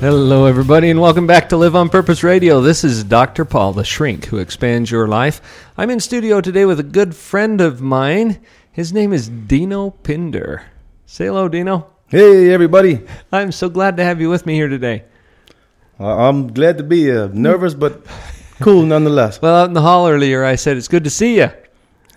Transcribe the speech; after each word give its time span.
Hello, 0.00 0.44
everybody, 0.44 0.90
and 0.90 1.00
welcome 1.00 1.26
back 1.26 1.48
to 1.48 1.56
Live 1.56 1.74
on 1.74 1.88
Purpose 1.88 2.22
Radio. 2.22 2.60
This 2.60 2.84
is 2.84 3.02
Dr. 3.02 3.46
Paul, 3.46 3.72
the 3.72 3.82
shrink 3.82 4.26
who 4.26 4.36
expands 4.36 4.90
your 4.90 5.08
life. 5.08 5.40
I'm 5.78 5.88
in 5.88 6.00
studio 6.00 6.42
today 6.42 6.66
with 6.66 6.78
a 6.78 6.82
good 6.82 7.16
friend 7.16 7.62
of 7.62 7.80
mine. 7.80 8.38
His 8.70 8.92
name 8.92 9.14
is 9.14 9.30
Dino 9.30 9.88
Pinder. 9.88 10.66
Say 11.06 11.24
hello, 11.24 11.48
Dino. 11.48 11.86
Hey, 12.08 12.52
everybody. 12.52 13.06
I'm 13.32 13.50
so 13.52 13.70
glad 13.70 13.96
to 13.96 14.04
have 14.04 14.20
you 14.20 14.28
with 14.28 14.44
me 14.44 14.52
here 14.54 14.68
today. 14.68 15.04
Uh, 15.98 16.28
I'm 16.28 16.52
glad 16.52 16.76
to 16.76 16.84
be 16.84 17.00
here. 17.00 17.28
Nervous, 17.28 17.72
but 17.72 18.04
cool 18.60 18.82
nonetheless. 18.82 19.40
Well, 19.40 19.56
out 19.56 19.68
in 19.68 19.72
the 19.72 19.80
hall 19.80 20.08
earlier, 20.08 20.44
I 20.44 20.56
said 20.56 20.76
it's 20.76 20.88
good 20.88 21.04
to 21.04 21.10
see 21.10 21.38
you. 21.38 21.48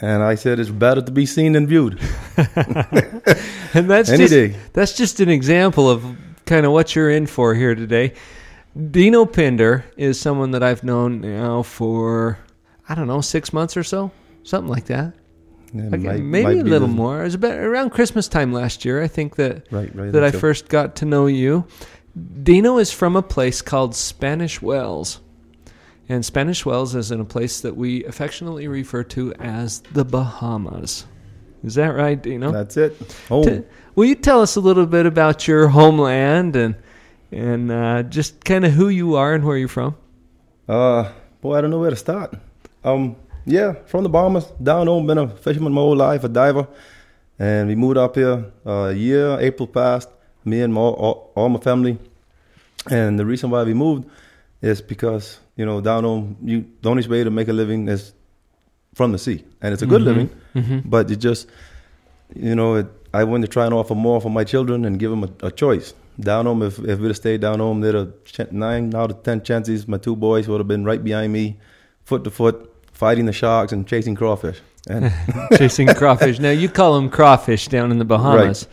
And 0.01 0.21
I 0.21 0.35
said 0.35 0.59
it's 0.59 0.69
better 0.69 1.01
to 1.01 1.11
be 1.13 1.25
seen 1.25 1.53
than 1.53 1.65
viewed. 1.65 1.97
and 2.35 3.89
that's 3.89 4.09
Any 4.09 4.27
just, 4.27 4.33
day. 4.33 4.55
That's 4.73 4.97
just 4.97 5.21
an 5.21 5.29
example 5.29 5.89
of 5.89 6.03
kind 6.49 6.65
of 6.65 6.71
what 6.71 6.95
you're 6.95 7.11
in 7.11 7.27
for 7.27 7.53
here 7.53 7.75
today. 7.75 8.13
Dino 8.91 9.25
Pinder 9.25 9.85
is 9.97 10.19
someone 10.19 10.51
that 10.51 10.63
I've 10.63 10.83
known 10.83 11.21
now 11.21 11.61
for 11.61 12.39
I 12.87 12.95
don't 12.95 13.07
know 13.07 13.21
six 13.21 13.53
months 13.53 13.77
or 13.77 13.83
so, 13.83 14.11
something 14.43 14.69
like 14.69 14.85
that. 14.85 15.13
Yeah, 15.71 15.83
Okay, 15.93 15.97
might- 15.97 16.23
maybe 16.23 16.43
might 16.43 16.57
a 16.57 16.63
little 16.63 16.87
the- 16.87 16.93
more. 16.93 17.21
It 17.21 17.25
was 17.25 17.35
about 17.35 17.59
around 17.59 17.91
Christmas 17.91 18.27
time 18.27 18.51
last 18.51 18.83
year. 18.83 19.01
I 19.03 19.07
think 19.07 19.35
that 19.35 19.67
Right, 19.71 19.95
right. 19.95 20.11
that 20.11 20.23
I 20.23 20.31
so- 20.31 20.39
first 20.39 20.67
got 20.69 20.95
to 20.97 21.05
know 21.05 21.27
you. 21.27 21.65
Dino 22.41 22.79
is 22.79 22.91
from 22.91 23.15
a 23.15 23.21
place 23.21 23.61
called 23.61 23.93
Spanish 23.95 24.59
Wells. 24.61 25.19
And 26.11 26.25
Spanish 26.25 26.65
Wells 26.65 26.95
is 26.95 27.11
in 27.11 27.19
a 27.19 27.25
place 27.25 27.61
that 27.61 27.77
we 27.77 28.03
affectionately 28.05 28.67
refer 28.67 29.03
to 29.03 29.31
as 29.35 29.83
the 29.93 30.03
Bahamas. 30.03 31.05
Is 31.63 31.75
that 31.75 31.89
right, 31.89 32.21
Dino? 32.21 32.51
That's 32.51 32.77
it. 32.77 32.95
Oh, 33.29 33.43
T- 33.43 33.63
will 33.95 34.05
you 34.05 34.15
tell 34.15 34.41
us 34.41 34.55
a 34.55 34.61
little 34.61 34.85
bit 34.85 35.05
about 35.05 35.47
your 35.47 35.67
homeland 35.67 36.55
and 36.55 36.75
and 37.31 37.71
uh, 37.71 38.03
just 38.03 38.43
kind 38.45 38.65
of 38.65 38.71
who 38.71 38.89
you 38.89 39.15
are 39.15 39.33
and 39.35 39.43
where 39.45 39.57
you're 39.57 39.67
from? 39.67 39.95
uh, 40.67 41.11
boy, 41.41 41.57
I 41.57 41.61
don't 41.61 41.69
know 41.71 41.79
where 41.79 41.89
to 41.89 41.95
start. 41.95 42.33
Um, 42.83 43.15
yeah, 43.45 43.73
from 43.85 44.03
the 44.03 44.09
Bahamas, 44.09 44.45
down 44.61 44.87
home, 44.87 45.07
been 45.07 45.17
a 45.17 45.27
fisherman 45.27 45.73
my 45.73 45.81
whole 45.81 45.95
life, 45.95 46.23
a 46.23 46.29
diver, 46.29 46.67
and 47.37 47.67
we 47.67 47.75
moved 47.75 47.97
up 47.97 48.15
here 48.15 48.45
uh, 48.65 48.71
a 48.89 48.93
year. 48.93 49.37
April 49.39 49.67
passed. 49.67 50.09
Me 50.45 50.61
and 50.61 50.73
my, 50.73 50.81
all, 50.81 51.31
all 51.35 51.49
my 51.49 51.59
family, 51.59 51.97
and 52.89 53.19
the 53.19 53.25
reason 53.25 53.49
why 53.49 53.63
we 53.63 53.73
moved 53.73 54.09
is 54.61 54.81
because 54.81 55.39
you 55.57 55.65
know 55.65 55.81
down 55.81 56.03
home, 56.05 56.37
you 56.43 56.65
the 56.81 56.89
only 56.89 57.05
way 57.07 57.23
to 57.23 57.29
make 57.29 57.49
a 57.49 57.53
living 57.53 57.87
is 57.89 58.13
from 58.95 59.11
the 59.11 59.17
sea, 59.17 59.43
and 59.61 59.73
it's 59.73 59.81
a 59.81 59.85
good 59.85 60.01
Mhm. 60.01 60.05
living. 60.05 60.29
Mm-hmm. 60.55 60.79
but 60.89 61.09
it 61.11 61.17
just 61.17 61.47
you 62.35 62.55
know 62.55 62.75
it, 62.75 62.87
i 63.13 63.23
want 63.23 63.41
to 63.43 63.47
try 63.47 63.65
and 63.65 63.73
offer 63.73 63.95
more 63.95 64.19
for 64.21 64.29
my 64.31 64.43
children 64.43 64.83
and 64.85 64.99
give 64.99 65.09
them 65.11 65.23
a, 65.23 65.47
a 65.47 65.51
choice 65.51 65.93
down 66.19 66.45
home 66.47 66.61
if, 66.63 66.77
if 66.79 66.99
we'd 66.99 67.07
have 67.07 67.15
stayed 67.15 67.41
down 67.41 67.59
home 67.59 67.81
there'd 67.81 67.95
have 67.95 68.11
ch- 68.25 68.51
nine 68.51 68.93
out 68.95 69.09
of 69.11 69.23
ten 69.23 69.41
chances 69.41 69.87
my 69.87 69.97
two 69.97 70.15
boys 70.15 70.47
would 70.47 70.59
have 70.59 70.67
been 70.67 70.83
right 70.83 71.03
behind 71.03 71.31
me 71.33 71.57
foot 72.03 72.23
to 72.23 72.29
foot 72.31 72.55
fighting 72.91 73.25
the 73.25 73.31
sharks 73.33 73.71
and 73.71 73.87
chasing 73.87 74.15
crawfish 74.15 74.59
and 74.89 75.11
Chasing 75.57 75.87
crawfish. 75.87 76.39
Now 76.39 76.51
you 76.51 76.67
call 76.69 76.95
them 76.95 77.09
crawfish 77.09 77.67
down 77.67 77.91
in 77.91 77.99
the 77.99 78.05
Bahamas, 78.05 78.67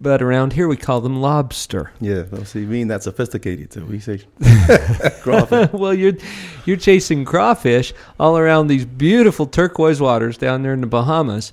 but 0.00 0.20
around 0.22 0.52
here 0.54 0.66
we 0.68 0.76
call 0.76 1.00
them 1.00 1.20
lobster. 1.20 1.92
yeah 2.00 2.24
well 2.30 2.44
see 2.44 2.64
we 2.64 2.80
ain't 2.80 2.88
that 2.88 3.02
sophisticated 3.02 3.72
so 3.72 3.84
we 3.84 3.98
say 4.00 4.18
crawfish 5.22 5.72
well, 5.72 5.94
you're 5.94 6.14
you're 6.66 6.76
chasing 6.76 7.24
crawfish 7.24 7.92
all 8.18 8.36
around 8.38 8.66
these 8.68 8.84
beautiful 8.84 9.46
turquoise 9.46 10.00
waters 10.00 10.36
down 10.38 10.62
there 10.62 10.72
in 10.74 10.80
the 10.80 10.86
Bahamas. 10.86 11.52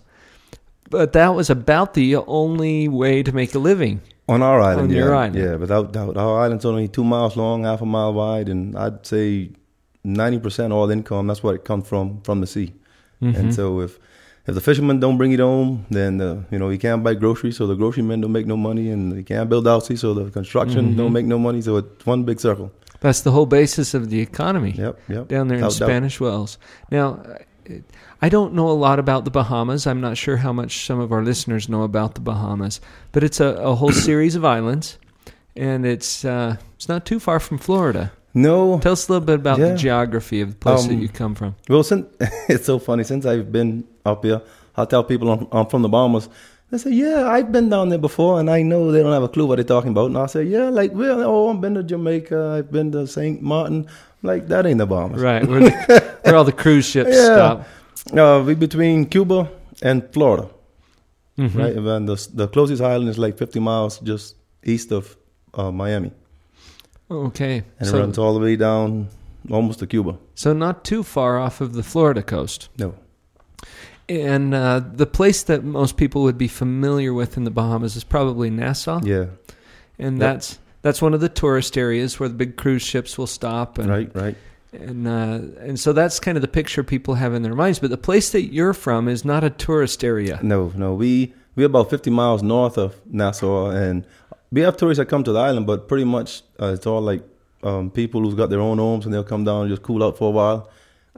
But 0.89 1.13
that 1.13 1.29
was 1.29 1.49
about 1.49 1.93
the 1.95 2.15
only 2.15 2.87
way 2.87 3.23
to 3.23 3.31
make 3.33 3.55
a 3.55 3.59
living. 3.59 4.01
on 4.29 4.41
our 4.43 4.59
island 4.61 4.89
On 4.89 4.89
yeah 4.91 4.97
your 5.03 5.15
island. 5.15 5.35
yeah 5.35 5.55
without 5.55 5.91
doubt 5.93 6.17
our 6.17 6.39
island's 6.41 6.65
only 6.65 6.87
two 6.87 7.03
miles 7.03 7.35
long 7.35 7.63
half 7.63 7.81
a 7.81 7.85
mile 7.85 8.13
wide 8.13 8.49
and 8.49 8.75
i'd 8.77 9.05
say 9.05 9.49
90% 10.05 10.71
all 10.71 10.89
income 10.91 11.27
that's 11.27 11.43
what 11.43 11.55
it 11.55 11.63
comes 11.65 11.87
from 11.87 12.21
from 12.21 12.41
the 12.41 12.47
sea 12.47 12.73
Mhm. 13.21 13.35
And 13.39 13.53
so 13.55 13.79
if 13.79 13.97
if 14.47 14.53
the 14.55 14.61
fishermen 14.61 14.99
don't 14.99 15.17
bring 15.17 15.31
it 15.31 15.39
home, 15.39 15.85
then 15.89 16.21
uh, 16.21 16.43
you 16.51 16.59
know 16.59 16.69
you 16.69 16.77
can't 16.77 17.03
buy 17.03 17.13
groceries, 17.15 17.57
so 17.57 17.67
the 17.67 17.75
grocery 17.75 18.03
men 18.03 18.21
don't 18.21 18.31
make 18.31 18.45
no 18.47 18.57
money, 18.57 18.89
and 18.91 19.15
you 19.15 19.23
can't 19.23 19.49
build 19.49 19.65
houses, 19.67 20.01
so 20.01 20.13
the 20.13 20.29
construction 20.31 20.93
Mhm. 20.93 20.97
don't 20.97 21.13
make 21.13 21.25
no 21.25 21.37
money. 21.39 21.61
So 21.61 21.77
it's 21.77 22.05
one 22.05 22.23
big 22.23 22.39
circle. 22.39 22.71
That's 23.01 23.21
the 23.21 23.31
whole 23.31 23.45
basis 23.45 23.93
of 23.93 24.09
the 24.09 24.19
economy. 24.21 24.71
Yep, 24.77 24.99
yep. 25.09 25.27
down 25.27 25.47
there 25.47 25.59
in. 25.59 25.69
Spanish 25.71 26.19
Wells. 26.19 26.57
Now, 26.91 27.19
I 28.21 28.29
don't 28.29 28.53
know 28.53 28.69
a 28.69 28.77
lot 28.87 28.99
about 28.99 29.25
the 29.25 29.31
Bahamas. 29.31 29.85
I'm 29.87 29.99
not 30.01 30.17
sure 30.17 30.37
how 30.37 30.53
much 30.53 30.85
some 30.85 30.99
of 30.99 31.11
our 31.11 31.23
listeners 31.23 31.67
know 31.67 31.83
about 31.83 32.13
the 32.15 32.21
Bahamas, 32.21 32.79
but 33.11 33.23
it's 33.23 33.39
a, 33.39 33.47
a 33.55 33.75
whole 33.75 33.91
series 34.07 34.35
of 34.35 34.45
islands, 34.45 34.97
and 35.55 35.85
it's 35.85 36.23
uh, 36.25 36.55
it's 36.75 36.87
not 36.87 37.05
too 37.05 37.19
far 37.19 37.39
from 37.39 37.57
Florida. 37.57 38.11
No, 38.35 38.79
Tell 38.79 38.91
us 38.91 39.07
a 39.07 39.13
little 39.13 39.25
bit 39.25 39.35
about 39.35 39.57
Yeah. 39.59 39.69
the 39.69 39.77
geography 39.77 40.41
of 40.41 40.49
the 40.51 40.55
place 40.57 40.85
that 40.85 40.93
Um, 40.93 40.99
you 41.01 41.07
come 41.09 41.33
from. 41.35 41.55
well, 41.69 41.83
since 41.83 42.05
it's 42.49 42.65
so 42.65 42.77
funny 42.79 43.03
since 43.05 43.25
I've 43.25 43.51
been 43.51 43.85
up 44.05 44.23
here, 44.25 44.41
I 44.75 44.83
tell 44.85 45.03
people 45.03 45.31
I'm, 45.31 45.47
I'm 45.51 45.65
from 45.67 45.81
the 45.83 45.89
Bahamas. 45.89 46.27
They 46.71 46.77
say, 46.79 46.91
"Yeah, 46.91 47.29
I've 47.29 47.51
been 47.51 47.69
down 47.69 47.89
there 47.89 47.99
before, 48.09 48.39
and 48.39 48.49
I 48.49 48.61
know 48.63 48.91
they 48.91 49.01
don't 49.03 49.13
have 49.13 49.23
a 49.23 49.29
clue 49.29 49.45
what 49.45 49.55
they're 49.55 49.63
talking 49.63 49.91
about." 49.91 50.07
And 50.07 50.17
I 50.17 50.25
say, 50.25 50.43
"Yeah, 50.43 50.69
like, 50.69 50.91
well, 50.93 51.21
oh, 51.23 51.49
I've 51.53 51.61
been 51.61 51.75
to 51.75 51.83
Jamaica, 51.83 52.55
I've 52.57 52.71
been 52.71 52.91
to 52.91 53.07
Saint 53.07 53.41
Martin. 53.41 53.87
Like, 54.23 54.47
that 54.47 54.65
ain't 54.65 54.79
the 54.79 54.85
Bahamas, 54.87 55.21
Right, 55.21 55.47
where, 55.47 55.59
the, 55.61 56.03
where 56.23 56.35
all 56.35 56.43
the 56.43 56.51
cruise 56.51 56.85
ships 56.85 57.11
Yeah. 57.15 57.35
stop. 57.35 57.67
Uh, 58.17 58.43
we 58.45 58.55
between 58.55 59.05
Cuba 59.05 59.47
and 59.81 60.03
Florida. 60.11 60.47
Mhm. 61.37 61.55
right? 61.55 61.75
And 61.77 62.07
the 62.09 62.17
the 62.33 62.47
closest 62.47 62.81
island 62.81 63.09
is 63.09 63.17
like 63.17 63.37
50 63.37 63.59
miles 63.59 63.99
just 63.99 64.35
east 64.63 64.91
of 64.91 65.15
uh, 65.53 65.71
Miami, 65.71 66.11
Okay, 67.09 67.63
and 67.79 67.87
it 67.89 67.91
runs 67.93 68.17
all 68.17 68.33
the 68.33 68.39
way 68.39 68.55
down 68.55 69.09
almost 69.51 69.79
to 69.79 69.87
Cuba. 69.87 70.17
so 70.33 70.53
not 70.53 70.83
too 70.83 71.03
far 71.03 71.37
off 71.39 71.61
of 71.61 71.73
the 71.73 71.83
Florida 71.83 72.23
coast. 72.23 72.69
No, 72.79 72.95
And 74.07 74.53
uh, 74.53 74.81
the 74.93 75.05
place 75.05 75.43
that 75.43 75.63
most 75.63 75.97
people 75.97 76.23
would 76.23 76.37
be 76.37 76.47
familiar 76.47 77.13
with 77.13 77.37
in 77.37 77.43
the 77.43 77.51
Bahamas 77.51 77.95
is 77.95 78.03
probably 78.03 78.49
Nassau. 78.49 79.01
yeah, 79.03 79.25
and 79.99 80.17
Yep. 80.17 80.19
that's 80.19 80.59
that's 80.81 81.01
one 81.01 81.13
of 81.15 81.21
the 81.21 81.29
tourist 81.29 81.77
areas 81.77 82.19
where 82.19 82.29
the 82.29 82.35
big 82.35 82.55
cruise 82.57 82.83
ships 82.83 83.17
will 83.17 83.27
stop 83.27 83.77
and 83.79 83.89
right, 83.89 84.11
right. 84.15 84.35
and 84.71 85.07
uh, 85.07 85.39
and 85.61 85.79
so 85.79 85.93
that's 85.93 86.19
kind 86.19 86.37
of 86.37 86.41
the 86.43 86.47
picture 86.47 86.83
people 86.83 87.15
have 87.15 87.33
in 87.33 87.41
their 87.41 87.55
minds 87.55 87.79
but 87.79 87.89
the 87.89 87.97
place 87.97 88.29
that 88.31 88.53
you're 88.53 88.73
from 88.73 89.07
is 89.07 89.25
not 89.25 89.43
a 89.43 89.49
tourist 89.49 90.03
area 90.03 90.39
No, 90.43 90.71
no, 90.75 90.93
we 90.93 91.33
we're 91.55 91.65
about 91.67 91.89
50 91.89 92.09
miles 92.11 92.43
north 92.43 92.77
of 92.77 92.95
Nassau, 93.05 93.69
and 93.69 94.05
we 94.51 94.61
have 94.61 94.77
tourists 94.77 94.99
that 94.99 95.07
come 95.07 95.23
to 95.23 95.31
the 95.31 95.39
island, 95.39 95.65
but 95.67 95.87
pretty 95.87 96.05
much 96.05 96.43
uh, 96.61 96.67
it's 96.67 96.85
all 96.87 97.01
like 97.01 97.23
um, 97.63 97.89
people 97.89 98.21
who've 98.21 98.37
got 98.37 98.49
their 98.49 98.59
own 98.61 98.77
homes, 98.77 99.05
and 99.05 99.13
they'll 99.13 99.23
come 99.23 99.43
down 99.43 99.61
and 99.63 99.69
just 99.69 99.81
cool 99.81 100.03
out 100.03 100.17
for 100.17 100.27
a 100.29 100.31
while, 100.31 100.69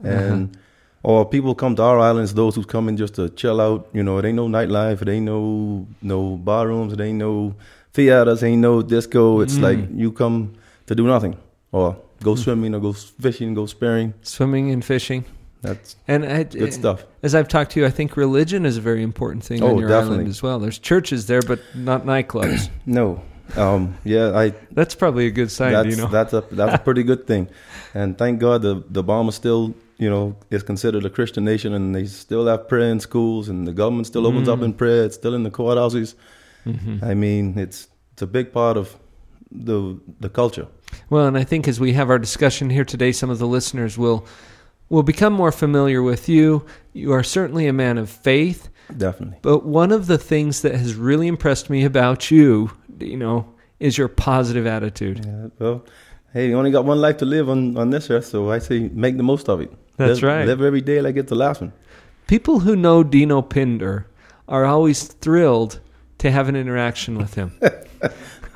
and. 0.02 0.56
Or 1.04 1.24
people 1.24 1.54
come 1.54 1.76
to 1.76 1.82
our 1.82 2.00
islands, 2.00 2.34
those 2.34 2.56
who 2.56 2.64
come 2.64 2.88
in 2.88 2.96
just 2.96 3.14
to 3.14 3.28
chill 3.30 3.60
out. 3.60 3.86
You 3.92 4.02
know, 4.02 4.18
it 4.18 4.24
ain't 4.24 4.34
no 4.34 4.48
nightlife, 4.48 5.00
it 5.00 5.08
ain't 5.08 5.26
no 5.26 5.86
no 6.02 6.36
bar 6.36 6.66
rooms, 6.66 6.92
it 6.92 7.00
ain't 7.00 7.18
no 7.18 7.54
theaters, 7.92 8.42
ain't 8.42 8.60
no 8.60 8.82
disco. 8.82 9.40
It's 9.40 9.58
Mm. 9.58 9.62
like 9.62 9.78
you 9.94 10.10
come 10.10 10.54
to 10.86 10.96
do 10.96 11.06
nothing, 11.06 11.36
or 11.70 11.96
go 12.20 12.34
swimming, 12.34 12.74
or 12.74 12.80
go 12.80 12.92
fishing, 12.92 13.54
go 13.54 13.66
spearing. 13.66 14.12
swimming 14.22 14.72
and 14.72 14.84
fishing 14.84 15.24
That's 15.62 15.96
and 16.06 16.24
I, 16.24 16.44
good 16.44 16.72
stuff. 16.72 17.04
as 17.22 17.34
I've 17.34 17.48
talked 17.48 17.72
to 17.72 17.80
you 17.80 17.86
I 17.86 17.90
think 17.90 18.16
religion 18.16 18.64
is 18.64 18.76
a 18.76 18.80
very 18.80 19.02
important 19.02 19.42
thing 19.44 19.62
on 19.62 19.70
Oh, 19.70 19.78
your 19.80 19.88
definitely. 19.88 20.14
island 20.16 20.28
as 20.28 20.42
well 20.42 20.58
there's 20.60 20.78
churches 20.78 21.26
there 21.26 21.42
but 21.42 21.60
not 21.74 22.04
nightclubs 22.06 22.68
No, 22.86 23.20
um, 23.56 23.96
yeah, 24.04 24.36
I 24.38 24.52
that's 24.72 24.94
probably 24.94 25.26
a 25.26 25.30
good 25.30 25.50
sign 25.50 25.72
that's 25.72 25.88
you 25.88 25.96
know 25.96 26.08
that's 26.08 26.32
a 26.32 26.44
that's 26.52 26.74
a 26.74 26.78
pretty 26.78 27.02
good 27.02 27.26
thing, 27.26 27.48
and 27.94 28.16
thank 28.18 28.38
God 28.40 28.62
the 28.62 28.84
the 28.90 29.02
Bahamas 29.02 29.34
still 29.36 29.74
you 29.96 30.10
know 30.10 30.36
is 30.50 30.62
considered 30.62 31.04
a 31.06 31.10
Christian 31.10 31.44
nation, 31.44 31.72
and 31.74 31.94
they 31.94 32.04
still 32.06 32.46
have 32.46 32.68
prayer 32.68 32.90
in 32.90 33.00
schools, 33.00 33.48
and 33.48 33.66
the 33.66 33.72
government 33.72 34.06
still 34.06 34.26
opens 34.26 34.48
up 34.48 34.58
Mm. 34.60 34.64
in 34.64 34.72
prayer. 34.74 35.04
It's 35.06 35.16
still 35.16 35.34
in 35.34 35.42
the 35.44 35.50
courthouses. 35.50 36.14
Mhm. 36.66 37.02
I 37.02 37.14
mean, 37.14 37.58
it's 37.58 37.88
it's 38.12 38.22
a 38.22 38.26
big 38.26 38.52
part 38.52 38.76
of 38.76 38.96
the 39.50 39.98
the 40.20 40.28
culture. 40.28 40.66
Well, 41.10 41.26
and 41.26 41.36
I 41.38 41.44
think 41.44 41.66
as 41.68 41.80
we 41.80 41.94
have 41.94 42.10
our 42.10 42.18
discussion 42.18 42.68
here 42.70 42.84
today, 42.84 43.12
some 43.12 43.30
of 43.30 43.38
the 43.38 43.46
listeners 43.48 43.96
will 43.96 44.26
will 44.88 45.02
become 45.02 45.32
more 45.32 45.52
familiar 45.52 46.02
with 46.02 46.28
you. 46.28 46.64
You 46.92 47.12
are 47.12 47.22
certainly 47.22 47.66
a 47.66 47.72
man 47.72 47.98
of 47.98 48.08
faith, 48.10 48.68
Definitely. 48.96 49.38
but 49.42 49.64
one 49.64 49.92
of 49.92 50.06
the 50.06 50.18
things 50.18 50.62
that 50.62 50.74
has 50.74 50.94
really 50.94 51.26
impressed 51.26 51.70
me 51.70 51.84
about 51.84 52.30
you, 52.30 52.70
you 52.98 53.16
know, 53.16 53.54
is 53.80 53.96
your 53.96 54.08
positive 54.08 54.66
attitude. 54.66 55.24
Yeah, 55.24 55.48
well, 55.58 55.84
hey, 56.32 56.48
you 56.48 56.58
only 56.58 56.70
got 56.70 56.84
one 56.84 57.00
life 57.00 57.18
to 57.18 57.24
live 57.24 57.48
on, 57.48 57.76
on 57.76 57.90
this 57.90 58.10
earth, 58.10 58.26
so 58.26 58.50
I 58.50 58.58
say 58.58 58.88
make 58.92 59.16
the 59.16 59.22
most 59.22 59.48
of 59.48 59.60
it. 59.60 59.72
That's 59.96 60.22
live, 60.22 60.30
right. 60.30 60.46
Live 60.46 60.62
every 60.62 60.80
day 60.80 61.00
like 61.00 61.16
it's 61.16 61.28
the 61.28 61.36
last 61.36 61.60
one. 61.60 61.72
People 62.26 62.60
who 62.60 62.76
know 62.76 63.02
Dino 63.02 63.42
Pinder 63.42 64.06
are 64.48 64.64
always 64.64 65.04
thrilled 65.04 65.80
to 66.18 66.30
have 66.30 66.48
an 66.48 66.56
interaction 66.56 67.16
with 67.16 67.34
him. 67.34 67.52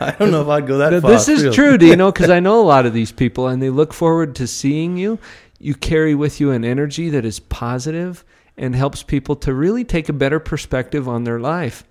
I 0.00 0.11
don't 0.12 0.31
know 0.31 0.43
if 0.43 0.49
I'd 0.49 0.67
go 0.67 0.78
that 0.78 1.00
far. 1.00 1.11
this 1.11 1.28
is 1.28 1.55
true, 1.55 1.78
Dino, 1.78 2.11
because 2.12 2.31
I 2.31 2.40
know 2.40 2.61
a 2.61 2.67
lot 2.67 2.87
of 2.87 2.93
these 2.93 3.12
people, 3.12 3.46
and 3.46 3.62
they 3.62 3.70
look 3.70 3.93
forward 3.93 4.35
to 4.37 4.46
seeing 4.46 4.96
you. 4.96 5.19
You 5.62 5.75
carry 5.76 6.14
with 6.17 6.41
you 6.41 6.50
an 6.50 6.64
energy 6.64 7.09
that 7.11 7.25
is 7.25 7.38
positive 7.38 8.25
and 8.56 8.75
helps 8.75 9.05
people 9.05 9.37
to 9.37 9.55
really 9.55 9.85
take 9.85 10.09
a 10.09 10.12
better 10.12 10.41
perspective 10.41 11.09
on 11.09 11.23
their 11.23 11.38
life. 11.38 11.85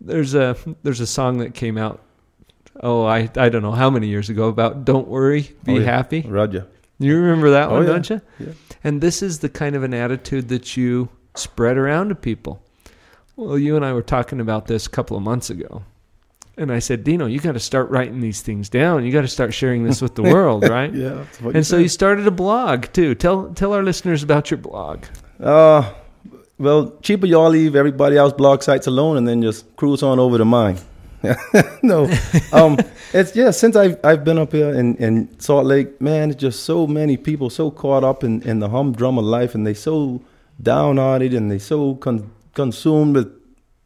There's 0.00 0.34
a 0.34 0.56
there's 0.84 1.00
a 1.00 1.06
song 1.06 1.38
that 1.38 1.52
came 1.52 1.76
out. 1.76 2.00
Oh, 2.80 3.04
I 3.04 3.28
I 3.36 3.48
don't 3.48 3.62
know 3.62 3.72
how 3.72 3.90
many 3.90 4.06
years 4.06 4.30
ago 4.30 4.46
about 4.46 4.84
"Don't 4.84 5.08
worry, 5.08 5.50
be 5.64 5.72
Oh, 5.72 5.78
yeah. 5.78 5.84
happy." 5.84 6.20
Roger. 6.22 6.68
You 7.00 7.16
remember 7.16 7.50
that 7.50 7.68
Oh, 7.70 7.74
one, 7.74 7.82
yeah. 7.82 7.88
don't 7.92 8.10
you? 8.10 8.20
Yeah. 8.38 8.52
And 8.84 9.00
this 9.00 9.20
is 9.20 9.40
the 9.40 9.48
kind 9.48 9.74
of 9.74 9.82
an 9.82 9.94
attitude 9.94 10.48
that 10.50 10.76
you 10.76 11.08
spread 11.34 11.76
around 11.76 12.10
to 12.10 12.14
people. 12.14 12.62
Well, 13.36 13.58
you 13.58 13.74
and 13.74 13.84
I 13.84 13.92
were 13.92 14.02
talking 14.02 14.40
about 14.40 14.66
this 14.66 14.86
a 14.86 14.90
couple 14.90 15.16
of 15.16 15.22
months 15.24 15.50
ago. 15.50 15.82
And 16.58 16.72
I 16.72 16.80
said, 16.80 17.04
Dino, 17.04 17.26
you 17.26 17.40
got 17.40 17.52
to 17.52 17.60
start 17.60 17.88
writing 17.90 18.20
these 18.20 18.40
things 18.42 18.68
down. 18.68 19.04
You 19.04 19.12
got 19.12 19.22
to 19.22 19.28
start 19.28 19.54
sharing 19.54 19.84
this 19.84 20.02
with 20.02 20.14
the 20.14 20.22
world, 20.34 20.68
right? 20.68 20.92
Yeah. 20.92 21.10
That's 21.10 21.40
what 21.40 21.54
And 21.56 21.66
so 21.66 21.76
said. 21.76 21.82
you 21.82 21.88
started 21.88 22.26
a 22.26 22.30
blog 22.32 22.86
too. 22.92 23.14
Tell 23.14 23.52
tell 23.54 23.72
our 23.72 23.82
listeners 23.82 24.22
about 24.22 24.50
your 24.50 24.58
blog. 24.58 25.04
Uh, 25.40 25.92
well, 26.58 26.92
cheaper 27.02 27.26
y'all 27.26 27.50
leave 27.50 27.76
everybody 27.76 28.16
else 28.16 28.32
blog 28.32 28.62
sites 28.62 28.86
alone 28.88 29.16
and 29.16 29.26
then 29.28 29.40
just 29.42 29.76
cruise 29.76 30.02
on 30.02 30.18
over 30.18 30.38
to 30.38 30.44
mine. 30.44 30.78
no, 31.82 32.08
um, 32.52 32.78
it's 33.12 33.34
yeah. 33.34 33.50
Since 33.50 33.74
I've 33.74 33.98
I've 34.04 34.22
been 34.24 34.38
up 34.38 34.52
here 34.52 34.72
in, 34.72 34.94
in 34.96 35.28
Salt 35.40 35.66
Lake, 35.66 36.00
man, 36.00 36.30
it's 36.30 36.40
just 36.40 36.62
so 36.62 36.86
many 36.86 37.16
people 37.16 37.50
so 37.50 37.72
caught 37.72 38.04
up 38.04 38.22
in, 38.22 38.40
in 38.42 38.60
the 38.60 38.68
humdrum 38.68 39.18
of 39.18 39.24
life, 39.24 39.54
and 39.56 39.66
they 39.66 39.74
so 39.74 40.22
downhearted, 40.62 41.34
and 41.34 41.50
they 41.50 41.58
so 41.58 41.96
con- 41.96 42.30
consumed 42.54 43.16
with 43.16 43.32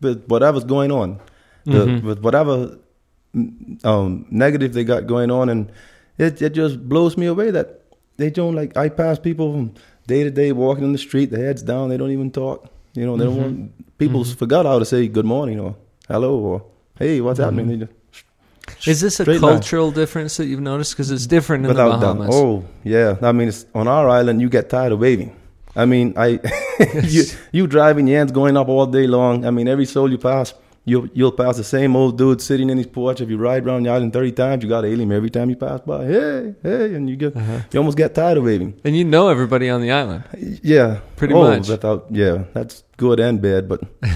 with 0.02 0.26
whatever's 0.26 0.64
going 0.64 0.92
on, 0.92 1.20
the, 1.64 1.86
Mhm. 1.86 2.02
with 2.02 2.20
whatever 2.20 2.78
mm, 3.34 3.84
um, 3.84 4.26
negative 4.30 4.72
they 4.74 4.84
got 4.84 5.06
going 5.06 5.30
on, 5.30 5.48
and 5.48 5.70
it 6.18 6.40
it 6.42 6.50
just 6.54 6.88
blows 6.88 7.16
me 7.16 7.26
away 7.26 7.50
that 7.50 7.80
they 8.18 8.30
don't 8.30 8.54
like. 8.54 8.76
I 8.76 8.88
pass 8.88 9.18
people 9.18 9.52
from 9.52 9.72
day 10.06 10.24
to 10.24 10.30
day 10.30 10.52
walking 10.52 10.84
in 10.84 10.92
the 10.92 10.98
street, 10.98 11.30
their 11.30 11.44
heads 11.44 11.62
down, 11.62 11.88
they 11.88 11.96
don't 11.96 12.10
even 12.10 12.30
talk. 12.30 12.66
You 12.94 13.06
know, 13.06 13.16
they 13.16 13.24
Mhm. 13.24 13.28
don't 13.28 13.38
want. 13.42 13.98
People 13.98 14.24
Mhm. 14.24 14.36
forgot 14.36 14.66
how 14.66 14.78
to 14.78 14.84
say 14.84 15.06
good 15.08 15.24
morning 15.24 15.58
or 15.60 15.74
hello 16.08 16.36
or 16.38 16.62
hey, 16.98 17.20
what's 17.20 17.38
happening? 17.40 17.68
They 17.68 17.76
just 17.76 17.92
Is 18.86 19.00
this 19.00 19.18
a 19.20 19.24
Straight 19.24 19.40
line. 19.40 19.54
cultural 19.54 19.90
difference 19.90 20.36
that 20.36 20.46
you've 20.46 20.60
noticed? 20.60 20.92
Because 20.92 21.10
it's 21.10 21.26
different 21.26 21.64
in 21.64 21.68
without 21.68 22.00
the. 22.00 22.06
Bahamas. 22.06 22.28
Oh 22.34 22.64
yeah, 22.84 23.16
I 23.22 23.32
mean, 23.32 23.48
it's 23.48 23.64
on 23.74 23.86
our 23.88 24.08
island. 24.08 24.40
You 24.40 24.48
get 24.48 24.68
tired 24.70 24.92
of 24.92 25.00
waving. 25.00 25.32
I 25.74 25.84
mean, 25.86 26.14
I 26.16 26.38
you 27.02 27.24
you 27.52 27.66
driving 27.66 28.06
your 28.08 28.18
hands 28.18 28.32
going 28.32 28.56
up 28.56 28.68
all 28.68 28.86
day 28.86 29.06
long. 29.06 29.44
I 29.46 29.50
mean, 29.50 29.68
every 29.68 29.86
soul 29.86 30.10
you 30.10 30.18
pass, 30.18 30.52
you 30.84 31.08
you'll 31.14 31.30
pass 31.32 31.56
the 31.56 31.64
same 31.64 31.94
old 31.94 32.18
dude 32.18 32.40
sitting 32.40 32.68
in 32.70 32.76
his 32.78 32.86
porch. 32.88 33.20
If 33.20 33.30
you 33.30 33.36
ride 33.38 33.64
around 33.66 33.84
the 33.84 33.90
island 33.90 34.12
thirty 34.12 34.32
times, 34.32 34.62
you 34.64 34.68
got 34.68 34.80
to 34.82 34.88
hail 34.88 34.98
him 35.00 35.12
every 35.12 35.30
time 35.30 35.48
you 35.50 35.56
pass 35.56 35.80
by. 35.80 36.04
Hey, 36.06 36.54
hey, 36.62 36.94
and 36.94 37.08
you 37.08 37.16
get 37.16 37.36
Uh-huh. 37.36 37.60
you 37.72 37.78
almost 37.78 37.96
get 37.96 38.14
tired 38.14 38.38
of 38.38 38.44
waving. 38.44 38.80
And 38.84 38.96
you 38.96 39.04
know 39.04 39.28
everybody 39.28 39.70
on 39.70 39.80
the 39.80 39.92
island. 39.92 40.24
Yeah, 40.62 41.00
Pretty 41.16 41.34
oh, 41.34 41.42
much. 41.42 41.68
Without, 41.68 42.06
yeah, 42.10 42.44
that's 42.52 42.82
good 42.96 43.20
and 43.20 43.40
bad, 43.40 43.68
but 43.68 43.80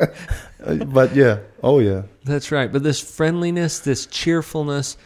but 0.92 1.14
yeah, 1.14 1.38
oh 1.62 1.78
yeah, 1.80 2.02
That's 2.24 2.50
right. 2.52 2.70
But 2.72 2.82
this 2.82 3.00
friendliness, 3.00 3.80
this 3.80 4.06
cheerfulness 4.06 4.96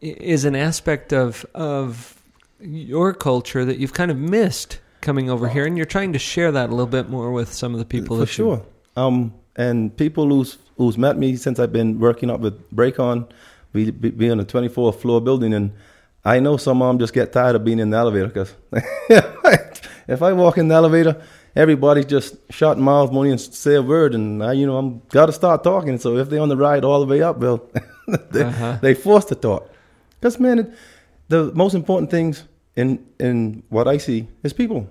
is 0.00 0.44
an 0.44 0.56
aspect 0.56 1.12
of 1.12 1.44
of 1.54 2.20
your 2.60 3.12
culture 3.12 3.64
that 3.64 3.78
you've 3.78 3.92
kind 3.92 4.10
of 4.10 4.16
missed 4.16 4.78
coming 5.02 5.28
over 5.28 5.48
here 5.48 5.66
and 5.66 5.76
you're 5.76 5.84
trying 5.84 6.14
to 6.14 6.18
share 6.18 6.50
that 6.52 6.70
a 6.70 6.72
little 6.72 6.86
bit 6.86 7.10
more 7.10 7.30
with 7.30 7.52
some 7.52 7.74
of 7.74 7.78
the 7.78 7.84
people 7.84 8.16
for 8.16 8.22
you- 8.22 8.26
sure. 8.26 8.62
Um, 8.96 9.34
and 9.56 9.96
people 9.96 10.28
who's 10.28 10.58
who's 10.76 10.98
met 10.98 11.16
me 11.16 11.36
since 11.36 11.58
I've 11.60 11.72
been 11.72 11.98
working 12.00 12.30
up 12.30 12.40
with 12.40 12.68
Break 12.70 12.98
On, 12.98 13.26
we 13.72 13.90
be, 13.90 14.10
be 14.10 14.30
on 14.30 14.40
a 14.40 14.44
24th 14.44 14.96
floor 15.00 15.20
building, 15.20 15.54
and 15.54 15.72
I 16.24 16.40
know 16.40 16.56
some 16.56 16.82
of 16.82 16.88
them 16.88 16.98
just 16.98 17.12
get 17.12 17.32
tired 17.32 17.54
of 17.56 17.64
being 17.64 17.78
in 17.78 17.90
the 17.90 17.96
elevator 17.96 18.26
because 18.28 18.54
if 20.08 20.22
I 20.22 20.32
walk 20.32 20.58
in 20.58 20.68
the 20.68 20.74
elevator, 20.74 21.20
everybody's 21.54 22.06
just 22.06 22.36
shut 22.50 22.78
mouth 22.78 23.12
money 23.12 23.30
and 23.30 23.40
say 23.40 23.74
a 23.76 23.82
word, 23.82 24.14
and 24.14 24.42
I, 24.42 24.52
you 24.52 24.66
know, 24.66 24.76
I'm 24.76 25.00
got 25.10 25.26
to 25.26 25.32
start 25.32 25.62
talking. 25.64 25.98
So 25.98 26.16
if 26.16 26.28
they're 26.30 26.40
on 26.40 26.48
the 26.48 26.56
ride 26.56 26.84
all 26.84 27.00
the 27.00 27.06
way 27.06 27.22
up, 27.22 27.38
well, 27.38 27.62
they, 28.30 28.42
Uh-huh. 28.42 28.78
they 28.82 28.94
forced 28.94 29.28
to 29.28 29.34
talk. 29.34 29.70
Because 30.20 30.40
man, 30.40 30.58
it, 30.58 30.70
the 31.28 31.52
most 31.54 31.74
important 31.74 32.10
things 32.10 32.44
in 32.76 32.98
in 33.20 33.62
what 33.68 33.86
I 33.86 33.98
see 33.98 34.26
is 34.42 34.52
people, 34.52 34.86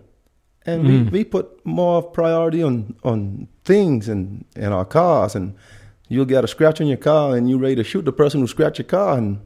and 0.65 0.83
Mm. 0.83 0.87
we, 0.87 1.19
we 1.19 1.23
put 1.23 1.65
more 1.65 2.01
priority 2.01 2.63
on 2.63 2.95
on 3.03 3.47
things 3.65 4.09
and 4.09 4.45
in 4.55 4.71
our 4.73 4.85
cars, 4.85 5.35
and 5.35 5.53
you'll 6.09 6.25
get 6.25 6.43
a 6.43 6.47
scratch 6.47 6.81
on 6.81 6.87
your 6.87 6.97
car, 6.97 7.35
and 7.35 7.49
you're 7.49 7.59
ready 7.59 7.75
to 7.75 7.83
shoot 7.83 8.05
the 8.05 8.11
person 8.13 8.39
who 8.41 8.47
scratched 8.47 8.79
your 8.79 8.87
car, 8.87 9.17
and 9.17 9.39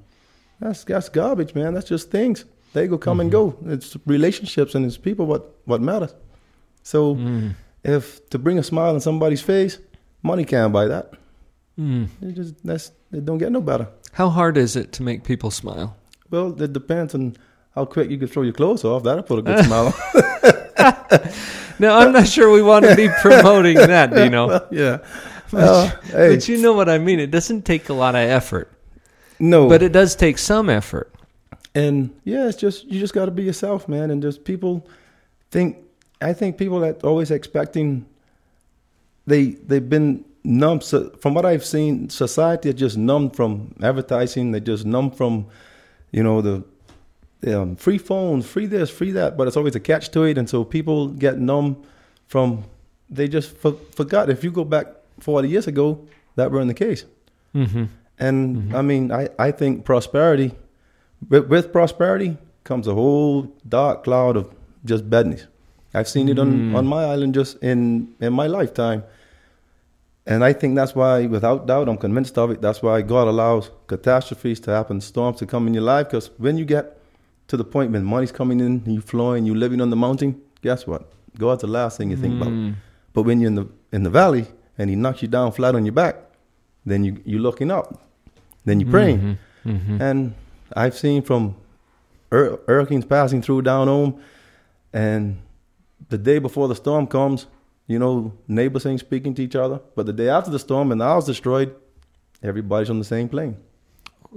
that's 0.59 0.83
that's 0.83 1.09
garbage, 1.09 1.53
man. 1.55 1.73
That's 1.73 1.89
just 1.89 2.11
things. 2.11 2.45
They 2.73 2.87
go 2.87 2.97
come 2.97 3.19
and 3.21 3.31
go. 3.31 3.55
It's 3.65 3.95
relationships 4.05 4.75
and 4.75 4.85
it's 4.85 4.97
people 4.97 5.25
what 5.25 5.43
what 5.65 5.81
matters. 5.81 6.13
So 6.83 7.15
Mm. 7.15 7.53
if 7.83 8.29
to 8.29 8.37
bring 8.39 8.59
a 8.59 8.63
smile 8.63 8.93
on 8.93 8.99
somebody's 9.01 9.41
face, 9.41 9.79
money 10.23 10.45
can't 10.45 10.71
buy 10.73 10.87
that. 10.87 11.13
Mm. 11.79 12.07
It 12.21 12.35
just 12.35 12.53
that's 12.65 12.91
it 13.11 13.25
don't 13.25 13.37
get 13.39 13.51
no 13.51 13.61
better. 13.61 13.87
How 14.11 14.29
hard 14.29 14.57
is 14.57 14.75
it 14.75 14.91
to 14.93 15.03
make 15.03 15.23
people 15.23 15.51
smile? 15.51 15.95
Well, 16.31 16.61
it 16.61 16.73
depends 16.73 17.15
on 17.15 17.35
how 17.75 17.85
quick 17.85 18.09
you 18.11 18.17
can 18.17 18.27
throw 18.27 18.43
your 18.43 18.53
clothes 18.53 18.83
off. 18.83 19.03
That'll 19.03 19.23
put 19.23 19.39
a 19.39 19.41
good 19.41 19.65
smile 19.65 19.87
on. 19.87 20.51
No, 21.79 21.95
I'm 21.95 22.11
not 22.11 22.27
sure 22.27 22.51
we 22.51 22.61
want 22.63 22.85
to 22.85 22.95
be 22.95 23.07
promoting 23.21 23.75
that, 23.77 24.11
Dino. 24.15 24.47
Well, 24.47 24.67
yeah. 24.71 24.97
Uh, 25.53 25.89
hey, 26.05 26.35
But 26.35 26.47
you 26.47 26.57
know 26.57 26.73
what 26.73 26.89
I 26.89 26.97
mean. 26.97 27.19
It 27.19 27.29
doesn't 27.31 27.63
take 27.65 27.89
a 27.89 27.93
lot 27.93 28.15
of 28.15 28.21
effort, 28.21 28.71
no. 29.39 29.69
but 29.69 29.83
it 29.83 29.91
does 29.91 30.15
take 30.15 30.37
some 30.39 30.69
effort. 30.69 31.13
and 31.75 32.09
yeah, 32.23 32.47
it's 32.47 32.57
just 32.57 32.85
you 32.85 32.99
just 32.99 33.13
got 33.13 33.25
to 33.25 33.31
be 33.31 33.43
yourself, 33.43 33.87
man. 33.87 34.09
And 34.11 34.21
just 34.21 34.43
people 34.43 34.87
think. 35.51 35.77
I 36.19 36.33
think 36.33 36.57
people 36.57 36.79
that 36.79 37.03
always 37.03 37.29
expecting. 37.29 38.05
They 39.27 39.51
they've 39.51 39.87
been 39.87 40.25
numb. 40.43 40.81
So 40.81 41.11
from 41.21 41.35
what 41.35 41.45
I've 41.45 41.63
seen, 41.65 42.09
society 42.09 42.69
is 42.69 42.75
just 42.75 42.97
numb 42.97 43.29
from 43.29 43.75
advertising. 43.83 44.51
They 44.51 44.59
just 44.61 44.85
numb 44.85 45.11
from, 45.11 45.45
you 46.11 46.23
know, 46.23 46.41
the 46.41 46.63
um, 47.45 47.75
free 47.75 47.97
phones, 47.97 48.45
free 48.45 48.65
this, 48.65 48.89
free 48.89 49.11
that. 49.11 49.37
But 49.37 49.47
it's 49.47 49.57
always 49.57 49.75
a 49.75 49.79
catch 49.79 50.09
to 50.11 50.23
it, 50.23 50.37
and 50.37 50.49
so 50.49 50.63
people 50.63 51.09
get 51.09 51.37
numb 51.39 51.83
from. 52.27 52.63
They 53.09 53.27
just 53.27 53.55
for, 53.55 53.73
forgot. 53.93 54.29
If 54.29 54.43
you 54.43 54.51
go 54.51 54.63
back 54.65 54.87
forty 55.19 55.47
years 55.49 55.67
ago, 55.67 56.05
that 56.35 56.51
weren't 56.51 56.67
the 56.67 56.73
case. 56.73 57.05
Mm-hmm. 57.55 57.85
And 58.19 58.57
Mhm. 58.57 58.73
I 58.75 58.81
mean, 58.81 59.11
I, 59.11 59.29
I 59.39 59.51
think 59.51 59.85
prosperity, 59.85 60.51
with, 61.29 61.47
with 61.47 61.71
prosperity 61.71 62.37
comes 62.63 62.87
a 62.87 62.93
whole 62.93 63.43
dark 63.67 64.03
cloud 64.03 64.35
of 64.35 64.49
just 64.85 65.07
badness. 65.09 65.45
I've 65.93 66.07
seen 66.07 66.27
it 66.27 66.37
on, 66.39 66.51
Mm. 66.71 66.75
on 66.75 66.85
my 66.87 67.05
island 67.05 67.33
just 67.35 67.57
in, 67.63 68.09
in 68.19 68.33
my 68.33 68.47
lifetime. 68.47 69.03
And 70.25 70.43
I 70.43 70.51
think 70.53 70.75
that's 70.75 70.93
why, 70.95 71.25
without 71.27 71.67
doubt, 71.67 71.87
I'm 71.87 71.97
convinced 71.97 72.37
of 72.37 72.51
it. 72.51 72.61
That's 72.61 72.81
why 72.83 73.01
God 73.01 73.27
allows 73.27 73.71
catastrophes 73.87 74.59
to 74.61 74.71
happen, 74.71 74.99
storms 74.99 75.37
to 75.39 75.45
come 75.45 75.67
in 75.67 75.73
your 75.73 75.83
life. 75.83 76.07
Because 76.07 76.29
when 76.37 76.57
you 76.57 76.65
get 76.65 76.96
to 77.47 77.57
the 77.57 77.63
point 77.63 77.91
when 77.91 78.03
money's 78.03 78.31
coming 78.31 78.59
in, 78.59 78.83
you 78.85 79.01
flowing, 79.01 79.45
you 79.45 79.55
living 79.55 79.81
on 79.81 79.89
the 79.89 79.95
mountain, 79.95 80.41
guess 80.61 80.85
what? 80.85 81.09
God's 81.37 81.61
the 81.61 81.67
last 81.67 81.97
thing 81.97 82.09
you 82.11 82.17
think 82.17 82.35
about. 82.41 82.49
Mm. 82.53 82.75
But 83.13 83.23
when 83.23 83.39
you're 83.39 83.47
in 83.49 83.55
the 83.55 83.67
in 83.91 84.03
the 84.03 84.09
valley 84.09 84.45
and 84.77 84.89
He 84.89 84.95
knocks 84.95 85.21
you 85.21 85.27
down 85.27 85.51
flat 85.51 85.75
on 85.75 85.85
your 85.85 85.93
back, 85.93 86.15
then 86.85 87.03
you 87.03 87.21
you're 87.25 87.41
looking 87.41 87.71
up, 87.71 88.01
then 88.65 88.79
you're 88.79 88.89
praying. 88.89 89.37
Mhm. 89.65 89.79
Mhm. 89.79 90.01
And 90.01 90.33
I've 90.75 90.95
seen 90.97 91.21
from 91.21 91.55
hur- 92.31 92.59
hurricanes 92.67 93.05
passing 93.05 93.41
through 93.41 93.61
down 93.63 93.87
home, 93.87 94.19
and 94.93 95.37
the 96.09 96.17
day 96.17 96.39
before 96.39 96.67
the 96.67 96.75
storm 96.75 97.07
comes, 97.07 97.47
you 97.87 97.97
know, 97.99 98.33
neighbors 98.47 98.85
ain't 98.85 98.99
speaking 98.99 99.33
to 99.35 99.43
each 99.43 99.55
other. 99.55 99.79
But 99.95 100.05
the 100.05 100.13
day 100.13 100.29
after 100.29 100.51
the 100.51 100.59
storm 100.59 100.91
and 100.91 100.99
the 101.01 101.05
house 101.05 101.25
destroyed, 101.25 101.73
everybody's 102.43 102.89
on 102.89 102.99
the 102.99 103.05
same 103.05 103.29
plane. 103.29 103.57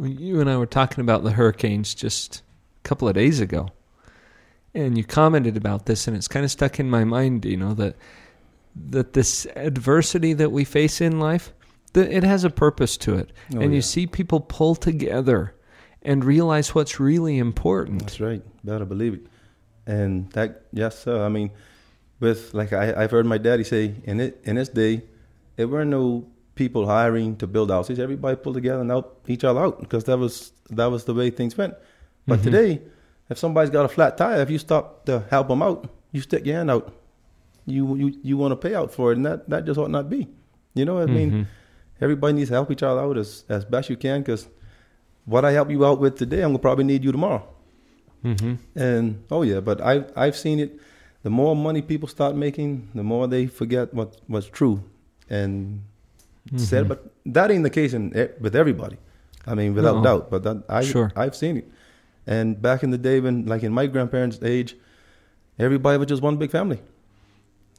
You 0.00 0.40
and 0.40 0.48
I 0.48 0.56
were 0.56 0.66
talking 0.66 1.00
about 1.02 1.24
the 1.24 1.32
hurricanes 1.32 1.94
just 1.94 2.42
a 2.84 2.88
couple 2.88 3.08
of 3.08 3.14
days 3.14 3.40
ago. 3.40 3.68
And 4.74 4.96
you 4.96 5.04
commented 5.04 5.56
about 5.56 5.86
this 5.86 6.06
and 6.06 6.16
it's 6.16 6.28
kind 6.28 6.44
of 6.44 6.50
stuck 6.50 6.78
in 6.78 6.88
my 6.88 7.04
mind, 7.04 7.44
you 7.44 7.56
know, 7.56 7.74
that 7.74 7.96
that 8.90 9.14
this 9.14 9.46
adversity 9.56 10.32
that 10.34 10.52
we 10.52 10.64
face 10.64 11.00
in 11.00 11.18
life, 11.18 11.52
that 11.92 12.10
it 12.10 12.22
has 12.22 12.44
a 12.44 12.50
purpose 12.50 12.96
to 12.98 13.16
it. 13.16 13.32
Oh, 13.54 13.60
and 13.60 13.72
yeah. 13.72 13.76
you 13.76 13.82
see 13.82 14.06
people 14.06 14.40
pull 14.40 14.76
together 14.76 15.54
and 16.02 16.24
realize 16.24 16.74
what's 16.74 17.00
really 17.00 17.38
important. 17.38 18.00
That's 18.00 18.20
right. 18.20 18.42
Better 18.64 18.84
believe 18.84 19.14
it. 19.14 19.26
And 19.86 20.30
that, 20.32 20.66
yes, 20.72 21.00
sir. 21.00 21.24
I 21.24 21.28
mean, 21.28 21.50
with 22.20 22.54
like 22.54 22.72
I, 22.72 23.02
I've 23.02 23.10
heard 23.10 23.26
my 23.26 23.38
daddy 23.38 23.64
say, 23.64 23.94
in 24.04 24.20
it 24.20 24.40
in 24.44 24.56
his 24.56 24.68
day, 24.68 25.02
there 25.56 25.68
were 25.68 25.84
no 25.84 26.26
people 26.54 26.86
hiring 26.86 27.36
to 27.36 27.46
build 27.46 27.70
houses. 27.70 27.98
Everybody 27.98 28.36
pulled 28.36 28.54
together 28.54 28.82
and 28.82 28.90
helped 28.90 29.28
each 29.28 29.44
other 29.44 29.60
out 29.60 29.80
because 29.80 30.04
that 30.04 30.18
was 30.18 30.52
that 30.70 30.86
was 30.86 31.04
the 31.04 31.14
way 31.14 31.30
things 31.30 31.56
went. 31.56 31.74
But 32.26 32.40
Mhm. 32.40 32.42
today, 32.44 32.80
if 33.28 33.38
somebody's 33.38 33.70
got 33.70 33.84
a 33.84 33.88
flat 33.88 34.16
tire, 34.16 34.40
if 34.40 34.50
you 34.50 34.58
stop 34.58 35.04
to 35.06 35.24
help 35.30 35.48
them 35.48 35.62
out, 35.62 35.88
you 36.12 36.20
stick 36.20 36.44
your 36.46 36.56
hand 36.56 36.70
out. 36.70 36.92
You 37.66 37.94
you 37.96 38.14
you 38.22 38.36
want 38.36 38.52
to 38.52 38.56
pay 38.56 38.74
out 38.74 38.90
for 38.92 39.12
it, 39.12 39.16
and 39.16 39.26
that 39.26 39.48
that 39.48 39.64
just 39.64 39.78
ought 39.78 39.90
not 39.90 40.08
be. 40.10 40.28
You 40.74 40.84
know, 40.84 40.94
what 40.94 41.08
I 41.10 41.12
mean, 41.12 41.30
Mhm. 41.30 41.46
everybody 42.00 42.32
needs 42.34 42.48
to 42.50 42.54
help 42.54 42.70
each 42.70 42.82
other 42.82 43.00
out 43.00 43.16
as 43.16 43.44
as 43.48 43.64
best 43.64 43.90
you 43.90 43.96
can 43.96 44.20
because 44.22 44.48
what 45.26 45.44
I 45.44 45.52
help 45.52 45.70
you 45.70 45.84
out 45.84 46.00
with 46.00 46.16
today, 46.16 46.42
I'm 46.42 46.50
gonna 46.50 46.58
probably 46.58 46.84
need 46.84 47.04
you 47.04 47.12
tomorrow. 47.12 47.42
Mhm. 48.24 48.58
And 48.76 49.22
oh 49.30 49.42
yeah, 49.42 49.60
but 49.60 49.80
I 49.80 50.04
I've 50.16 50.36
seen 50.36 50.58
it. 50.60 50.78
The 51.22 51.30
more 51.30 51.54
money 51.54 51.82
people 51.82 52.08
start 52.08 52.34
making, 52.34 52.88
the 52.94 53.02
more 53.02 53.26
they 53.28 53.46
forget 53.46 53.92
what 53.94 54.16
what's 54.26 54.46
true. 54.46 54.82
And 55.28 55.80
said, 56.56 56.84
Mhm. 56.84 56.88
but 56.88 57.10
that 57.26 57.50
ain't 57.50 57.62
the 57.62 57.70
case 57.70 57.92
in 57.92 58.10
with 58.40 58.56
everybody. 58.56 58.96
I 59.46 59.54
mean, 59.54 59.74
without 59.74 59.96
No. 59.98 60.02
doubt. 60.02 60.30
But 60.30 60.42
that 60.44 60.62
I 60.68 60.82
Sure. 60.82 61.12
I've 61.14 61.36
seen 61.36 61.56
it. 61.58 61.70
And 62.30 62.62
back 62.62 62.82
in 62.84 62.90
the 62.90 62.98
day, 62.98 63.18
when 63.20 63.44
like 63.46 63.62
in 63.64 63.72
my 63.72 63.86
grandparents' 63.86 64.38
age, 64.42 64.76
everybody 65.58 65.98
was 65.98 66.06
just 66.06 66.22
one 66.22 66.36
big 66.36 66.50
family. 66.52 66.80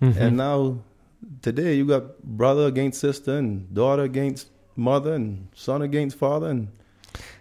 Mhm. 0.02 0.18
And 0.18 0.38
now 0.38 0.80
today, 1.42 1.76
you 1.78 1.86
got 1.86 2.22
brother 2.22 2.66
against 2.68 3.00
sister, 3.00 3.38
and 3.38 3.74
daughter 3.74 4.04
against 4.04 4.50
mother, 4.76 5.14
and 5.14 5.48
son 5.56 5.82
against 5.82 6.18
father, 6.18 6.50
and 6.50 6.68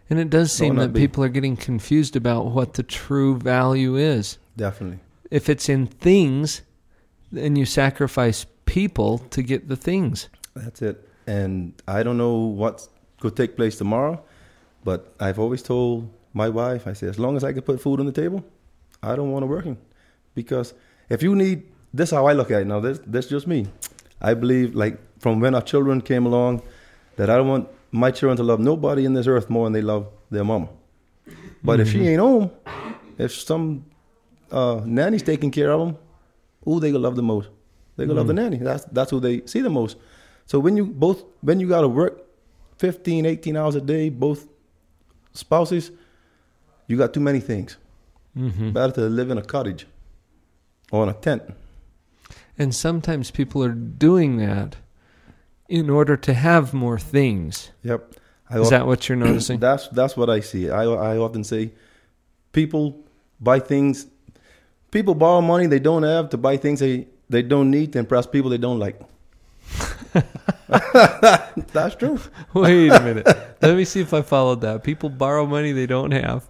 And 0.08 0.18
it 0.18 0.30
does 0.30 0.52
seem 0.52 0.76
that 0.76 0.92
be. 0.92 1.00
people 1.00 1.22
are 1.24 1.28
getting 1.28 1.56
confused 1.56 2.14
about 2.16 2.46
what 2.52 2.74
the 2.74 2.82
true 2.82 3.36
value 3.38 3.96
is. 3.96 4.38
definitely. 4.56 4.98
If 5.30 5.48
it's 5.48 5.68
in 5.68 5.86
things, 5.86 6.62
then 7.32 7.54
you 7.56 7.64
sacrifice 7.64 8.44
people 8.66 9.18
to 9.30 9.42
get 9.42 9.68
the 9.68 9.76
things. 9.76 10.28
That's 10.54 10.82
it. 10.82 11.08
And 11.26 11.72
I 11.86 12.02
don't 12.02 12.18
know 12.18 12.34
what 12.62 12.86
could 13.20 13.36
take 13.36 13.56
place 13.56 13.78
tomorrow, 13.78 14.20
but 14.84 15.14
I've 15.20 15.38
always 15.38 15.62
told 15.62 16.08
my 16.32 16.48
wife, 16.48 16.86
I 16.86 16.92
say, 16.92 17.06
as 17.08 17.18
long 17.18 17.36
as 17.36 17.44
I 17.44 17.52
can 17.52 17.62
put 17.62 17.80
food 17.80 18.00
on 18.00 18.06
the 18.06 18.12
table, 18.12 18.44
I 19.02 19.16
don't 19.16 19.30
want 19.32 19.42
to 19.42 19.46
working. 19.46 19.76
Because 20.34 20.74
if 21.08 21.22
you 21.22 21.34
need, 21.34 21.64
this 21.92 22.10
is 22.10 22.14
how 22.14 22.26
I 22.26 22.32
look 22.34 22.50
at 22.50 22.62
it 22.62 22.66
now, 22.66 22.80
this, 22.80 23.00
this 23.06 23.26
just 23.28 23.46
me. 23.46 23.66
I 24.20 24.34
believe, 24.34 24.74
like, 24.74 24.98
from 25.18 25.40
when 25.40 25.54
our 25.54 25.62
children 25.62 26.00
came 26.00 26.26
along, 26.26 26.62
that 27.16 27.28
I 27.30 27.36
don't 27.36 27.48
want 27.48 27.68
my 27.90 28.10
children 28.10 28.36
to 28.36 28.42
love 28.42 28.60
nobody 28.60 29.04
in 29.04 29.14
this 29.14 29.26
earth 29.26 29.50
more 29.50 29.64
than 29.66 29.72
they 29.72 29.82
love 29.82 30.06
their 30.30 30.44
mama. 30.44 30.68
But 31.64 31.80
if 31.80 31.90
she 31.90 31.98
Mhm. 31.98 32.06
ain't 32.06 32.20
home, 32.20 32.50
if 33.18 33.32
some 33.32 33.84
uh, 34.52 34.80
nanny's 34.84 35.22
taking 35.22 35.50
care 35.50 35.70
of 35.70 35.78
them, 35.80 35.96
who 36.64 36.80
they 36.80 36.90
gonna 36.90 37.02
love 37.02 37.14
the 37.16 37.22
most? 37.22 37.48
They 37.96 38.04
gonna 38.04 38.18
love 38.18 38.26
the 38.26 38.32
Mm. 38.32 38.36
nanny. 38.42 38.56
That's 38.58 38.84
that's 38.86 39.10
who 39.10 39.20
they 39.20 39.42
see 39.46 39.60
the 39.60 39.70
most. 39.70 39.96
So 40.46 40.58
when 40.58 40.76
you 40.76 40.86
both 40.86 41.22
when 41.40 41.60
you 41.60 41.68
gotta 41.68 41.86
work 41.88 42.26
15, 42.78 43.26
18 43.26 43.56
hours 43.56 43.74
a 43.76 43.80
day, 43.80 44.08
both 44.08 44.48
spouses, 45.34 45.90
you 46.90 46.96
got 46.96 47.14
too 47.14 47.20
many 47.20 47.40
things. 47.40 47.76
Mhm. 48.36 48.72
Better 48.72 48.92
to 48.94 49.00
live 49.02 49.30
in 49.30 49.38
a 49.38 49.42
cottage 49.42 49.86
or 50.90 51.02
in 51.04 51.08
a 51.08 51.12
tent. 51.14 51.42
And 52.58 52.74
sometimes 52.74 53.30
people 53.30 53.62
are 53.64 53.72
doing 53.72 54.36
that 54.38 54.76
in 55.68 55.88
order 55.88 56.16
to 56.16 56.34
have 56.34 56.74
more 56.74 56.98
things. 56.98 57.70
Yep. 57.82 58.14
I 58.50 58.58
Is 58.58 58.70
that 58.70 58.86
what 58.86 59.08
you're 59.08 59.16
noticing? 59.26 59.60
That's 59.60 59.88
that's 59.88 60.16
what 60.16 60.28
I 60.28 60.40
see. 60.40 60.68
I 60.68 60.82
I 60.84 61.16
often 61.16 61.44
say, 61.44 61.70
people 62.52 62.98
buy 63.40 63.60
things. 63.60 64.06
People 64.90 65.14
borrow 65.14 65.40
money 65.40 65.66
they 65.66 65.78
don't 65.78 66.02
have 66.02 66.30
to 66.30 66.36
buy 66.36 66.56
things 66.56 66.80
they, 66.80 67.06
they 67.28 67.42
don't 67.42 67.70
need 67.70 67.92
to 67.92 68.00
impress 68.00 68.26
people 68.26 68.50
they 68.50 68.58
don't 68.58 68.80
like. 68.80 69.00
that's 71.72 71.94
true. 71.94 72.18
Wait 72.54 72.88
a 72.88 73.00
minute. 73.00 73.26
Let 73.62 73.76
me 73.76 73.84
see 73.84 74.00
if 74.00 74.12
I 74.12 74.22
followed 74.22 74.60
that. 74.62 74.82
People 74.82 75.08
borrow 75.08 75.46
money 75.46 75.70
they 75.70 75.86
don't 75.86 76.10
have 76.10 76.48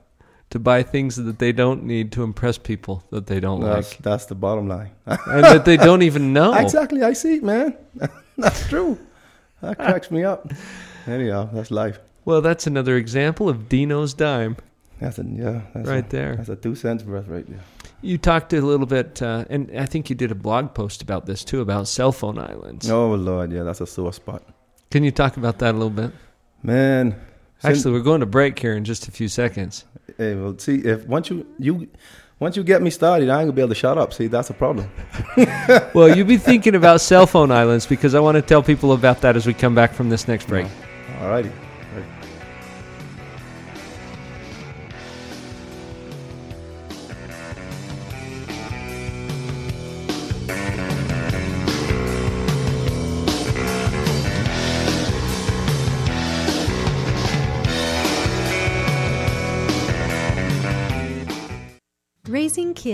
to 0.50 0.58
buy 0.58 0.82
things 0.82 1.16
that 1.16 1.38
they 1.38 1.52
don't 1.52 1.84
need 1.84 2.12
to 2.12 2.22
impress 2.22 2.58
people 2.58 3.04
that 3.10 3.26
they 3.26 3.40
don't 3.40 3.60
That's 3.60 3.92
like 3.92 4.02
that's 4.02 4.26
the 4.26 4.34
bottom 4.34 4.68
line. 4.68 4.90
and 5.06 5.44
that 5.44 5.64
they 5.64 5.76
don't 5.76 6.02
even 6.02 6.32
know. 6.32 6.52
Exactly, 6.54 7.02
I 7.02 7.12
see 7.12 7.36
it, 7.36 7.42
man. 7.42 7.76
that's 8.38 8.68
true. 8.68 8.98
That 9.60 9.76
cracks 9.76 10.10
me 10.10 10.24
up. 10.24 10.52
Anyhow, 11.06 11.48
that's 11.52 11.70
life. 11.70 12.00
Well, 12.24 12.40
that's 12.40 12.66
another 12.66 12.96
example 12.96 13.48
of 13.48 13.68
Dino's 13.68 14.12
dime 14.12 14.56
That's 15.00 15.18
a 15.18 15.24
yeah. 15.24 15.62
That's 15.74 15.88
right 15.88 16.04
a, 16.04 16.08
there. 16.08 16.36
That's 16.36 16.48
a 16.48 16.56
two 16.56 16.74
cents 16.74 17.02
breath 17.02 17.28
right 17.28 17.48
there. 17.48 17.60
You 18.02 18.16
talked 18.18 18.52
a 18.52 18.60
little 18.60 18.86
bit, 18.86 19.20
uh, 19.20 19.44
and 19.50 19.70
I 19.76 19.84
think 19.84 20.08
you 20.08 20.16
did 20.16 20.30
a 20.30 20.34
blog 20.34 20.74
post 20.74 21.02
about 21.02 21.26
this 21.26 21.44
too, 21.44 21.60
about 21.60 21.86
cell 21.86 22.12
phone 22.12 22.38
islands. 22.38 22.90
Oh 22.90 23.14
Lord, 23.14 23.52
yeah, 23.52 23.62
that's 23.62 23.80
a 23.80 23.86
sore 23.86 24.12
spot, 24.12 24.42
Can 24.90 25.04
you 25.04 25.10
talk 25.10 25.36
about 25.36 25.58
that 25.60 25.72
a 25.74 25.78
little 25.78 25.90
bit? 25.90 26.12
man. 26.62 27.14
Actually, 27.62 27.92
we're 27.92 28.00
going 28.00 28.20
to 28.20 28.26
break 28.26 28.58
here 28.58 28.72
in 28.72 28.84
just 28.84 29.06
a 29.06 29.10
few 29.10 29.28
seconds. 29.28 29.84
Hey, 30.18 30.34
well, 30.34 30.58
see, 30.58 30.76
if 30.76 31.06
once 31.06 31.30
you 31.30 31.46
you 31.58 31.88
once 32.38 32.56
you 32.56 32.64
get 32.64 32.80
me 32.80 32.90
started, 32.90 33.28
I 33.28 33.40
ain't 33.40 33.46
gonna 33.46 33.52
be 33.52 33.62
able 33.62 33.68
to 33.70 33.74
shut 33.74 33.98
up. 33.98 34.12
See, 34.12 34.26
that's 34.26 34.50
a 34.50 34.54
problem. 34.54 34.90
Well, 35.94 36.16
you 36.16 36.24
be 36.24 36.36
thinking 36.36 36.74
about 36.74 37.00
cell 37.00 37.26
phone 37.26 37.50
islands 37.50 37.86
because 37.86 38.14
I 38.14 38.20
want 38.20 38.36
to 38.36 38.42
tell 38.42 38.62
people 38.62 38.92
about 38.92 39.20
that 39.22 39.36
as 39.36 39.46
we 39.46 39.54
come 39.54 39.74
back 39.74 39.92
from 39.92 40.08
this 40.08 40.28
next 40.28 40.46
break. 40.46 40.66
All 41.20 41.28
righty. 41.28 41.50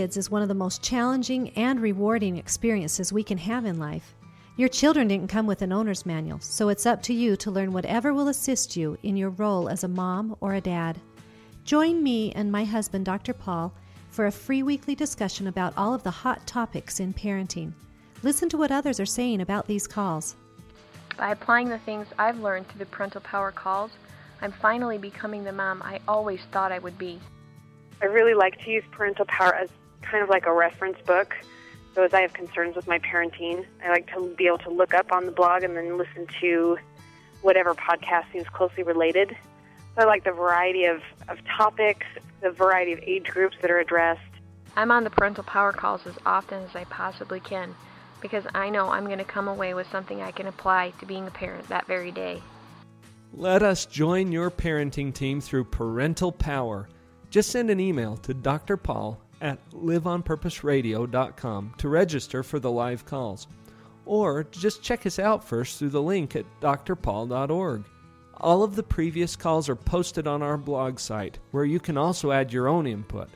Kids 0.07 0.17
is 0.17 0.31
one 0.31 0.41
of 0.41 0.47
the 0.47 0.55
most 0.55 0.85
challenging 0.85 1.49
and 1.57 1.81
rewarding 1.81 2.37
experiences 2.37 3.13
we 3.13 3.25
can 3.25 3.39
have 3.39 3.65
in 3.65 3.77
life. 3.77 4.15
Your 4.57 4.69
children 4.69 5.09
didn't 5.09 5.27
come 5.27 5.49
with 5.49 5.63
an 5.63 5.73
owner's 5.73 6.07
manual, 6.07 6.39
so 6.39 6.69
it's 6.69 6.87
up 6.87 7.03
to 7.03 7.13
you 7.13 7.35
to 7.39 7.51
learn 7.51 7.73
whatever 7.73 8.15
will 8.15 8.29
assist 8.29 8.77
you 8.77 8.97
in 9.03 9.17
your 9.17 9.31
role 9.31 9.69
as 9.69 9.83
a 9.83 9.89
mom 9.89 10.37
or 10.41 10.55
a 10.55 10.61
dad. 10.61 11.01
Join 11.65 12.05
me 12.05 12.31
and 12.37 12.53
my 12.53 12.63
husband, 12.63 13.05
Dr. 13.05 13.35
Paul, 13.35 13.75
for 14.09 14.27
a 14.27 14.31
free 14.31 14.63
weekly 14.63 14.95
discussion 14.95 15.49
about 15.49 15.75
all 15.77 15.93
of 15.93 16.05
the 16.05 16.11
hot 16.13 16.47
topics 16.47 17.01
in 17.01 17.13
parenting. 17.13 17.73
Listen 18.23 18.49
to 18.51 18.57
what 18.57 18.71
others 18.71 19.01
are 19.01 19.07
saying 19.07 19.41
about 19.41 19.67
these 19.67 19.89
calls. 19.89 20.37
By 21.17 21.33
applying 21.33 21.69
the 21.69 21.81
things 21.81 22.07
I've 22.17 22.39
learned 22.39 22.69
through 22.69 22.79
the 22.79 22.87
parental 22.87 23.23
power 23.23 23.51
calls, 23.51 23.91
I'm 24.41 24.53
finally 24.53 24.99
becoming 24.99 25.43
the 25.43 25.51
mom 25.51 25.83
I 25.83 25.99
always 26.07 26.43
thought 26.53 26.71
I 26.71 26.79
would 26.79 26.97
be. 26.97 27.19
I 28.01 28.05
really 28.05 28.35
like 28.35 28.63
to 28.63 28.71
use 28.71 28.85
parental 28.93 29.25
power 29.25 29.53
as 29.53 29.69
kind 30.11 30.23
of 30.23 30.29
like 30.29 30.47
a 30.47 30.53
reference 30.53 30.99
book. 31.07 31.35
So 31.95 32.03
as 32.03 32.13
I 32.13 32.21
have 32.21 32.33
concerns 32.33 32.77
with 32.77 32.87
my 32.87 32.99
parenting, 32.99 33.65
I 33.85 33.89
like 33.89 34.13
to 34.15 34.35
be 34.37 34.47
able 34.47 34.59
to 34.59 34.71
look 34.71 34.93
up 34.93 35.13
on 35.13 35.25
the 35.25 35.33
blog 35.33 35.63
and 35.63 35.77
then 35.77 35.97
listen 35.97 36.27
to 36.41 36.79
whatever 37.43 37.75
podcast 37.75 38.31
seems 38.33 38.49
closely 38.49 38.83
related. 38.83 39.37
So 39.95 40.03
I 40.03 40.05
like 40.05 40.25
the 40.25 40.33
variety 40.33 40.85
of, 40.85 41.01
of 41.29 41.39
topics, 41.57 42.07
the 42.43 42.51
variety 42.51 42.93
of 42.93 42.99
age 43.03 43.25
groups 43.29 43.57
that 43.63 43.71
are 43.71 43.79
addressed. 43.79 44.21
I'm 44.77 44.91
on 44.91 45.05
the 45.05 45.11
parental 45.11 45.45
power 45.45 45.73
calls 45.73 46.07
as 46.07 46.15
often 46.27 46.63
as 46.65 46.77
I 46.77 46.85
possibly 46.85 47.41
can 47.41 47.75
because 48.21 48.45
I 48.55 48.69
know 48.69 48.91
I'm 48.91 49.07
going 49.07 49.19
to 49.19 49.25
come 49.25 49.49
away 49.49 49.73
with 49.73 49.91
something 49.91 50.21
I 50.21 50.33
can 50.33 50.47
apply 50.47 50.93
to 51.01 51.07
being 51.07 51.27
a 51.27 51.31
parent 51.31 51.69
that 51.69 51.87
very 51.87 52.11
day. 52.11 52.43
Let 53.33 53.63
us 53.63 53.87
join 53.87 54.33
your 54.33 54.51
parenting 54.51 55.15
team 55.15 55.41
through 55.41 55.65
Parental 55.65 56.33
Power. 56.33 56.89
Just 57.31 57.51
send 57.51 57.71
an 57.71 57.81
email 57.81 58.17
to 58.19 58.35
Dr. 58.35 58.77
At 59.40 59.59
liveonpurposeradio.com 59.71 61.75
to 61.78 61.88
register 61.88 62.43
for 62.43 62.59
the 62.59 62.71
live 62.71 63.05
calls. 63.05 63.47
Or 64.07 64.45
just 64.45 64.83
check 64.83 65.05
us 65.05 65.19
out 65.19 65.45
first 65.45 65.78
through 65.78 65.90
the 65.90 66.02
link 66.02 66.37
at 66.37 66.47
drpaul.org. 66.61 67.85
All 68.38 68.62
of 68.62 68.76
the 68.76 68.83
previous 68.83 69.35
calls 69.35 69.69
are 69.69 69.76
posted 69.76 70.26
on 70.26 70.43
our 70.43 70.57
blog 70.57 70.99
site, 70.99 71.38
where 71.50 71.64
you 71.64 71.81
can 71.81 71.97
also 71.97 72.33
add 72.33 72.52
your 72.52 72.69
own 72.69 72.87
input. 72.87 73.28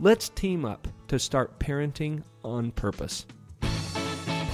Let's 0.00 0.28
team 0.28 0.64
up 0.64 0.88
to 1.08 1.18
start 1.18 1.58
parenting 1.58 2.22
on 2.44 2.70
purpose. 2.72 3.26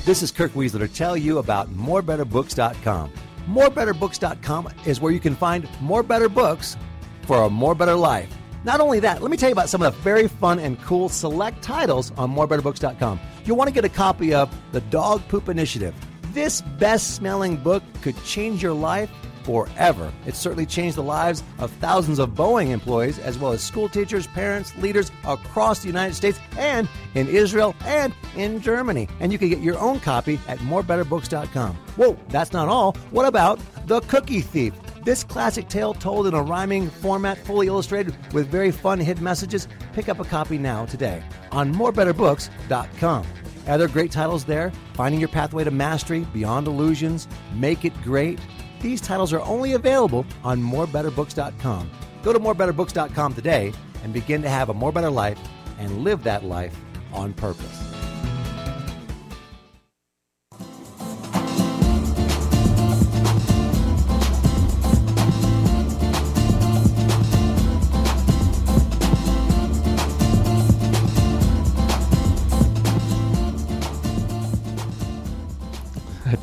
This 0.05 0.23
is 0.23 0.33
Kirk 0.33 0.53
Weisler 0.53 0.81
to 0.81 0.89
tell 0.89 1.17
you 1.17 1.39
about 1.39 1.73
morebetterbooks.com. 1.75 3.13
Morebetterbooks.com 3.47 4.69
is 4.87 5.01
where 5.01 5.13
you 5.13 5.21
can 5.21 5.37
find 5.37 5.69
more 5.81 6.03
better 6.03 6.29
books 6.29 6.77
for 7.23 7.45
a 7.45 7.51
more 7.51 7.75
better 7.75 7.95
life. 7.95 8.35
Not 8.65 8.81
only 8.81 9.01
that, 9.01 9.23
let 9.23 9.31
me 9.31 9.37
tell 9.37 9.49
you 9.49 9.55
about 9.55 9.69
some 9.69 9.83
of 9.83 9.95
the 9.95 10.03
very 10.03 10.29
fun 10.29 10.59
and 10.59 10.81
cool 10.83 11.09
select 11.09 11.63
titles 11.63 12.13
on 12.19 12.35
morebetterbooks.com. 12.35 13.21
You'll 13.45 13.57
want 13.57 13.69
to 13.69 13.75
get 13.75 13.85
a 13.85 13.89
copy 13.89 14.35
of 14.35 14.55
The 14.73 14.83
Dog 14.83 15.27
Poop 15.29 15.49
Initiative. 15.49 15.95
This 16.33 16.61
best 16.61 17.15
smelling 17.15 17.57
book 17.57 17.83
could 18.03 18.23
change 18.25 18.63
your 18.63 18.75
life 18.75 19.11
forever. 19.43 20.13
It's 20.27 20.39
certainly 20.39 20.67
changed 20.67 20.97
the 20.97 21.03
lives 21.03 21.43
of 21.59 21.71
thousands 21.73 22.19
of 22.19 22.31
Boeing 22.31 22.69
employees, 22.69 23.19
as 23.19 23.39
well 23.39 23.53
as 23.53 23.63
school 23.63 23.89
teachers, 23.89 24.27
parents, 24.27 24.77
leaders 24.77 25.11
across 25.25 25.81
the 25.81 25.89
United 25.89 26.15
States 26.15 26.39
and 26.59 26.89
in 27.15 27.29
Israel 27.29 27.75
and 27.85 28.15
in 28.37 28.61
Germany. 28.61 29.09
And 29.21 29.33
you 29.33 29.39
can 29.39 29.49
get 29.49 29.61
your 29.61 29.79
own 29.79 30.01
copy 30.01 30.39
at 30.47 30.59
morebetterbooks.com. 30.59 31.75
Whoa, 31.97 32.19
that's 32.29 32.53
not 32.53 32.69
all. 32.69 32.93
What 33.11 33.27
about 33.27 33.59
The 33.87 34.01
Cookie 34.03 34.43
Thief? 34.43 34.75
This 35.11 35.25
classic 35.25 35.67
tale 35.67 35.93
told 35.93 36.29
in 36.29 36.35
a 36.35 36.41
rhyming 36.41 36.89
format, 36.89 37.37
fully 37.37 37.67
illustrated 37.67 38.17
with 38.33 38.47
very 38.47 38.71
fun 38.71 39.01
hidden 39.01 39.25
messages. 39.25 39.67
Pick 39.93 40.09
up 40.09 40.21
a 40.21 40.25
copy 40.25 40.57
now 40.57 40.87
today 40.87 41.21
on 41.51 41.75
morebetterbooks.com. 41.75 43.27
Other 43.67 43.89
great 43.89 44.13
titles 44.13 44.45
there 44.45 44.71
Finding 44.95 45.19
Your 45.19 45.29
Pathway 45.29 45.65
to 45.65 45.73
Mastery, 45.73 46.21
Beyond 46.33 46.69
Illusions, 46.69 47.27
Make 47.53 47.85
It 47.85 48.03
Great. 48.05 48.39
These 48.81 49.01
titles 49.01 49.33
are 49.33 49.41
only 49.41 49.73
available 49.73 50.25
on 50.45 50.63
morebetterbooks.com. 50.63 51.91
Go 52.23 52.33
to 52.33 52.39
morebetterbooks.com 52.39 53.35
today 53.35 53.73
and 54.05 54.13
begin 54.13 54.43
to 54.43 54.49
have 54.49 54.69
a 54.69 54.75
more 54.75 54.93
better 54.93 55.11
life 55.11 55.41
and 55.81 56.05
live 56.05 56.23
that 56.23 56.45
life 56.45 56.77
on 57.13 57.33
purpose. 57.33 57.90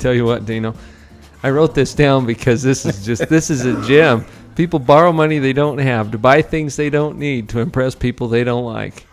Tell 0.07 0.15
you 0.15 0.23
what, 0.23 0.45
Dino, 0.45 0.73
I 1.43 1.49
wrote 1.49 1.75
this 1.75 1.93
down 1.93 2.25
because 2.25 2.63
this 2.63 2.85
is 2.85 3.05
just 3.05 3.27
this 3.27 3.49
is 3.49 3.65
a 3.65 3.81
gem. 3.85 4.25
People 4.55 4.79
borrow 4.79 5.11
money 5.11 5.37
they 5.37 5.51
don't 5.53 5.77
have 5.79 6.11
to 6.11 6.17
buy 6.17 6.41
things 6.41 6.77
they 6.77 6.89
don't 6.89 7.17
need 7.19 7.49
to 7.49 7.59
impress 7.59 7.93
people 7.93 8.29
they 8.29 8.45
don't 8.45 8.63
like. 8.63 9.05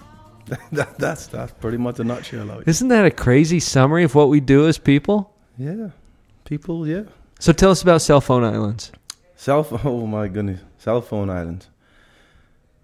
that, 0.73 0.97
that's 0.99 1.27
that's 1.27 1.53
pretty 1.53 1.79
much 1.79 1.99
a 1.99 2.05
nutshell 2.05 2.49
of 2.51 2.61
it. 2.61 2.69
Isn't 2.69 2.89
that 2.89 3.05
a 3.05 3.11
crazy 3.11 3.59
summary 3.59 4.05
of 4.05 4.15
what 4.15 4.29
we 4.29 4.39
do 4.39 4.69
as 4.69 4.79
people? 4.79 5.35
Yeah, 5.59 5.89
people. 6.45 6.87
Yeah, 6.87 7.05
So 7.41 7.53
tell 7.53 7.73
us 7.73 7.83
about 7.83 8.01
cell 8.03 8.21
phone 8.21 8.45
islands. 8.45 8.93
cell 9.37 9.65
phone. 9.65 9.81
Oh 9.85 10.07
my 10.07 10.29
goodness, 10.29 10.61
cell 10.79 11.01
phone 11.03 11.29
islands. 11.29 11.69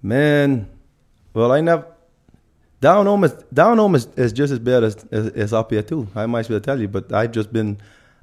Man, 0.03 0.69
well, 1.33 1.53
I 1.53 1.61
never. 1.61 1.87
Down 2.81 3.07
home 3.07 3.25
is 3.25 3.33
down 3.53 3.77
home 3.79 3.95
is, 3.95 4.07
is 4.17 4.33
just 4.33 4.53
as 4.53 4.59
bad 4.59 4.83
as, 4.83 4.97
as 5.13 5.29
as 5.29 5.53
up 5.53 5.71
here 5.71 5.83
too. 5.83 6.09
I 6.17 6.27
might 6.27 6.41
as 6.41 6.51
well 6.51 6.61
tell 6.61 6.81
you, 6.81 6.89
but 6.89 7.13
I've 7.13 7.31
just 7.33 7.53
been, 7.53 7.77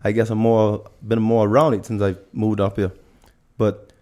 I 0.03 0.11
guess 0.11 0.29
I'm 0.29 0.37
more 0.37 0.89
been 1.05 1.21
more 1.21 1.47
around 1.47 1.73
it 1.73 1.85
since 1.85 2.01
I've 2.01 2.19
moved 2.33 2.59
up 2.59 2.77
here. 2.77 2.91
But 3.57 3.93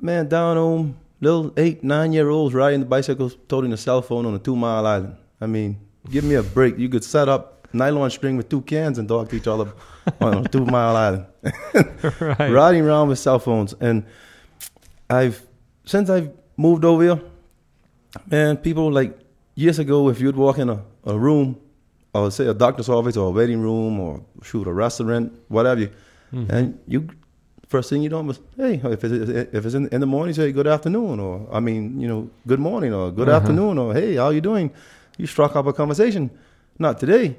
man, 0.00 0.28
down 0.28 0.56
home, 0.56 0.98
little 1.20 1.52
eight 1.56 1.84
nine 1.84 2.12
year 2.12 2.28
olds 2.28 2.54
riding 2.54 2.80
the 2.80 2.86
bicycles, 2.86 3.36
toting 3.48 3.72
a 3.72 3.76
cell 3.76 4.02
phone 4.02 4.26
on 4.26 4.34
a 4.34 4.38
two 4.38 4.56
mile 4.56 4.86
island. 4.86 5.16
I 5.40 5.46
mean, 5.46 5.78
give 6.10 6.24
me 6.24 6.34
a 6.34 6.42
break. 6.42 6.78
You 6.78 6.88
could 6.88 7.04
set 7.04 7.28
up 7.28 7.68
nylon 7.72 8.10
string 8.10 8.36
with 8.36 8.48
two 8.48 8.62
cans 8.62 8.98
and 8.98 9.08
talk 9.08 9.28
to 9.30 9.36
each 9.36 9.46
other 9.46 9.72
on 10.20 10.44
a 10.44 10.48
two 10.48 10.64
mile 10.64 10.96
island. 10.96 11.26
right. 12.20 12.50
riding 12.50 12.84
around 12.84 13.08
with 13.08 13.18
cell 13.18 13.38
phones. 13.38 13.74
And 13.74 14.04
I've 15.08 15.46
since 15.84 16.08
I've 16.08 16.30
moved 16.56 16.84
over 16.84 17.02
here, 17.02 17.20
man, 18.26 18.56
people 18.56 18.90
like 18.90 19.18
years 19.54 19.78
ago, 19.78 20.08
if 20.08 20.20
you'd 20.20 20.36
walk 20.36 20.58
in 20.58 20.70
a, 20.70 20.82
a 21.04 21.18
room, 21.18 21.58
or 22.14 22.30
say 22.30 22.46
a 22.46 22.54
doctor's 22.54 22.88
office 22.88 23.16
or 23.16 23.28
a 23.28 23.30
waiting 23.30 23.60
room 23.60 23.98
or 23.98 24.22
shoot 24.42 24.66
a 24.66 24.72
restaurant, 24.72 25.32
whatever, 25.48 25.80
you, 25.82 25.90
and 26.48 26.78
you 26.86 27.08
first 27.68 27.88
thing 27.90 28.02
you 28.02 28.10
do 28.10 28.28
is 28.30 28.38
hey, 28.56 28.74
if 28.84 29.02
it's 29.04 29.28
if 29.52 29.64
it's 29.66 29.74
in, 29.74 29.88
in 29.88 30.00
the 30.00 30.06
morning, 30.06 30.34
say 30.34 30.52
good 30.52 30.66
afternoon, 30.66 31.20
or 31.20 31.48
I 31.52 31.60
mean, 31.60 31.98
you 32.00 32.08
know, 32.08 32.30
good 32.46 32.60
morning 32.60 32.92
or 32.92 33.10
good 33.10 33.28
Uh-huh. 33.28 33.38
afternoon, 33.38 33.78
or 33.78 33.94
hey, 33.94 34.16
how 34.16 34.30
you 34.30 34.40
doing? 34.40 34.70
You 35.18 35.26
struck 35.26 35.56
up 35.56 35.66
a 35.66 35.72
conversation. 35.72 36.30
Not 36.78 36.98
today. 36.98 37.36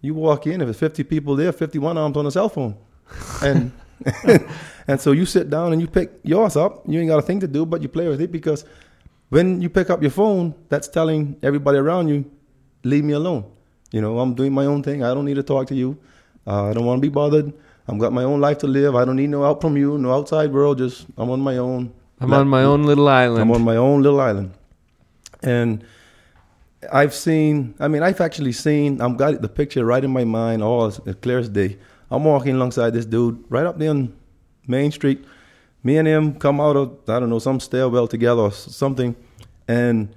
You 0.00 0.14
walk 0.14 0.46
in, 0.46 0.60
if 0.60 0.68
it's 0.68 0.78
50 0.78 1.04
people 1.04 1.36
there, 1.36 1.52
51 1.52 1.96
arms 1.96 2.16
on 2.16 2.26
a 2.26 2.30
cell 2.30 2.48
phone. 2.50 2.76
And 3.42 3.72
and 4.88 5.00
so 5.00 5.12
you 5.12 5.24
sit 5.24 5.48
down 5.50 5.72
and 5.72 5.80
you 5.80 5.86
pick 5.86 6.10
yours 6.22 6.56
up. 6.56 6.82
You 6.86 7.00
ain't 7.00 7.08
got 7.08 7.18
a 7.18 7.22
thing 7.22 7.40
to 7.40 7.46
do, 7.48 7.64
but 7.64 7.80
you 7.82 7.88
play 7.88 8.08
with 8.08 8.20
it 8.20 8.30
because 8.32 8.64
when 9.30 9.60
you 9.62 9.68
pick 9.70 9.88
up 9.90 10.02
your 10.02 10.10
phone, 10.10 10.54
that's 10.68 10.88
telling 10.88 11.36
everybody 11.42 11.78
around 11.78 12.08
you, 12.08 12.24
leave 12.84 13.04
me 13.04 13.14
alone. 13.14 13.44
You 13.94 14.00
know, 14.00 14.18
I'm 14.18 14.34
doing 14.34 14.52
my 14.52 14.66
own 14.66 14.82
thing. 14.82 15.04
I 15.04 15.14
don't 15.14 15.24
need 15.24 15.36
to 15.36 15.44
talk 15.44 15.68
to 15.68 15.74
you. 15.76 15.96
Uh, 16.48 16.64
I 16.64 16.72
don't 16.72 16.84
want 16.84 16.98
to 17.00 17.08
be 17.08 17.14
bothered. 17.14 17.52
I've 17.86 18.00
got 18.00 18.12
my 18.12 18.24
own 18.24 18.40
life 18.40 18.58
to 18.58 18.66
live. 18.66 18.96
I 18.96 19.04
don't 19.04 19.14
need 19.14 19.30
no 19.30 19.42
help 19.42 19.60
from 19.60 19.76
you, 19.76 19.96
no 19.98 20.12
outside 20.12 20.52
world. 20.52 20.78
Just 20.78 21.06
I'm 21.16 21.30
on 21.30 21.40
my 21.40 21.58
own. 21.58 21.92
I'm 22.18 22.32
on 22.32 22.48
my 22.48 22.64
own 22.64 22.82
little 22.82 23.08
island. 23.08 23.40
I'm 23.40 23.52
on 23.52 23.62
my 23.62 23.76
own 23.76 24.02
little 24.02 24.20
island. 24.20 24.50
And 25.44 25.84
I've 26.92 27.14
seen, 27.14 27.76
I 27.78 27.86
mean, 27.86 28.02
I've 28.02 28.20
actually 28.20 28.50
seen, 28.50 29.00
I've 29.00 29.16
got 29.16 29.40
the 29.40 29.48
picture 29.48 29.84
right 29.84 30.02
in 30.02 30.10
my 30.10 30.24
mind, 30.24 30.60
all 30.60 30.86
as 30.86 30.98
as 31.06 31.14
clear 31.22 31.38
as 31.38 31.48
day. 31.48 31.78
I'm 32.10 32.24
walking 32.24 32.56
alongside 32.56 32.94
this 32.94 33.06
dude 33.06 33.44
right 33.48 33.64
up 33.64 33.78
there 33.78 33.90
on 33.90 34.12
Main 34.66 34.90
Street. 34.90 35.24
Me 35.84 35.98
and 35.98 36.08
him 36.08 36.34
come 36.34 36.60
out 36.60 36.76
of, 36.76 36.98
I 37.08 37.20
don't 37.20 37.30
know, 37.30 37.38
some 37.38 37.60
stairwell 37.60 38.08
together 38.08 38.42
or 38.42 38.50
something. 38.50 39.14
And 39.68 40.08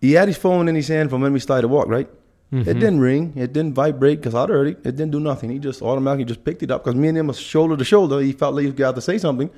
he 0.00 0.14
had 0.14 0.26
his 0.26 0.36
phone 0.36 0.66
in 0.66 0.74
his 0.74 0.88
hand 0.88 1.10
from 1.10 1.20
when 1.20 1.32
we 1.32 1.38
started 1.38 1.62
to 1.62 1.68
walk, 1.68 1.86
right? 1.86 2.08
It 2.50 2.74
didn't 2.74 3.00
ring. 3.00 3.34
It 3.36 3.52
didn't 3.52 3.74
vibrate 3.74 4.20
because 4.20 4.34
I'd 4.34 4.48
heard 4.48 4.68
it. 4.68 4.78
It 4.78 4.96
didn't 4.96 5.10
do 5.10 5.20
nothing. 5.20 5.50
He 5.50 5.58
just 5.58 5.82
automatically 5.82 6.24
just 6.24 6.44
picked 6.44 6.62
it 6.62 6.70
up 6.70 6.82
because 6.82 6.96
me 6.96 7.08
and 7.08 7.18
him 7.18 7.26
was 7.26 7.38
shoulder 7.38 7.76
to 7.76 7.84
shoulder. 7.84 8.20
He 8.20 8.32
felt 8.32 8.54
like 8.54 8.64
he 8.64 8.70
got 8.72 8.94
to 8.94 9.02
say 9.02 9.18
something. 9.18 9.50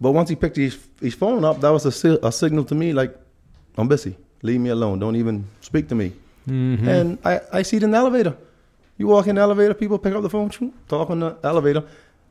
But 0.00 0.12
once 0.12 0.30
he 0.30 0.36
picked 0.36 0.56
his, 0.56 0.78
his 1.00 1.14
phone 1.14 1.44
up, 1.44 1.60
that 1.60 1.68
was 1.68 1.84
a, 1.84 1.92
si- 1.92 2.18
a 2.22 2.32
signal 2.32 2.64
to 2.64 2.74
me 2.74 2.94
like, 2.94 3.14
I'm 3.76 3.88
busy. 3.88 4.16
Leave 4.42 4.60
me 4.60 4.70
alone. 4.70 4.98
Don't 4.98 5.16
even 5.16 5.44
speak 5.60 5.88
to 5.88 5.94
me. 5.94 6.12
Mm-hmm. 6.48 6.88
And 6.88 7.18
I, 7.24 7.40
I 7.52 7.62
see 7.62 7.76
it 7.76 7.82
in 7.82 7.90
the 7.90 7.98
elevator. 7.98 8.34
You 8.96 9.08
walk 9.08 9.26
in 9.26 9.34
the 9.36 9.42
elevator, 9.42 9.74
people 9.74 9.98
pick 9.98 10.14
up 10.14 10.22
the 10.22 10.30
phone, 10.30 10.50
talk 10.88 11.10
in 11.10 11.20
the 11.20 11.36
elevator. 11.44 11.84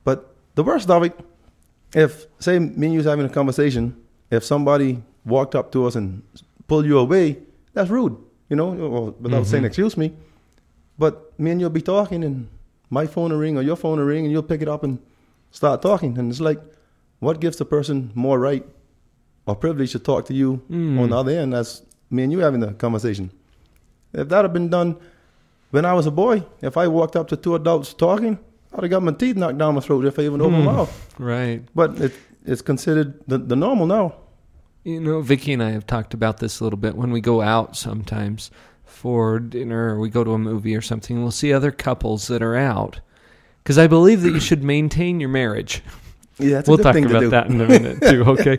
But 0.04 0.34
the 0.56 0.64
worst 0.64 0.90
of 0.90 1.04
it, 1.04 1.20
if, 1.94 2.26
say, 2.40 2.58
me 2.58 2.88
and 2.88 2.94
you 2.94 3.00
was 3.00 3.06
having 3.06 3.26
a 3.26 3.30
conversation, 3.30 3.96
if 4.32 4.44
somebody 4.44 5.04
walked 5.26 5.54
up 5.54 5.72
to 5.74 5.86
us 5.86 5.96
and 5.96 6.24
pulled 6.68 6.86
you 6.86 6.98
away, 6.98 7.38
that's 7.74 7.90
rude, 7.90 8.18
you 8.50 8.56
know, 8.56 8.70
oh, 8.80 8.88
or 8.88 9.12
without 9.12 9.46
saying, 9.46 9.62
mm-hmm. 9.62 9.68
excuse 9.68 9.96
me. 9.96 10.14
But 10.98 11.40
me 11.40 11.52
and 11.52 11.62
you'll 11.62 11.70
be 11.70 11.82
talking, 11.82 12.24
and 12.24 12.50
my 12.90 13.08
phone 13.08 13.32
will 13.32 13.38
ring 13.38 13.58
or 13.58 13.62
your 13.62 13.76
phone 13.76 14.00
will 14.00 14.06
ring, 14.06 14.26
and 14.26 14.32
you'll 14.32 14.44
pick 14.44 14.62
it 14.62 14.68
up 14.68 14.84
and 14.84 15.00
start 15.52 15.82
talking. 15.82 16.18
And 16.18 16.30
it's 16.30 16.42
like, 16.42 16.60
what 17.20 17.40
gives 17.40 17.58
the 17.58 17.66
person 17.66 18.12
more 18.16 18.40
right 18.40 18.66
or 19.46 19.56
privilege 19.56 19.92
to 19.94 20.00
talk 20.00 20.26
to 20.26 20.34
you 20.34 20.62
mm. 20.70 21.00
on 21.00 21.10
the 21.10 21.18
other 21.18 21.32
end 21.32 21.54
as 21.54 21.84
me 22.10 22.24
and 22.24 22.32
you 22.32 22.40
having 22.40 22.64
a 22.64 22.74
conversation? 22.74 23.32
If 24.14 24.30
that 24.30 24.44
had 24.44 24.54
been 24.54 24.70
done 24.70 24.98
when 25.72 25.86
I 25.86 25.94
was 25.94 26.08
a 26.08 26.12
boy, 26.12 26.44
if 26.62 26.78
I 26.78 26.88
walked 26.88 27.16
up 27.16 27.28
to 27.30 27.38
two 27.38 27.56
adults 27.56 27.94
talking, 27.94 28.40
I'd 28.74 28.84
have 28.84 28.90
got 28.90 29.04
my 29.04 29.12
teeth 29.12 29.36
knocked 29.36 29.58
down 29.58 29.76
my 29.76 29.82
throat 29.82 30.06
if 30.06 30.18
I 30.20 30.24
even 30.24 30.42
opened 30.42 30.66
my 30.66 30.72
mm. 30.72 30.76
mouth. 30.76 31.16
Right. 31.20 31.64
But 31.76 32.00
it, 32.00 32.14
it's 32.46 32.62
considered 32.62 33.20
the, 33.28 33.38
the 33.38 33.56
normal 33.56 33.86
now. 33.86 34.16
You 34.84 35.00
know, 35.00 35.22
Vicky 35.22 35.54
and 35.54 35.62
I 35.62 35.72
have 35.72 35.86
talked 35.86 36.14
about 36.14 36.38
this 36.38 36.60
a 36.60 36.64
little 36.64 36.80
bit 36.80 36.96
when 36.96 37.12
we 37.12 37.22
go 37.22 37.42
out 37.42 37.76
sometimes 37.76 38.50
for 38.86 39.40
dinner 39.40 39.94
or 39.96 40.00
we 40.00 40.10
go 40.10 40.24
to 40.24 40.32
a 40.34 40.38
movie 40.38 40.76
or 40.76 40.82
something. 40.82 41.22
We'll 41.22 41.32
see 41.32 41.54
other 41.54 41.72
couples 41.72 42.28
that 42.28 42.42
are 42.42 42.56
out. 42.56 43.00
Because 43.64 43.78
I 43.78 43.88
believe 43.88 44.22
that 44.22 44.32
you 44.32 44.40
should 44.40 44.64
maintain 44.64 45.20
your 45.20 45.30
marriage. 45.30 45.84
Yeah, 46.40 46.56
that's 46.56 46.70
we'll 46.70 46.80
a 46.80 46.84
good 46.94 47.04
talk 47.04 47.12
about 47.12 47.30
that 47.32 47.48
in 47.48 47.60
a 47.62 47.68
minute 47.68 48.02
too. 48.10 48.24
Okay. 48.24 48.58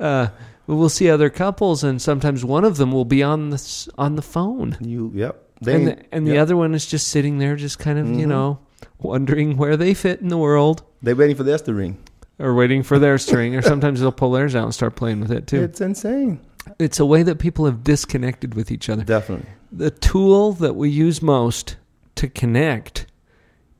uh, 0.00 0.28
but 0.66 0.76
we'll 0.76 0.88
see 0.88 1.10
other 1.10 1.28
couples, 1.30 1.82
and 1.82 2.00
sometimes 2.00 2.44
one 2.44 2.64
of 2.64 2.76
them 2.76 2.92
will 2.92 3.04
be 3.04 3.22
on 3.22 3.50
the 3.50 3.88
on 3.98 4.14
the 4.16 4.22
phone, 4.22 4.76
You, 4.80 5.10
yep. 5.14 5.42
They 5.60 5.74
and 5.74 5.86
the, 5.88 6.14
and 6.14 6.26
the 6.26 6.34
yep. 6.34 6.42
other 6.42 6.56
one 6.56 6.74
is 6.74 6.86
just 6.86 7.08
sitting 7.08 7.38
there, 7.38 7.56
just 7.56 7.78
kind 7.80 7.98
of 7.98 8.06
you 8.08 8.26
Mhm. 8.26 8.28
know 8.28 8.58
wondering 9.00 9.56
where 9.56 9.76
they 9.76 9.94
fit 9.94 10.20
in 10.20 10.28
the 10.28 10.38
world, 10.38 10.82
They're 11.02 11.16
waiting 11.16 11.34
for 11.36 11.42
this 11.42 11.62
to 11.62 11.74
ring. 11.74 11.98
Or 12.38 12.54
waiting 12.54 12.82
for 12.82 12.98
their 12.98 13.18
string, 13.18 13.54
or 13.56 13.62
sometimes 13.62 14.00
they'll 14.00 14.12
pull 14.12 14.32
theirs 14.32 14.54
out 14.54 14.64
and 14.64 14.74
start 14.74 14.96
playing 14.96 15.20
with 15.20 15.30
it 15.32 15.46
too. 15.46 15.62
It's 15.62 15.80
insane. 15.80 16.40
It's 16.78 17.00
a 17.00 17.06
way 17.06 17.22
that 17.22 17.38
people 17.38 17.64
have 17.64 17.82
disconnected 17.82 18.54
with 18.54 18.70
each 18.70 18.88
other. 18.88 19.04
Definitely. 19.04 19.48
The 19.72 19.90
tool 19.90 20.52
that 20.54 20.74
we 20.76 20.90
use 20.90 21.22
most 21.22 21.76
to 22.16 22.28
connect 22.28 23.06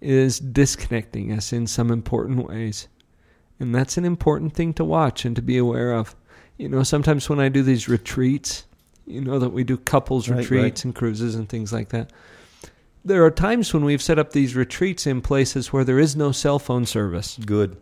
is 0.00 0.38
disconnecting 0.38 1.32
us 1.32 1.52
in 1.52 1.66
some 1.66 1.90
important 1.90 2.48
ways. 2.48 2.88
And 3.60 3.74
that's 3.74 3.96
an 3.96 4.04
important 4.04 4.54
thing 4.54 4.72
to 4.74 4.84
watch 4.84 5.24
and 5.24 5.34
to 5.36 5.42
be 5.42 5.58
aware 5.58 5.92
of. 5.92 6.14
You 6.56 6.68
know, 6.68 6.82
sometimes 6.82 7.28
when 7.28 7.40
I 7.40 7.48
do 7.48 7.62
these 7.62 7.88
retreats, 7.88 8.64
you 9.06 9.20
know, 9.20 9.38
that 9.38 9.50
we 9.50 9.64
do 9.64 9.76
couples 9.76 10.28
Right, 10.28 10.38
retreats 10.38 10.80
right. 10.80 10.84
and 10.86 10.94
cruises 10.94 11.34
and 11.34 11.48
things 11.48 11.72
like 11.72 11.88
that. 11.90 12.12
There 13.04 13.24
are 13.24 13.30
times 13.30 13.72
when 13.72 13.84
we've 13.84 14.02
set 14.02 14.18
up 14.18 14.32
these 14.32 14.54
retreats 14.54 15.06
in 15.06 15.20
places 15.20 15.72
where 15.72 15.84
there 15.84 15.98
is 15.98 16.14
no 16.14 16.30
cell 16.32 16.58
phone 16.58 16.84
service. 16.86 17.38
Good. 17.44 17.76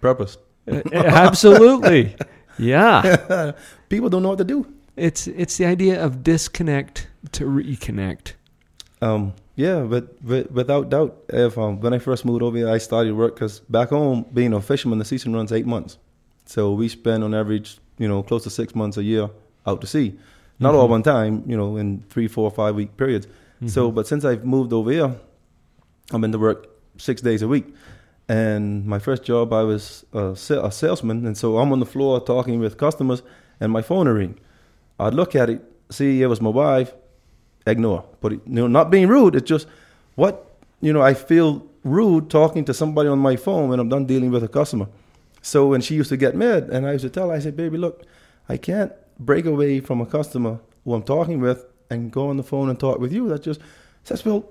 Purpose. 0.00 0.38
Uh, 0.70 0.80
Absolutely. 0.92 2.14
Yeah. 2.58 3.52
People 3.88 4.08
don't 4.10 4.22
know 4.22 4.30
what 4.30 4.38
to 4.38 4.44
do. 4.44 4.66
It's 4.96 5.26
it's 5.28 5.56
the 5.56 5.64
idea 5.66 6.02
of 6.04 6.22
disconnect 6.24 7.08
to 7.32 7.44
reconnect. 7.44 8.32
Um, 9.00 9.32
yeah, 9.54 9.80
but, 9.82 10.24
but 10.26 10.50
without 10.50 10.88
doubt, 10.90 11.16
if 11.28 11.56
um, 11.56 11.80
when 11.80 11.92
I 11.94 11.98
first 11.98 12.24
moved 12.24 12.42
over 12.42 12.56
here, 12.56 12.68
I 12.68 12.78
started 12.78 13.14
work 13.14 13.34
because 13.34 13.60
back 13.60 13.90
home, 13.90 14.26
being 14.34 14.52
a 14.52 14.60
fisherman, 14.60 14.98
the 14.98 15.04
season 15.04 15.34
runs 15.34 15.52
eight 15.52 15.66
months. 15.66 15.98
So 16.46 16.72
we 16.72 16.88
spend 16.88 17.22
on 17.22 17.32
average, 17.34 17.78
you 17.98 18.08
know, 18.08 18.22
close 18.24 18.42
to 18.44 18.50
six 18.50 18.74
months 18.74 18.96
a 18.96 19.02
year 19.04 19.30
out 19.66 19.80
to 19.82 19.86
sea. 19.86 20.18
Not 20.58 20.74
all 20.74 20.86
Mhm. 20.88 20.90
one 20.90 21.02
time, 21.04 21.42
you 21.46 21.56
know, 21.56 21.76
in 21.76 22.02
three, 22.10 22.26
four, 22.26 22.50
five 22.50 22.74
week 22.74 22.96
periods. 22.96 23.28
So, 23.66 23.90
Mhm. 23.90 23.94
but 23.94 24.06
since 24.08 24.24
I've 24.24 24.44
moved 24.44 24.72
over 24.72 24.90
here, 24.90 25.14
I'm 26.12 26.24
in 26.24 26.32
to 26.32 26.38
work 26.38 26.66
six 26.96 27.20
days 27.20 27.42
a 27.42 27.48
week. 27.48 27.66
And 28.28 28.86
my 28.86 28.98
first 28.98 29.24
job, 29.24 29.52
I 29.52 29.62
was 29.62 30.04
a, 30.12 30.36
a 30.62 30.70
salesman, 30.70 31.26
and 31.26 31.36
so 31.36 31.58
I'm 31.58 31.72
on 31.72 31.80
the 31.80 31.86
floor 31.86 32.20
talking 32.20 32.60
with 32.60 32.76
customers, 32.76 33.22
and 33.60 33.72
my 33.72 33.82
phone 33.82 34.06
ring. 34.08 34.38
I'd 35.00 35.14
look 35.14 35.34
at 35.34 35.48
it, 35.48 35.62
see 35.90 36.22
it 36.22 36.26
was 36.26 36.40
my 36.40 36.50
wife, 36.50 36.92
ignore. 37.66 38.04
But 38.20 38.34
it, 38.34 38.40
you 38.46 38.54
know, 38.54 38.66
not 38.66 38.90
being 38.90 39.08
rude, 39.08 39.34
it's 39.34 39.48
just 39.48 39.66
what 40.16 40.56
you 40.80 40.92
know. 40.92 41.00
I 41.00 41.14
feel 41.14 41.66
rude 41.84 42.28
talking 42.28 42.64
to 42.66 42.74
somebody 42.74 43.08
on 43.08 43.18
my 43.18 43.36
phone 43.36 43.70
when 43.70 43.80
I'm 43.80 43.88
done 43.88 44.04
dealing 44.04 44.30
with 44.30 44.44
a 44.44 44.48
customer. 44.48 44.88
So 45.40 45.68
when 45.68 45.80
she 45.80 45.94
used 45.94 46.10
to 46.10 46.16
get 46.16 46.36
mad, 46.36 46.64
and 46.64 46.86
I 46.86 46.92
used 46.92 47.04
to 47.04 47.10
tell 47.10 47.30
her, 47.30 47.34
I 47.34 47.38
said, 47.38 47.56
"Baby, 47.56 47.78
look, 47.78 48.04
I 48.48 48.58
can't 48.58 48.92
break 49.18 49.46
away 49.46 49.80
from 49.80 50.00
a 50.00 50.06
customer 50.06 50.60
who 50.84 50.94
I'm 50.94 51.02
talking 51.02 51.40
with 51.40 51.64
and 51.90 52.10
go 52.10 52.28
on 52.28 52.36
the 52.36 52.42
phone 52.42 52.68
and 52.68 52.78
talk 52.78 52.98
with 52.98 53.12
you. 53.12 53.28
That 53.28 53.42
just 53.42 53.60
says, 54.04 54.24
well, 54.24 54.48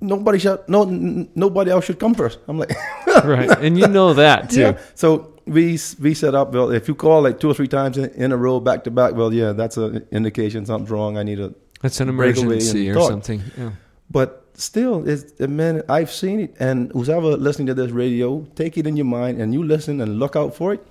nobody 0.00 0.38
should, 0.38 0.60
no, 0.68 0.82
n- 0.82 1.28
nobody 1.34 1.70
else 1.70 1.84
should 1.84 1.98
come 1.98 2.14
first. 2.14 2.38
I'm 2.48 2.58
like, 2.58 2.72
right, 3.24 3.50
and 3.58 3.78
you 3.78 3.86
know 3.88 4.14
that 4.14 4.50
too. 4.50 4.60
yeah. 4.60 4.78
So 4.94 5.36
we 5.46 5.78
we 6.00 6.14
set 6.14 6.34
up. 6.34 6.52
Well, 6.52 6.70
if 6.70 6.88
you 6.88 6.94
call 6.94 7.22
like 7.22 7.40
two 7.40 7.50
or 7.50 7.54
three 7.54 7.68
times 7.68 7.98
in, 7.98 8.10
in 8.10 8.32
a 8.32 8.36
row, 8.36 8.60
back 8.60 8.84
to 8.84 8.90
back, 8.90 9.14
well, 9.14 9.32
yeah, 9.32 9.52
that's 9.52 9.76
an 9.76 10.06
indication 10.10 10.66
something's 10.66 10.90
wrong. 10.90 11.16
I 11.16 11.22
need 11.22 11.40
a. 11.40 11.54
That's 11.82 12.00
an 12.00 12.08
emergency 12.08 12.90
or 12.90 12.94
talk. 12.94 13.10
something. 13.10 13.42
Yeah. 13.56 13.70
But 14.10 14.44
still, 14.54 15.08
it's 15.08 15.38
man. 15.40 15.82
I've 15.88 16.10
seen 16.10 16.40
it, 16.40 16.56
and 16.58 16.90
who's 16.92 17.08
ever 17.08 17.36
listening 17.36 17.66
to 17.68 17.74
this 17.74 17.90
radio, 17.90 18.46
take 18.54 18.76
it 18.78 18.86
in 18.86 18.96
your 18.96 19.06
mind, 19.06 19.40
and 19.40 19.52
you 19.52 19.62
listen 19.62 20.00
and 20.00 20.18
look 20.18 20.36
out 20.36 20.54
for 20.54 20.74
it. 20.74 20.86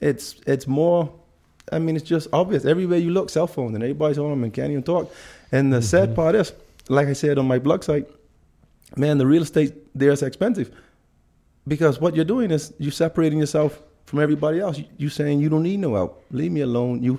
It's 0.00 0.36
it's 0.46 0.66
more. 0.66 1.12
I 1.72 1.78
mean, 1.78 1.96
it's 1.96 2.04
just 2.04 2.28
obvious. 2.32 2.64
Everywhere 2.64 2.98
you 2.98 3.10
look, 3.10 3.30
cell 3.30 3.46
phones, 3.46 3.74
and 3.74 3.82
everybody's 3.82 4.18
on 4.18 4.30
them 4.30 4.44
and 4.44 4.52
can't 4.52 4.70
even 4.70 4.84
talk. 4.84 5.12
And 5.50 5.72
the 5.72 5.82
sad 5.82 6.10
mm-hmm. 6.10 6.16
part 6.16 6.34
is, 6.34 6.52
like 6.88 7.08
I 7.08 7.12
said 7.12 7.38
on 7.38 7.46
my 7.46 7.58
blog 7.58 7.82
site, 7.82 8.08
man, 8.96 9.18
the 9.18 9.26
real 9.26 9.42
estate 9.42 9.74
there 9.94 10.10
is 10.12 10.22
expensive 10.22 10.70
because 11.66 12.00
what 12.00 12.14
you're 12.14 12.24
doing 12.24 12.50
is 12.50 12.72
you're 12.78 12.92
separating 12.92 13.38
yourself 13.40 13.82
from 14.04 14.20
everybody 14.20 14.60
else. 14.60 14.78
You, 14.78 14.84
you 14.98 15.08
saying 15.08 15.40
you 15.40 15.48
don't 15.48 15.62
need 15.64 15.78
no 15.80 15.94
help. 15.94 16.22
Leave 16.30 16.52
me 16.52 16.60
alone. 16.60 17.02
You, 17.02 17.18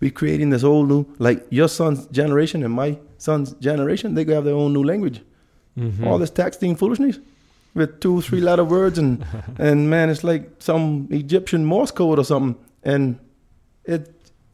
we 0.00 0.10
creating 0.10 0.50
this 0.50 0.62
whole 0.62 0.84
new 0.84 1.06
like 1.18 1.46
your 1.50 1.68
son's 1.68 2.06
generation 2.06 2.62
and 2.64 2.74
my 2.74 2.98
son's 3.18 3.52
generation. 3.54 4.14
They 4.14 4.24
have 4.34 4.44
their 4.44 4.54
own 4.54 4.72
new 4.72 4.82
language. 4.82 5.22
Mhm. 5.78 6.06
All 6.06 6.18
this 6.18 6.30
texting 6.30 6.76
foolishness 6.78 7.18
with 7.74 8.00
two, 8.00 8.20
three 8.22 8.40
letter 8.40 8.64
words 8.64 8.98
and 8.98 9.24
and 9.58 9.88
man, 9.90 10.10
it's 10.10 10.24
like 10.24 10.50
some 10.58 11.08
Egyptian 11.10 11.64
Morse 11.64 11.90
code 11.92 12.18
or 12.18 12.24
something. 12.24 12.56
And 12.82 13.18
it, 13.84 14.10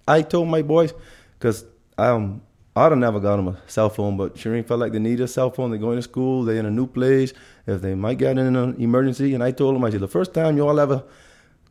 I 0.06 0.22
told 0.22 0.48
my 0.48 0.62
boys 0.62 0.92
because 1.38 1.64
um. 1.96 2.42
I'd 2.76 2.92
have 2.92 2.98
never 2.98 3.18
got 3.18 3.36
them 3.36 3.48
a 3.48 3.58
cell 3.66 3.90
phone, 3.90 4.16
but 4.16 4.36
Shireen 4.36 4.64
felt 4.64 4.78
like 4.78 4.92
they 4.92 5.00
need 5.00 5.20
a 5.20 5.26
cell 5.26 5.50
phone. 5.50 5.70
They're 5.70 5.78
going 5.78 5.96
to 5.96 6.02
school. 6.02 6.44
They're 6.44 6.56
in 6.56 6.66
a 6.66 6.70
new 6.70 6.86
place. 6.86 7.32
If 7.66 7.82
they 7.82 7.94
might 7.94 8.18
get 8.18 8.38
in 8.38 8.56
an 8.56 8.80
emergency, 8.80 9.34
and 9.34 9.42
I 9.42 9.50
told 9.50 9.74
them, 9.74 9.84
I 9.84 9.90
said, 9.90 10.00
the 10.00 10.08
first 10.08 10.32
time 10.32 10.56
y'all 10.56 10.78
ever 10.78 11.02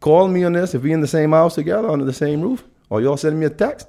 call 0.02 0.28
me 0.28 0.44
on 0.44 0.54
this, 0.54 0.76
if 0.76 0.84
we 0.84 0.92
in 0.92 1.02
the 1.02 1.08
same 1.08 1.32
house 1.32 1.56
together 1.56 1.90
under 1.90 2.06
the 2.06 2.14
same 2.14 2.42
roof, 2.42 2.66
or 2.90 3.02
y'all 3.02 3.16
sending 3.16 3.40
me 3.40 3.46
a 3.46 3.50
text, 3.50 3.88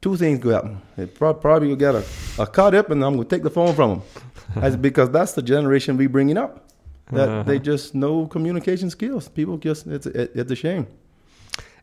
two 0.00 0.16
things 0.16 0.40
could 0.40 0.54
happen. 0.54 0.80
It 0.96 1.14
prob- 1.14 1.40
probably 1.40 1.68
will 1.68 1.76
get 1.76 1.96
a, 1.96 2.04
a 2.38 2.46
cut 2.46 2.74
up, 2.74 2.90
and 2.90 3.04
I'm 3.04 3.14
going 3.14 3.26
to 3.26 3.34
take 3.34 3.42
the 3.42 3.50
phone 3.50 3.74
from 3.74 3.90
them. 3.90 4.02
I 4.56 4.70
said, 4.70 4.82
because 4.82 5.10
that's 5.10 5.32
the 5.32 5.42
generation 5.42 5.96
we 5.96 6.06
bringing 6.06 6.36
up. 6.36 6.70
That 7.10 7.44
they 7.46 7.58
just 7.58 7.94
no 7.94 8.26
communication 8.26 8.88
skills. 8.88 9.28
People 9.28 9.58
just 9.58 9.86
it's 9.86 10.06
it, 10.06 10.32
it's 10.34 10.50
a 10.50 10.56
shame. 10.56 10.86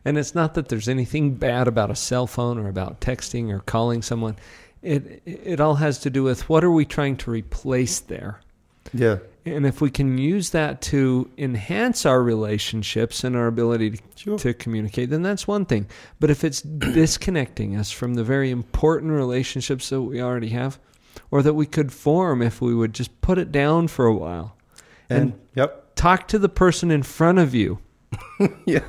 And 0.04 0.18
it's 0.18 0.34
not 0.34 0.54
that 0.54 0.68
there's 0.68 0.88
anything 0.88 1.34
bad 1.34 1.68
about 1.68 1.90
a 1.90 1.96
cell 1.96 2.26
phone 2.26 2.58
or 2.58 2.68
about 2.68 3.00
texting 3.00 3.50
or 3.50 3.60
calling 3.60 4.02
someone. 4.02 4.36
It 4.82 5.22
it 5.24 5.60
all 5.60 5.76
has 5.76 5.98
to 6.00 6.10
do 6.10 6.22
with 6.24 6.48
what 6.48 6.64
are 6.64 6.70
we 6.70 6.84
trying 6.84 7.16
to 7.18 7.30
replace 7.30 8.00
there. 8.00 8.40
Yeah, 8.92 9.18
And 9.46 9.64
if 9.64 9.80
we 9.80 9.90
can 9.90 10.18
use 10.18 10.50
that 10.50 10.82
to 10.82 11.30
enhance 11.38 12.04
our 12.04 12.22
relationships 12.22 13.24
and 13.24 13.34
our 13.36 13.46
ability 13.46 13.90
to, 13.92 14.02
Sure. 14.16 14.38
to 14.38 14.52
communicate, 14.52 15.08
then 15.08 15.22
that's 15.22 15.46
one 15.48 15.64
thing. 15.64 15.86
But 16.20 16.30
if 16.30 16.44
it's 16.44 16.60
disconnecting 16.60 17.74
us 17.76 17.90
from 17.90 18.14
the 18.14 18.24
very 18.24 18.50
important 18.50 19.12
relationships 19.12 19.88
that 19.90 20.02
we 20.02 20.20
already 20.20 20.50
have, 20.50 20.78
or 21.30 21.42
that 21.42 21.54
we 21.54 21.64
could 21.64 21.92
form 21.92 22.42
if 22.42 22.60
we 22.60 22.74
would 22.74 22.92
just 22.92 23.18
put 23.20 23.38
it 23.38 23.50
down 23.52 23.88
for 23.88 24.04
a 24.04 24.14
while 24.14 24.56
and, 25.08 25.32
and 25.32 25.40
yep, 25.54 25.94
talk 25.94 26.28
to 26.28 26.38
the 26.38 26.48
person 26.48 26.90
in 26.90 27.02
front 27.02 27.38
of 27.38 27.54
you. 27.54 27.78
yeah. 28.66 28.80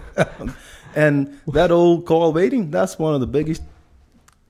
And 0.95 1.39
that 1.47 1.71
old 1.71 2.06
call 2.06 2.34
waiting, 2.34 2.71
that's 2.71 2.97
one 2.99 3.13
of 3.13 3.19
the 3.19 3.27
biggest 3.27 3.62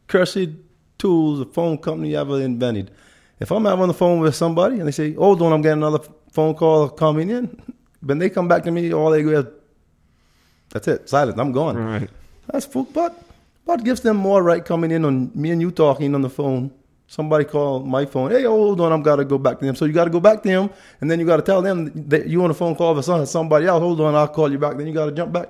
cursed 0.08 0.50
tools 0.98 1.40
a 1.40 1.46
phone 1.46 1.78
company 1.78 2.16
ever 2.16 2.42
invented. 2.42 2.92
If 3.40 3.52
I'm 3.52 3.66
having 3.66 3.82
on 3.82 3.88
the 3.88 3.94
phone 3.94 4.20
with 4.20 4.36
somebody 4.36 4.80
and 4.80 4.88
they 4.88 4.92
say, 4.92 5.16
oh, 5.16 5.24
"Hold 5.26 5.42
on, 5.42 5.54
I'm 5.54 5.62
getting 5.62 5.84
another 5.84 6.00
phone 6.32 6.56
call 6.56 6.90
coming 6.90 7.30
in," 7.30 7.62
when 8.02 8.20
they 8.20 8.30
come 8.30 8.48
back 8.48 8.64
to 8.64 8.72
me, 8.72 8.94
all 8.94 9.10
they 9.12 9.24
go 9.24 9.30
is, 9.30 9.46
"That's 10.70 10.88
it, 10.88 11.10
silence. 11.10 11.38
I'm 11.40 11.52
gone." 11.52 11.76
Right. 11.76 12.10
That's 12.52 12.66
full, 12.66 12.84
but 12.84 13.22
what 13.66 13.84
gives 13.84 14.02
them 14.02 14.18
more 14.18 14.44
right 14.44 14.64
coming 14.64 14.92
in 14.92 15.06
on 15.06 15.32
me 15.34 15.52
and 15.52 15.62
you 15.62 15.72
talking 15.72 16.14
on 16.16 16.22
the 16.22 16.30
phone? 16.30 16.72
Somebody 17.08 17.46
call 17.46 17.82
my 17.82 18.06
phone. 18.06 18.32
Hey, 18.32 18.46
oh, 18.46 18.52
hold 18.52 18.82
on, 18.82 18.92
I'm 18.92 19.04
gotta 19.04 19.24
go 19.24 19.38
back 19.38 19.60
to 19.60 19.66
them. 19.66 19.76
So 19.76 19.86
you 19.86 19.94
gotta 19.94 20.10
go 20.10 20.20
back 20.20 20.42
to 20.44 20.50
them, 20.50 20.70
and 21.00 21.12
then 21.12 21.20
you 21.20 21.26
gotta 21.26 21.44
tell 21.44 21.62
them 21.62 21.92
that 22.10 22.28
you 22.28 22.44
on 22.44 22.50
a 22.50 22.54
phone 22.54 22.76
call 22.76 22.96
with 22.96 23.06
somebody 23.30 23.66
else. 23.68 23.82
Hold 23.82 24.02
on, 24.02 24.16
I'll 24.16 24.28
call 24.28 24.52
you 24.52 24.58
back. 24.58 24.78
Then 24.78 24.88
you 24.88 24.94
gotta 24.94 25.12
jump 25.12 25.32
back. 25.32 25.50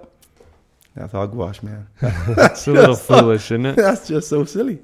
That's 0.96 1.12
hogwash, 1.12 1.64
man. 1.64 1.88
It's 2.02 2.68
a 2.68 2.72
little 2.72 2.96
foolish, 2.96 3.46
isn't 3.52 3.66
it? 3.66 3.76
That's 3.76 4.08
just 4.08 4.30
so 4.30 4.46
silly. 4.46 4.80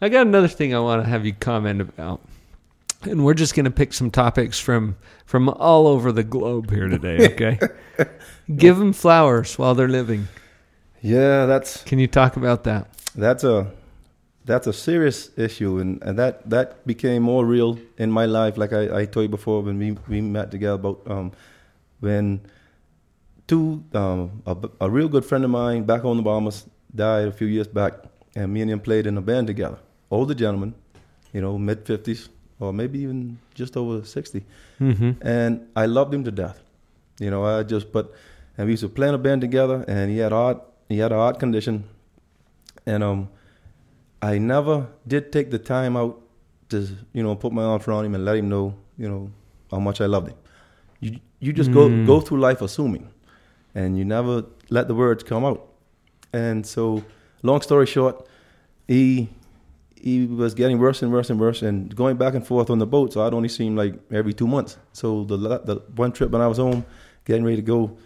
I 0.00 0.08
got 0.08 0.26
another 0.26 0.48
thing 0.48 0.74
I 0.74 0.78
want 0.80 1.02
to 1.02 1.08
have 1.08 1.26
you 1.26 1.32
comment 1.34 1.80
about. 1.80 2.20
And 3.02 3.24
we're 3.24 3.34
just 3.34 3.54
going 3.54 3.64
to 3.64 3.70
pick 3.70 3.92
some 3.92 4.10
topics 4.10 4.58
from 4.60 4.96
from 5.24 5.48
all 5.48 5.86
over 5.86 6.12
the 6.12 6.22
globe 6.22 6.70
here 6.70 6.88
today, 6.88 7.26
okay? 7.32 7.58
Give 8.54 8.76
them 8.78 8.92
flowers 8.92 9.58
while 9.58 9.74
they're 9.74 9.88
living. 9.88 10.28
Yeah, 11.00 11.46
that's 11.46 11.82
Can 11.84 11.98
you 11.98 12.06
talk 12.06 12.36
about 12.36 12.64
that? 12.64 12.88
that's 13.14 13.42
a 13.42 13.72
that's 14.44 14.66
a 14.66 14.72
serious 14.72 15.30
issue, 15.38 15.78
and, 15.78 16.02
and 16.02 16.18
that 16.18 16.48
that 16.48 16.86
became 16.86 17.22
more 17.22 17.44
real 17.44 17.78
in 17.98 18.10
my 18.10 18.26
life. 18.26 18.56
Like 18.56 18.72
I, 18.72 19.00
I 19.00 19.04
told 19.06 19.24
you 19.24 19.28
before 19.28 19.62
when 19.62 19.78
we 19.78 19.92
we 20.08 20.20
met 20.20 20.50
together 20.50 20.74
about 20.74 21.00
um, 21.06 21.32
when 22.00 22.40
two 23.50 23.64
um, 24.00 24.20
a, 24.52 24.54
a 24.86 24.88
real 24.96 25.08
good 25.14 25.24
friend 25.30 25.44
of 25.48 25.50
mine 25.50 25.82
back 25.90 26.04
on 26.04 26.16
the 26.20 26.22
Bahamas 26.28 26.58
died 26.94 27.26
a 27.28 27.32
few 27.40 27.48
years 27.56 27.68
back, 27.80 27.92
and 28.36 28.46
me 28.54 28.60
and 28.64 28.70
him 28.70 28.80
played 28.88 29.06
in 29.10 29.16
a 29.18 29.24
band 29.30 29.46
together. 29.52 29.78
Older 30.10 30.34
gentleman, 30.42 30.72
you 31.34 31.40
know, 31.44 31.58
mid 31.68 31.78
fifties 31.90 32.28
or 32.60 32.72
maybe 32.72 32.98
even 33.04 33.38
just 33.60 33.76
over 33.76 34.04
sixty, 34.16 34.42
Mm-hmm. 34.80 35.10
and 35.36 35.52
I 35.82 35.86
loved 35.86 36.12
him 36.14 36.24
to 36.24 36.30
death. 36.42 36.58
You 37.24 37.30
know, 37.32 37.42
I 37.44 37.62
just 37.74 37.92
but 37.96 38.06
and 38.56 38.66
we 38.66 38.72
used 38.76 38.82
to 38.88 38.88
play 38.98 39.08
in 39.08 39.14
a 39.14 39.22
band 39.26 39.40
together, 39.48 39.78
and 39.88 40.10
he 40.10 40.18
had 40.24 40.32
art 40.32 40.58
he 40.88 40.98
had 41.04 41.12
a 41.12 41.16
heart 41.22 41.38
condition, 41.44 41.84
and 42.86 43.02
um, 43.10 43.28
I 44.22 44.38
never 44.38 44.86
did 45.06 45.32
take 45.32 45.50
the 45.50 45.58
time 45.58 45.96
out 45.96 46.20
to 46.70 46.76
you 47.12 47.22
know 47.22 47.34
put 47.44 47.52
my 47.52 47.62
arms 47.72 47.88
around 47.88 48.04
him 48.06 48.14
and 48.14 48.24
let 48.24 48.36
him 48.36 48.48
know 48.48 48.74
you 48.98 49.08
know 49.08 49.22
how 49.70 49.80
much 49.88 50.00
I 50.00 50.06
loved 50.06 50.28
him. 50.32 50.38
You 51.00 51.10
you 51.46 51.52
just 51.62 51.70
Mm. 51.70 51.74
go 51.78 51.88
go 52.12 52.20
through 52.20 52.40
life 52.48 52.60
assuming, 52.68 53.04
and 53.74 53.98
you 53.98 54.04
never 54.04 54.44
let 54.68 54.88
the 54.88 54.94
words 54.94 55.22
come 55.22 55.44
out. 55.44 55.66
And 56.32 56.66
so, 56.66 57.04
long 57.42 57.60
story 57.60 57.86
short, 57.86 58.26
he 58.86 59.28
he 60.00 60.26
was 60.26 60.54
getting 60.54 60.78
worse 60.78 61.02
and 61.02 61.12
worse 61.12 61.30
and 61.30 61.38
worse, 61.38 61.62
and 61.62 61.94
going 61.94 62.16
back 62.16 62.34
and 62.34 62.46
forth 62.46 62.70
on 62.70 62.78
the 62.78 62.86
boat. 62.86 63.12
So 63.12 63.22
I'd 63.22 63.34
only 63.34 63.48
see 63.48 63.66
him 63.66 63.76
like 63.76 63.94
every 64.10 64.32
two 64.32 64.46
months. 64.46 64.78
So 64.92 65.24
the 65.24 65.36
the 65.36 65.82
one 65.96 66.12
trip 66.12 66.30
when 66.30 66.42
I 66.42 66.46
was 66.46 66.58
home, 66.58 66.84
getting 67.24 67.44
ready 67.44 67.56
to 67.56 67.62
go, 67.62 67.96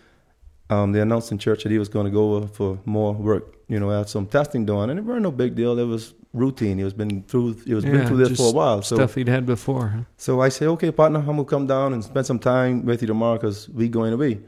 um, 0.70 0.92
they 0.92 1.00
announced 1.00 1.31
in 1.31 1.38
church 1.38 1.62
that 1.62 1.72
he 1.72 1.79
was 1.79 1.88
going 1.88 2.07
to 2.07 2.11
go 2.11 2.46
for 2.46 2.79
more 2.85 3.12
work. 3.12 3.57
You 3.68 3.81
know, 3.81 3.90
had 3.90 4.09
some 4.09 4.27
testing 4.27 4.66
done, 4.66 4.90
and 4.90 4.98
it 4.98 5.05
was 5.05 5.22
no 5.22 5.31
big 5.31 5.55
deal. 5.55 5.79
It 5.79 5.85
was 5.85 6.14
routine. 6.33 6.79
He 6.79 6.85
was 6.85 6.92
been 6.92 7.22
through. 7.22 7.55
He 7.64 7.74
was 7.74 7.85
been 7.85 8.07
through 8.07 8.18
this 8.18 8.37
for 8.37 8.48
a 8.48 8.53
while. 8.53 8.83
So 8.83 8.96
stuff 8.96 9.14
he'd 9.14 9.29
had 9.29 9.46
before. 9.46 9.88
Huh? 9.88 10.00
so 10.16 10.40
I 10.40 10.48
say, 10.48 10.66
okay, 10.66 10.90
partner, 10.90 11.20
I'm 11.20 11.27
gonna 11.27 11.44
come 11.44 11.66
down 11.66 11.94
and 11.94 12.03
spend 12.05 12.27
some 12.27 12.38
time 12.38 12.85
with 12.85 13.00
you 13.03 13.07
tomorrow 13.07 13.37
because 13.37 13.68
we 13.68 13.88
going 13.88 14.12
away. 14.12 14.40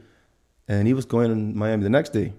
And 0.67 0.87
he 0.87 0.93
was 0.93 1.05
going 1.05 1.31
in 1.31 1.57
Miami 1.57 1.83
the 1.83 1.89
next 1.89 2.11
day. 2.13 2.33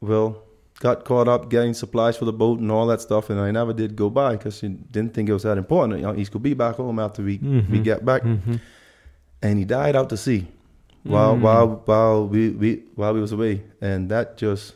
Well, 0.00 0.42
got 0.80 1.04
caught 1.04 1.28
up 1.28 1.50
getting 1.50 1.74
supplies 1.74 2.16
for 2.16 2.24
the 2.24 2.32
boat 2.32 2.58
and 2.60 2.72
all 2.72 2.86
that 2.86 3.00
stuff, 3.02 3.28
and 3.28 3.38
I 3.38 3.50
never 3.50 3.72
did 3.74 3.96
go 3.96 4.08
by 4.08 4.36
because 4.36 4.60
he 4.60 4.68
didn't 4.68 5.12
think 5.12 5.28
it 5.28 5.32
was 5.34 5.42
that 5.42 5.58
important. 5.58 6.00
You 6.00 6.06
know, 6.06 6.12
he 6.12 6.24
could 6.24 6.42
be 6.42 6.54
back 6.54 6.76
home 6.76 6.98
after 6.98 7.22
we 7.22 7.36
we 7.38 7.78
Mhm. 7.78 7.84
get 7.84 8.04
back. 8.04 8.22
Mm-hmm. 8.22 8.54
And 9.42 9.58
he 9.58 9.64
died 9.64 9.96
out 9.96 10.08
to 10.10 10.16
sea 10.16 10.46
while 11.02 11.34
Mm. 11.36 11.40
while 11.42 11.82
while 11.84 12.26
we, 12.28 12.50
we 12.50 12.82
while 12.94 13.12
we 13.14 13.20
was 13.20 13.32
away, 13.32 13.62
and 13.80 14.10
that 14.10 14.36
just 14.38 14.74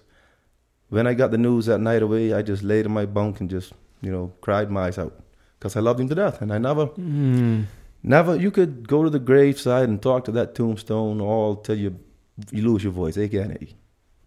when 0.90 1.07
I 1.07 1.14
got 1.14 1.30
the 1.30 1.38
news 1.38 1.66
that 1.66 1.80
night 1.80 2.02
away, 2.02 2.35
I 2.35 2.42
just 2.42 2.62
laid 2.62 2.85
in 2.85 2.92
my 2.92 3.07
bunk 3.07 3.40
and 3.40 3.48
just 3.48 3.72
you 4.02 4.12
know 4.12 4.33
cried 4.42 4.70
my 4.70 4.83
eyes 4.88 4.98
out 4.98 5.14
because 5.59 5.76
I 5.76 5.80
loved 5.80 6.00
him 6.00 6.09
to 6.09 6.14
death, 6.14 6.42
and 6.42 6.52
I 6.52 6.59
never, 6.59 6.87
Mm. 6.88 7.64
never. 8.02 8.37
You 8.37 8.50
could 8.50 8.87
go 8.88 9.02
to 9.04 9.09
the 9.11 9.18
graveside 9.18 9.88
and 9.88 10.00
talk 10.02 10.24
to 10.26 10.33
that 10.33 10.54
tombstone 10.54 11.22
all 11.22 11.57
till 11.57 11.76
you 11.78 11.94
you 12.50 12.62
lose 12.68 12.82
your 12.84 12.92
voice. 12.92 13.14
They 13.14 13.28
can't 13.28 13.56
hear. 13.60 13.68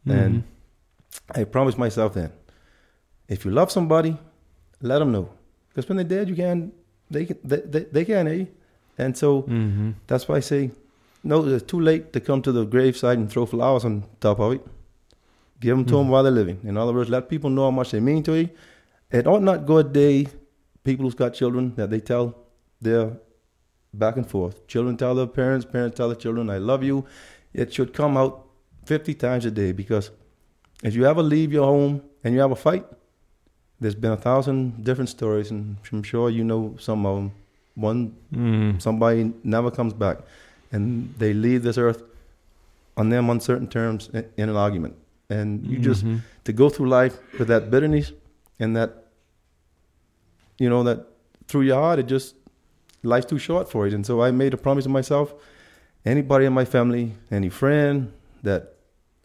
And 0.05 0.43
I 1.35 1.43
promised 1.43 1.77
myself 1.77 2.13
then, 2.13 2.31
if 3.27 3.43
you 3.43 3.51
love 3.51 3.71
somebody, 3.71 4.17
let 4.81 4.99
them 4.99 5.11
know, 5.11 5.29
because 5.69 5.87
when 5.89 5.97
they're 5.97 6.05
dead, 6.17 6.29
you 6.29 6.35
can't. 6.35 6.73
They 7.09 7.25
can, 7.25 7.37
they, 7.43 7.57
they, 7.61 7.83
they 7.85 8.05
can't 8.05 8.27
hear 8.27 8.37
you, 8.37 8.47
and 8.97 9.17
so 9.17 9.43
Mm-hmm. 9.43 9.91
that's 10.07 10.27
why 10.27 10.35
I 10.37 10.39
say, 10.41 10.71
no, 11.23 11.45
it's 11.47 11.63
too 11.65 11.79
late 11.79 12.11
to 12.13 12.19
come 12.19 12.41
to 12.41 12.51
the 12.51 12.65
graveside 12.65 13.17
and 13.17 13.29
throw 13.31 13.45
flowers 13.45 13.85
on 13.85 14.03
top 14.19 14.39
of 14.39 14.53
it. 14.53 14.61
Give 15.61 15.75
them 15.75 15.85
to 15.85 15.95
them 15.95 16.05
Mhm. 16.07 16.09
while 16.09 16.23
they're 16.23 16.31
living. 16.31 16.59
In 16.63 16.77
other 16.77 16.93
words, 16.93 17.09
let 17.09 17.29
people 17.29 17.49
know 17.49 17.63
how 17.63 17.71
much 17.71 17.91
they 17.91 17.99
mean 18.01 18.23
to 18.23 18.33
you. 18.35 18.49
It 19.09 19.25
ought 19.25 19.41
not 19.41 19.65
go 19.65 19.77
a 19.77 19.83
day, 19.85 20.27
people 20.83 21.05
who's 21.05 21.15
got 21.15 21.33
children, 21.33 21.73
that 21.77 21.89
they 21.89 21.99
tell 22.01 22.35
their 22.81 23.13
back 23.93 24.17
and 24.17 24.27
forth. 24.29 24.67
Children 24.67 24.97
tell 24.97 25.15
their 25.15 25.27
parents, 25.27 25.65
parents 25.65 25.95
tell 25.97 26.09
their 26.09 26.17
children, 26.17 26.49
I 26.49 26.57
love 26.57 26.83
you. 26.83 27.05
It 27.57 27.73
should 27.73 27.91
come 27.93 28.15
out 28.17 28.45
50 28.85 29.13
times 29.15 29.45
a 29.45 29.51
day 29.51 29.71
because 29.73 30.11
if 30.83 30.95
you 30.95 31.05
ever 31.05 31.23
leave 31.23 31.51
your 31.51 31.65
home 31.65 32.01
and 32.23 32.33
you 32.33 32.39
have 32.39 32.51
a 32.51 32.55
fight, 32.55 32.85
there's 33.81 33.95
been 33.95 34.11
a 34.11 34.17
thousand 34.27 34.83
different 34.83 35.09
stories, 35.09 35.51
and 35.51 35.77
I'm 35.91 36.03
sure 36.03 36.29
you 36.29 36.43
know 36.43 36.75
some 36.79 37.05
of 37.05 37.15
them. 37.17 37.31
One 37.75 38.15
Mm. 38.33 38.81
somebody 38.81 39.33
never 39.43 39.69
comes 39.71 39.93
back 39.93 40.17
and 40.71 41.13
they 41.19 41.31
leave 41.33 41.61
this 41.63 41.77
earth 41.77 42.01
on 42.97 43.09
them 43.09 43.29
uncertain 43.29 43.67
terms 43.67 44.09
in, 44.13 44.25
in 44.35 44.49
an 44.49 44.55
argument 44.55 44.95
and 45.29 45.63
you 45.65 45.77
just 45.89 46.03
Mhm. 46.03 46.21
to 46.45 46.51
go 46.53 46.69
through 46.69 46.89
life 46.89 47.15
with 47.39 47.47
that 47.49 47.69
bitterness 47.71 48.11
and 48.59 48.75
that 48.75 48.91
you 50.57 50.69
know 50.69 50.81
that 50.83 51.05
through 51.47 51.61
your 51.69 51.79
heart 51.79 51.99
it 51.99 52.07
just 52.07 52.35
life's 53.03 53.27
too 53.27 53.37
short 53.37 53.69
for 53.69 53.85
it 53.87 53.93
and 53.93 54.03
so 54.05 54.21
i 54.23 54.31
made 54.31 54.53
a 54.53 54.57
promise 54.57 54.83
to 54.85 54.89
myself 54.89 55.33
anybody 56.13 56.45
in 56.49 56.53
my 56.53 56.65
family 56.65 57.05
any 57.31 57.49
friend 57.49 58.11
that 58.43 58.61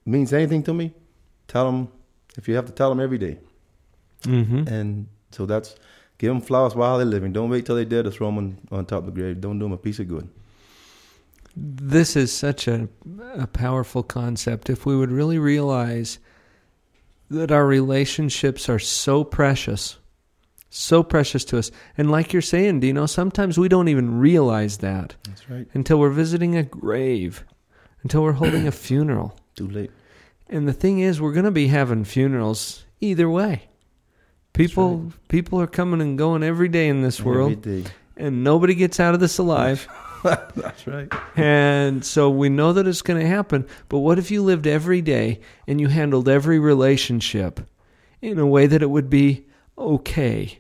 means 0.05 0.33
anything 0.33 0.63
to 0.69 0.73
me 0.81 0.87
tell 1.53 1.65
them 1.71 1.89
if 2.37 2.49
you 2.49 2.55
have 2.59 2.67
to 2.67 2.73
tell 2.81 2.91
them 2.93 3.01
every 3.07 3.19
day 3.19 3.35
Mhm. 4.23 4.69
and 4.77 5.07
so 5.31 5.47
that's 5.47 5.75
give 6.19 6.31
them 6.33 6.41
flowers 6.41 6.75
while 6.75 6.97
they're 6.99 7.13
living 7.17 7.33
don't 7.33 7.51
wait 7.51 7.65
till 7.67 7.77
they're 7.77 7.93
dead 7.97 8.05
to 8.05 8.11
throw 8.11 8.29
them 8.29 8.39
on, 8.39 8.47
on 8.77 8.87
top 8.87 9.01
of 9.07 9.07
the 9.07 9.17
grave 9.21 9.41
don't 9.41 9.59
do 9.59 9.65
them 9.67 9.73
a 9.73 9.83
piece 9.89 10.01
of 10.05 10.09
good 10.09 10.29
This 11.57 12.17
is 12.17 12.33
such 12.33 12.67
a, 12.67 12.89
a 13.37 13.47
powerful 13.47 14.03
concept. 14.03 14.71
If 14.71 14.87
we 14.87 14.97
would 14.97 15.13
really 15.13 15.39
realize 15.39 16.19
that 17.31 17.53
our 17.53 17.67
relationships 17.67 18.69
are 18.71 18.79
so 18.79 19.23
precious, 19.25 19.99
so 20.75 21.03
precious 21.03 21.45
to 21.47 21.59
us. 21.59 21.71
And 21.99 22.11
like 22.11 22.33
you're 22.33 22.43
saying, 22.43 22.81
Dino, 22.81 23.07
sometimes 23.07 23.59
we 23.59 23.69
don't 23.69 23.89
even 23.89 24.19
realize 24.19 24.79
that 24.79 25.15
that's 25.25 25.49
right 25.51 25.67
until 25.75 25.99
we're 25.99 26.11
visiting 26.11 26.57
a 26.57 26.63
grave, 26.63 27.45
until 28.03 28.23
we're 28.23 28.33
holding 28.33 28.67
a 28.67 28.73
funeral. 28.87 29.39
too 29.55 29.69
late 29.69 29.91
And 30.49 30.67
the 30.67 30.73
thing 30.73 31.01
is, 31.01 31.21
we're 31.21 31.33
going 31.35 31.45
to 31.45 31.51
be 31.51 31.69
having 31.69 32.05
funerals 32.05 32.85
either 33.01 33.29
way. 33.29 33.69
People 34.55 35.13
people 35.29 35.61
are 35.61 35.67
coming 35.67 36.01
and 36.03 36.19
going 36.19 36.43
every 36.43 36.69
day 36.69 36.89
in 36.89 37.01
this 37.03 37.21
world, 37.23 37.53
Every 37.53 37.83
day. 37.83 37.91
and 38.19 38.45
nobody 38.45 38.75
gets 38.75 39.01
out 39.01 39.15
of 39.15 39.21
this 39.21 39.39
alive. 39.39 39.89
that's 40.23 40.87
right 40.87 41.11
And 41.37 42.05
so 42.05 42.29
we 42.31 42.49
know 42.49 42.73
that 42.75 42.87
it's 42.87 43.03
going 43.03 43.19
to 43.21 43.27
happen. 43.27 43.67
But 43.89 43.99
what 44.01 44.19
if 44.19 44.31
you 44.31 44.43
lived 44.43 44.67
every 44.67 45.01
day 45.01 45.41
and 45.67 45.81
you 45.81 45.89
handled 45.89 46.29
every 46.29 46.59
relationship 46.59 47.61
in 48.21 48.39
a 48.39 48.47
way 48.47 48.67
that 48.67 48.83
it 48.83 48.91
would 48.91 49.09
be 49.11 49.47
okay? 49.79 50.59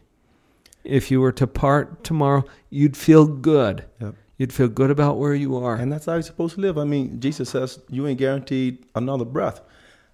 If 0.85 1.11
you 1.11 1.21
were 1.21 1.33
to 1.33 1.47
part 1.47 2.05
tomorrow, 2.05 2.45
you'd 2.71 2.97
feel 2.97 3.27
good. 3.27 3.85
Yep. 4.01 4.15
You'd 4.39 4.53
feel 4.53 4.69
good 4.69 4.91
about 4.91 5.19
where 5.19 5.35
you 5.35 5.57
are. 5.57 5.77
And 5.77 5.93
that's 5.93 6.07
how 6.07 6.15
you're 6.15 6.23
supposed 6.23 6.57
to 6.57 6.61
live. 6.61 6.77
I 6.77 6.85
mean, 6.85 7.21
Jesus 7.21 7.51
says 7.51 7.79
you 7.89 8.07
ain't 8.07 8.19
guaranteed 8.19 8.85
another 8.95 9.25
breath. 9.25 9.61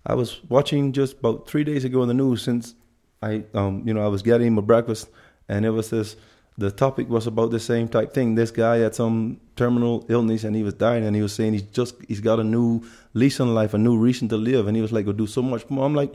I 0.05 0.15
was 0.15 0.43
watching 0.49 0.93
just 0.93 1.19
about 1.19 1.49
three 1.49 1.65
days 1.65 1.85
ago 1.85 2.03
in 2.03 2.09
the 2.09 2.15
news 2.15 2.43
since 2.43 2.75
I, 3.23 3.45
um, 3.55 3.83
you 3.87 3.95
know, 3.95 4.05
I 4.05 4.09
was 4.09 4.23
getting 4.23 4.55
my 4.55 4.63
breakfast, 4.63 5.09
and 5.49 5.65
it 5.65 5.71
was 5.71 5.91
this. 5.91 6.17
The 6.57 6.71
topic 6.71 7.09
was 7.09 7.27
about 7.27 7.53
the 7.53 7.61
same 7.61 7.89
type 7.89 8.13
thing. 8.13 8.35
This 8.35 8.51
guy 8.51 8.79
had 8.79 8.95
some 8.95 9.41
terminal 9.55 10.05
illness 10.09 10.43
and 10.43 10.57
he 10.57 10.63
was 10.63 10.75
dying, 10.75 11.05
and 11.05 11.15
he 11.15 11.23
was 11.23 11.33
saying 11.33 11.53
he's 11.53 11.63
just 11.63 11.95
he's 12.09 12.21
got 12.21 12.41
a 12.41 12.45
new 12.45 12.83
lease 13.15 13.39
on 13.41 13.55
life, 13.55 13.75
a 13.75 13.79
new 13.79 13.97
reason 13.97 14.29
to 14.29 14.37
live, 14.37 14.67
and 14.67 14.77
he 14.77 14.83
was 14.83 14.93
like, 14.93 15.07
"Go 15.07 15.13
do 15.13 15.27
so 15.27 15.43
much 15.43 15.69
more." 15.71 15.87
I'm 15.87 15.95
like, 15.95 16.13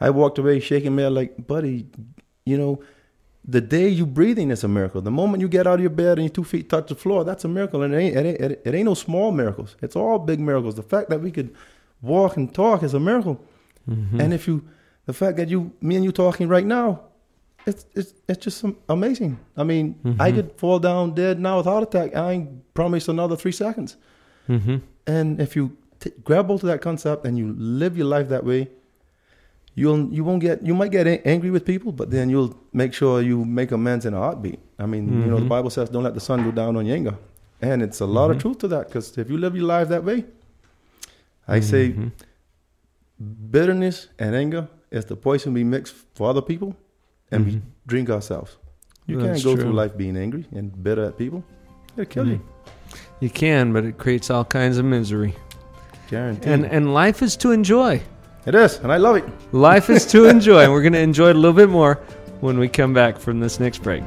I 0.00 0.10
walked 0.10 0.38
away 0.38 0.58
shaking 0.60 0.96
my 0.96 1.02
head, 1.02 1.12
like, 1.12 1.46
buddy, 1.46 1.86
you 2.44 2.58
know, 2.58 2.82
the 3.46 3.60
day 3.60 3.88
you 3.88 4.06
breathing 4.06 4.50
is 4.50 4.64
a 4.64 4.68
miracle. 4.68 5.00
The 5.02 5.10
moment 5.10 5.40
you 5.42 5.48
get 5.48 5.66
out 5.66 5.74
of 5.74 5.80
your 5.80 5.90
bed 5.90 6.18
and 6.18 6.24
your 6.26 6.32
two 6.32 6.44
feet 6.44 6.68
touch 6.70 6.88
the 6.88 6.94
floor, 6.94 7.24
that's 7.24 7.44
a 7.44 7.48
miracle. 7.48 7.82
And 7.82 7.94
it 7.94 7.98
ain't, 7.98 8.16
it 8.16 8.26
ain't, 8.42 8.60
it 8.66 8.74
ain't 8.74 8.84
no 8.86 8.94
small 8.94 9.32
miracles. 9.32 9.76
It's 9.82 9.96
all 9.96 10.18
big 10.18 10.40
miracles. 10.40 10.74
The 10.76 10.82
fact 10.82 11.10
that 11.10 11.20
we 11.20 11.30
could 11.30 11.54
walk 12.00 12.36
and 12.36 12.52
talk 12.54 12.82
is 12.82 12.94
a 12.94 13.00
miracle. 13.00 13.40
Mhm. 13.88 14.18
And 14.20 14.32
if 14.32 14.48
you, 14.48 14.64
the 15.06 15.12
fact 15.12 15.36
that 15.36 15.48
you, 15.50 15.72
me 15.82 15.96
and 15.96 16.04
you 16.04 16.12
talking 16.12 16.48
right 16.48 16.64
now, 16.66 17.00
it's 17.66 17.86
it's 17.94 18.12
it's 18.28 18.44
just 18.44 18.64
amazing. 18.90 19.38
I 19.56 19.64
mean, 19.64 19.94
I 20.18 20.30
Mhm. 20.30 20.34
could 20.34 20.52
fall 20.58 20.78
down 20.78 21.14
dead 21.14 21.40
now 21.40 21.56
with 21.58 21.66
heart 21.66 21.82
attack. 21.82 22.14
I 22.14 22.32
ain't 22.32 22.74
promised 22.74 23.08
another 23.08 23.36
three 23.36 23.52
seconds. 23.52 23.96
Mhm. 24.48 24.82
And 25.06 25.40
if 25.40 25.56
you 25.56 25.76
t- 26.00 26.12
grab 26.24 26.46
hold 26.46 26.62
of 26.62 26.68
that 26.68 26.82
concept 26.82 27.24
and 27.26 27.38
you 27.38 27.54
live 27.58 27.96
your 27.96 28.06
life 28.06 28.28
that 28.28 28.44
way, 28.44 28.68
you'll 29.74 30.08
you 30.12 30.22
won't 30.24 30.40
get 30.40 30.64
you 30.64 30.74
might 30.74 30.90
get 30.90 31.06
angry 31.26 31.50
with 31.50 31.64
people, 31.64 31.92
but 31.92 32.10
then 32.10 32.30
you'll 32.30 32.54
make 32.72 32.92
sure 32.94 33.20
you 33.22 33.44
make 33.44 33.72
amends 33.72 34.04
in 34.06 34.14
a 34.14 34.18
heartbeat. 34.18 34.58
I 34.78 34.86
mean, 34.86 35.08
you 35.22 35.26
know, 35.30 35.36
the 35.38 35.42
Mhm. 35.46 35.48
Bible 35.48 35.70
says, 35.70 35.88
"Don't 35.88 36.04
let 36.04 36.14
the 36.14 36.20
sun 36.20 36.42
go 36.44 36.50
down 36.50 36.76
on 36.76 36.86
your 36.86 36.96
anger," 36.96 37.16
and 37.60 37.82
it's 37.82 38.00
a 38.00 38.06
lot 38.06 38.28
Mhm. 38.30 38.34
of 38.36 38.42
truth 38.42 38.58
to 38.58 38.68
that. 38.68 38.86
Because 38.88 39.16
if 39.18 39.30
you 39.30 39.38
live 39.38 39.54
your 39.56 39.66
life 39.66 39.88
that 39.88 40.04
way, 40.04 40.24
I 41.46 41.60
say 41.60 41.92
Mhm. 41.92 42.12
bitterness 43.50 44.08
and 44.18 44.34
anger 44.34 44.68
is 44.90 45.04
the 45.06 45.16
poison 45.16 45.52
we 45.54 45.64
mix 45.64 45.90
for 46.14 46.28
other 46.30 46.42
people, 46.42 46.76
and 47.30 47.46
we 47.46 47.52
Mhm. 47.52 47.60
drink 47.86 48.10
ourselves. 48.10 48.56
You 49.06 49.18
That's 49.18 49.26
can't 49.42 49.44
go 49.44 49.54
true. 49.54 49.64
through 49.64 49.72
life 49.74 49.96
being 49.96 50.16
angry 50.16 50.46
and 50.52 50.82
bitter 50.82 51.04
at 51.04 51.18
people. 51.18 51.44
It'll 51.96 52.06
kill 52.06 52.26
you. 52.28 52.40
You 53.20 53.30
can, 53.30 53.72
but 53.72 53.84
it 53.84 53.98
creates 53.98 54.30
all 54.30 54.44
kinds 54.44 54.78
of 54.78 54.84
misery. 54.84 55.34
Guaranteed. 56.10 56.52
And 56.52 56.64
and 56.66 56.92
life 56.94 57.22
is 57.22 57.36
to 57.38 57.50
enjoy. 57.50 58.02
It 58.46 58.54
is, 58.54 58.76
and 58.78 58.92
I 58.92 58.96
love 58.98 59.16
it. 59.16 59.24
Life 59.52 59.90
is 59.90 60.06
to 60.06 60.24
enjoy, 60.28 60.64
and 60.64 60.72
we're 60.72 60.82
going 60.82 60.92
to 60.92 61.00
enjoy 61.00 61.30
it 61.30 61.36
a 61.36 61.38
little 61.38 61.56
bit 61.56 61.68
more 61.68 61.96
when 62.40 62.58
we 62.58 62.68
come 62.68 62.92
back 62.92 63.18
from 63.18 63.40
this 63.40 63.58
next 63.60 63.82
break. 63.82 64.02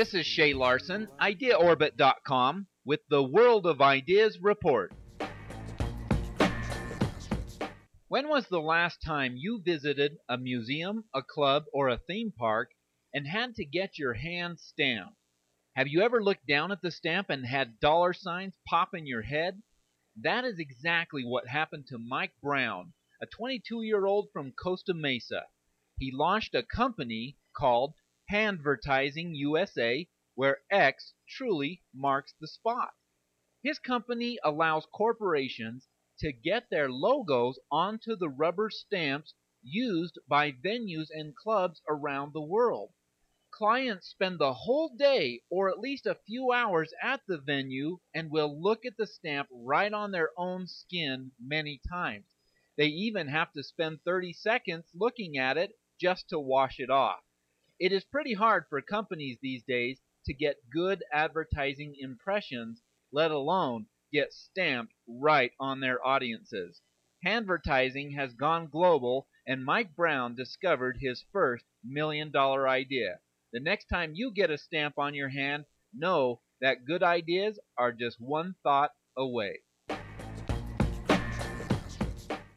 This 0.00 0.14
is 0.14 0.24
Shay 0.24 0.54
Larson, 0.54 1.08
IdeaOrbit.com, 1.20 2.66
with 2.84 3.00
the 3.08 3.22
World 3.22 3.66
of 3.66 3.80
Ideas 3.80 4.38
report. 4.40 4.92
When 8.08 8.28
was 8.28 8.48
the 8.48 8.60
last 8.60 9.02
time 9.02 9.36
you 9.36 9.62
visited 9.62 10.18
a 10.28 10.36
museum, 10.36 11.04
a 11.14 11.22
club, 11.22 11.64
or 11.72 11.88
a 11.88 11.98
theme 11.98 12.32
park 12.36 12.70
and 13.14 13.26
had 13.26 13.54
to 13.56 13.64
get 13.64 13.98
your 13.98 14.14
hand 14.14 14.58
stamped? 14.58 15.16
Have 15.76 15.86
you 15.88 16.02
ever 16.02 16.22
looked 16.22 16.46
down 16.46 16.72
at 16.72 16.82
the 16.82 16.90
stamp 16.90 17.30
and 17.30 17.46
had 17.46 17.78
dollar 17.78 18.12
signs 18.12 18.54
pop 18.66 18.94
in 18.94 19.06
your 19.06 19.22
head? 19.22 19.62
That 20.16 20.44
is 20.44 20.58
exactly 20.58 21.24
what 21.24 21.46
happened 21.46 21.86
to 21.88 21.98
Mike 21.98 22.32
Brown, 22.42 22.92
a 23.22 23.26
22 23.26 23.82
year 23.82 24.06
old 24.06 24.28
from 24.32 24.52
Costa 24.52 24.92
Mesa. 24.92 25.44
He 25.98 26.10
launched 26.10 26.54
a 26.54 26.62
company 26.62 27.36
called 27.54 27.94
Handvertising 28.32 29.36
USA, 29.36 30.08
where 30.40 30.62
X 30.70 31.12
truly 31.28 31.82
marks 31.92 32.32
the 32.40 32.46
spot. 32.46 32.94
His 33.62 33.78
company 33.78 34.38
allows 34.42 34.86
corporations 34.86 35.86
to 36.18 36.32
get 36.32 36.70
their 36.70 36.90
logos 36.90 37.58
onto 37.70 38.16
the 38.16 38.30
rubber 38.30 38.70
stamps 38.70 39.34
used 39.62 40.18
by 40.26 40.50
venues 40.50 41.08
and 41.10 41.36
clubs 41.36 41.82
around 41.86 42.32
the 42.32 42.40
world. 42.40 42.94
Clients 43.50 44.08
spend 44.08 44.38
the 44.38 44.54
whole 44.54 44.88
day 44.96 45.42
or 45.50 45.68
at 45.68 45.78
least 45.78 46.06
a 46.06 46.18
few 46.26 46.52
hours 46.52 46.94
at 47.02 47.20
the 47.26 47.36
venue 47.36 47.98
and 48.14 48.30
will 48.30 48.58
look 48.58 48.86
at 48.86 48.96
the 48.96 49.06
stamp 49.06 49.46
right 49.52 49.92
on 49.92 50.10
their 50.10 50.30
own 50.38 50.66
skin 50.66 51.32
many 51.38 51.82
times. 51.86 52.24
They 52.78 52.86
even 52.86 53.28
have 53.28 53.52
to 53.52 53.62
spend 53.62 54.04
30 54.06 54.32
seconds 54.32 54.86
looking 54.94 55.36
at 55.36 55.58
it 55.58 55.78
just 56.00 56.30
to 56.30 56.40
wash 56.40 56.80
it 56.80 56.88
off. 56.88 57.20
It 57.78 57.92
is 57.92 58.04
pretty 58.04 58.32
hard 58.32 58.64
for 58.70 58.80
companies 58.80 59.36
these 59.42 59.64
days 59.64 60.00
to 60.26 60.34
get 60.34 60.70
good 60.72 61.02
advertising 61.12 61.94
impressions, 61.98 62.82
let 63.12 63.30
alone 63.30 63.86
get 64.12 64.32
stamped 64.32 64.92
right 65.08 65.52
on 65.60 65.80
their 65.80 66.04
audiences. 66.06 66.80
Handvertising 67.24 68.14
has 68.14 68.32
gone 68.34 68.68
global 68.68 69.28
and 69.46 69.64
Mike 69.64 69.94
Brown 69.96 70.34
discovered 70.34 70.98
his 71.00 71.24
first 71.32 71.64
million 71.84 72.30
dollar 72.30 72.68
idea. 72.68 73.18
The 73.52 73.60
next 73.60 73.86
time 73.86 74.12
you 74.14 74.32
get 74.32 74.50
a 74.50 74.58
stamp 74.58 74.98
on 74.98 75.14
your 75.14 75.28
hand, 75.28 75.64
know 75.92 76.40
that 76.60 76.84
good 76.86 77.02
ideas 77.02 77.58
are 77.76 77.92
just 77.92 78.20
one 78.20 78.54
thought 78.62 78.92
away. 79.16 79.60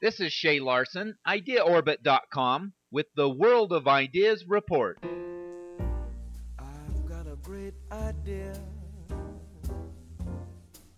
This 0.02 0.20
is 0.20 0.34
Shay 0.34 0.60
Larson, 0.60 1.18
IdeaOrbit.com, 1.26 2.74
with 2.92 3.08
the 3.16 3.30
World 3.30 3.72
of 3.72 3.88
Ideas 3.88 4.46
report. 4.48 5.00
I've 7.92 8.14
great 8.24 8.26
idea. 8.26 8.54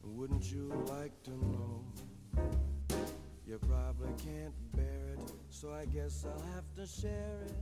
Wouldn't 0.03 0.51
you 0.51 0.71
like 0.87 1.11
to 1.23 1.31
know? 1.31 1.83
You 3.47 3.59
probably 3.59 4.09
can't 4.17 4.53
bear 4.75 5.13
it, 5.13 5.31
so 5.49 5.71
I 5.71 5.85
guess 5.85 6.25
I'll 6.25 6.53
have 6.53 6.63
to 6.75 6.87
share 6.87 7.41
it. 7.45 7.53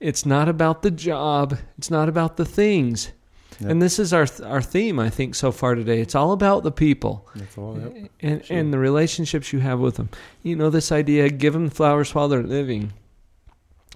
it's 0.00 0.26
not 0.26 0.48
about 0.48 0.82
the 0.82 0.90
job, 0.90 1.56
it's 1.78 1.88
not 1.88 2.08
about 2.08 2.36
the 2.36 2.44
things. 2.44 3.12
Yep. 3.60 3.70
And 3.70 3.80
this 3.82 3.98
is 3.98 4.12
our 4.12 4.26
our 4.44 4.60
theme, 4.62 4.98
I 4.98 5.08
think, 5.10 5.34
so 5.34 5.50
far 5.52 5.74
today. 5.74 6.00
It's 6.00 6.14
all 6.14 6.32
about 6.32 6.62
the 6.62 6.70
people 6.72 7.26
That's 7.34 7.56
all. 7.56 7.78
Yep. 7.80 8.10
and 8.20 8.44
Sure. 8.44 8.56
and 8.58 8.72
the 8.72 8.78
relationships 8.78 9.52
you 9.52 9.60
have 9.60 9.80
with 9.80 9.96
them. 9.96 10.08
You 10.42 10.56
know, 10.56 10.68
this 10.70 10.92
idea: 10.92 11.30
give 11.30 11.52
them 11.54 11.70
flowers 11.70 12.14
while 12.14 12.28
they're 12.28 12.42
living. 12.42 12.92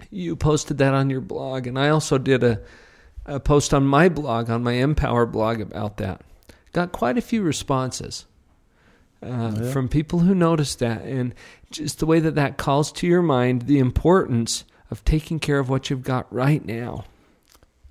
You 0.09 0.35
posted 0.35 0.77
that 0.79 0.93
on 0.93 1.09
your 1.09 1.21
blog, 1.21 1.67
and 1.67 1.77
I 1.77 1.89
also 1.89 2.17
did 2.17 2.43
a 2.43 2.59
a 3.25 3.39
post 3.39 3.71
on 3.73 3.85
my 3.85 4.09
blog, 4.09 4.49
on 4.49 4.63
my 4.63 4.73
Empower 4.73 5.27
blog, 5.27 5.61
about 5.61 5.97
that. 5.97 6.21
Got 6.73 6.91
quite 6.91 7.19
a 7.19 7.21
few 7.21 7.43
responses 7.43 8.25
uh, 9.23 9.51
Yeah. 9.61 9.71
from 9.71 9.87
people 9.89 10.19
who 10.19 10.33
noticed 10.33 10.79
that, 10.79 11.03
and 11.03 11.35
just 11.69 11.99
the 11.99 12.07
way 12.07 12.19
that 12.19 12.33
that 12.35 12.57
calls 12.57 12.91
to 12.93 13.05
your 13.07 13.21
mind 13.21 13.63
the 13.63 13.77
importance 13.77 14.63
of 14.89 15.05
taking 15.05 15.39
care 15.39 15.59
of 15.59 15.69
what 15.69 15.89
you've 15.91 16.01
got 16.03 16.25
right 16.33 16.65
now. 16.65 17.05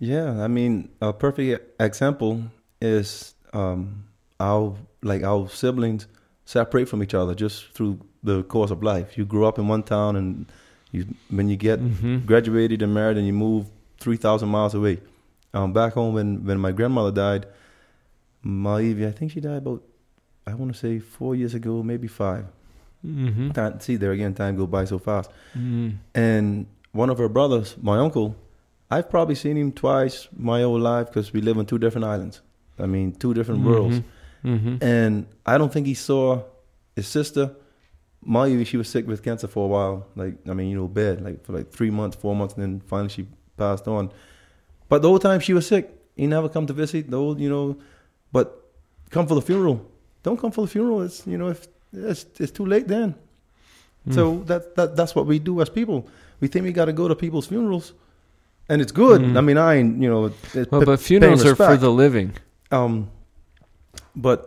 Yeah, 0.01 0.43
I 0.43 0.49
mean, 0.49 0.89
a 1.01 1.13
perfect 1.13 1.79
example 1.81 2.43
is 2.81 3.35
um, 3.53 4.05
our 4.41 4.75
like 5.03 5.23
our 5.23 5.49
siblings 5.49 6.07
separate 6.47 6.89
from 6.89 7.03
each 7.03 7.15
other 7.15 7.35
just 7.35 7.69
through 7.75 8.01
the 8.23 8.43
course 8.45 8.71
of 8.71 8.83
life. 8.83 9.17
You 9.19 9.25
grew 9.27 9.45
up 9.47 9.59
in 9.59 9.69
one 9.69 9.83
town, 9.83 10.17
and 10.17 10.47
you 10.91 11.05
when 11.29 11.49
you 11.51 11.57
get 11.57 11.81
Mhm. 11.81 12.25
graduated 12.27 12.83
and 12.83 12.93
married, 12.95 13.19
and 13.19 13.27
you 13.27 13.35
move 13.35 13.67
three 13.99 14.17
thousand 14.17 14.49
miles 14.49 14.75
away. 14.75 14.99
Um, 15.53 15.73
back 15.73 15.93
home, 15.95 16.15
when 16.15 16.45
when 16.47 16.59
my 16.59 16.73
grandmother 16.73 17.13
died, 17.13 17.47
my 18.43 18.79
I 18.81 19.13
think 19.13 19.33
she 19.33 19.41
died 19.41 19.59
about 19.59 19.83
I 20.47 20.55
want 20.55 20.73
to 20.73 20.79
say 20.79 20.99
four 20.99 21.35
years 21.37 21.55
ago, 21.55 21.83
maybe 21.83 22.09
five. 22.09 22.47
Mm-hmm. 23.07 23.51
Time, 23.51 23.81
see, 23.81 23.97
there 23.97 24.13
again, 24.13 24.35
time 24.35 24.57
go 24.57 24.67
by 24.67 24.85
so 24.87 24.99
fast. 24.99 25.31
Mm. 25.57 25.97
And 26.15 26.67
one 26.93 27.09
of 27.11 27.19
her 27.19 27.29
brothers, 27.29 27.77
my 27.81 27.99
uncle, 27.99 28.35
I've 28.91 29.09
probably 29.09 29.35
seen 29.35 29.57
him 29.57 29.73
twice 29.73 30.29
my 30.37 30.63
whole 30.63 30.79
life 30.79 31.07
because 31.07 31.33
we 31.33 31.41
live 31.41 31.59
on 31.59 31.67
two 31.67 31.79
different 31.79 32.07
islands. 32.07 32.41
I 32.79 32.87
mean, 32.87 33.13
two 33.13 33.35
different 33.35 33.65
worlds. 33.65 34.01
Mm-hmm. 34.45 34.83
And 34.83 35.27
I 35.47 35.59
don't 35.59 35.73
think 35.73 35.87
he 35.87 35.95
saw 35.95 36.43
his 36.97 37.07
sister. 37.07 37.55
Mayu, 38.27 38.67
she 38.67 38.77
was 38.77 38.89
sick 38.89 39.07
with 39.07 39.23
cancer 39.23 39.47
for 39.47 39.65
a 39.65 39.69
while. 39.69 40.07
Like, 40.17 40.35
I 40.49 40.55
mean, 40.55 40.71
you 40.71 40.77
know, 40.77 40.89
bed, 40.89 41.23
like 41.23 41.45
for 41.45 41.53
like 41.53 41.71
three 41.71 41.91
months, 41.91 42.17
four 42.17 42.35
months, 42.35 42.55
and 42.55 42.63
then 42.63 42.81
finally 42.87 43.09
she 43.09 43.27
passed 43.57 43.87
on. 43.87 44.11
But 44.89 45.03
the 45.03 45.09
whole 45.09 45.19
time 45.19 45.41
she 45.41 45.53
was 45.53 45.67
sick, 45.67 45.91
he 46.17 46.27
never 46.27 46.49
come 46.49 46.67
to 46.67 46.73
visit. 46.73 47.11
The 47.11 47.17
whole, 47.17 47.41
you 47.41 47.49
know, 47.49 47.79
but 48.33 48.71
come 49.11 49.27
for 49.27 49.35
the 49.35 49.43
funeral. 49.43 49.87
Don't 50.23 50.39
come 50.39 50.51
for 50.51 50.63
the 50.63 50.71
funeral. 50.71 51.03
It's 51.03 51.27
you 51.27 51.39
know, 51.39 51.49
if 51.49 51.69
it's 51.93 52.27
it's 52.39 52.53
too 52.53 52.67
late 52.67 52.89
then. 52.89 53.15
Mm. 54.09 54.15
So 54.15 54.39
that 54.45 54.75
that 54.77 54.97
that's 54.97 55.15
what 55.15 55.27
we 55.27 55.39
do 55.39 55.61
as 55.61 55.71
people. 55.71 56.09
We 56.41 56.49
think 56.49 56.65
we 56.65 56.73
got 56.73 56.87
to 56.87 56.93
go 56.93 57.09
to 57.09 57.15
people's 57.15 57.47
funerals, 57.47 57.93
and 58.71 58.81
it's 58.81 58.93
good. 58.93 59.21
Mm. 59.21 59.37
I 59.37 59.41
mean, 59.43 59.59
I 59.59 59.75
ain't, 59.79 60.01
you 60.03 60.09
know, 60.09 60.21
Well, 60.23 60.35
p- 60.53 60.65
but 60.91 60.99
funerals 61.01 61.45
are 61.45 61.55
for 61.57 61.77
the 61.77 61.91
living. 61.91 62.33
um, 62.71 63.11
but 64.17 64.39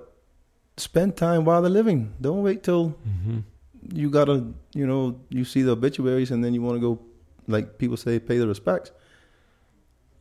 spend 0.77 1.15
time 1.17 1.45
while 1.45 1.61
they're 1.61 1.69
living. 1.81 2.13
Don't 2.19 2.41
wait 2.41 2.63
till 2.63 2.95
Mm-hmm. 3.07 3.39
you 3.93 4.09
gotta, 4.09 4.37
you 4.73 4.87
know, 4.87 5.19
you 5.29 5.43
see 5.45 5.61
the 5.61 5.71
obituaries 5.71 6.31
and 6.31 6.43
then 6.43 6.53
you 6.55 6.61
want 6.63 6.75
to 6.77 6.81
go, 6.81 6.99
like 7.47 7.77
people 7.77 7.97
say, 7.97 8.17
pay 8.19 8.37
the 8.39 8.47
respects. 8.47 8.91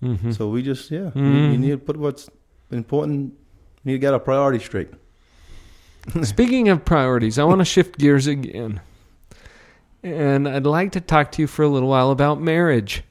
Mm-hmm. 0.03 0.33
So 0.33 0.49
we 0.49 0.62
just, 0.62 0.91
yeah, 0.91 1.11
you, 1.15 1.23
Mhm. 1.23 1.53
you 1.53 1.59
need 1.59 1.71
to 1.71 1.79
put 1.79 1.97
what's 1.97 2.29
important. 2.71 3.33
You 3.85 3.93
need 3.93 3.93
to 3.95 3.99
get 4.07 4.12
our 4.12 4.21
priorities 4.21 4.65
straight. 4.65 4.91
Speaking 6.23 6.69
of 6.69 6.85
priorities, 6.85 7.38
I 7.38 7.45
want 7.45 7.61
to 7.61 7.65
shift 7.65 7.99
gears 7.99 8.27
again. 8.27 8.81
And 10.03 10.49
I'd 10.49 10.67
like 10.67 10.91
to 10.93 11.01
talk 11.01 11.31
to 11.33 11.43
you 11.43 11.47
for 11.47 11.62
a 11.62 11.69
little 11.69 11.88
while 11.88 12.11
about 12.11 12.41
marriage. 12.41 13.05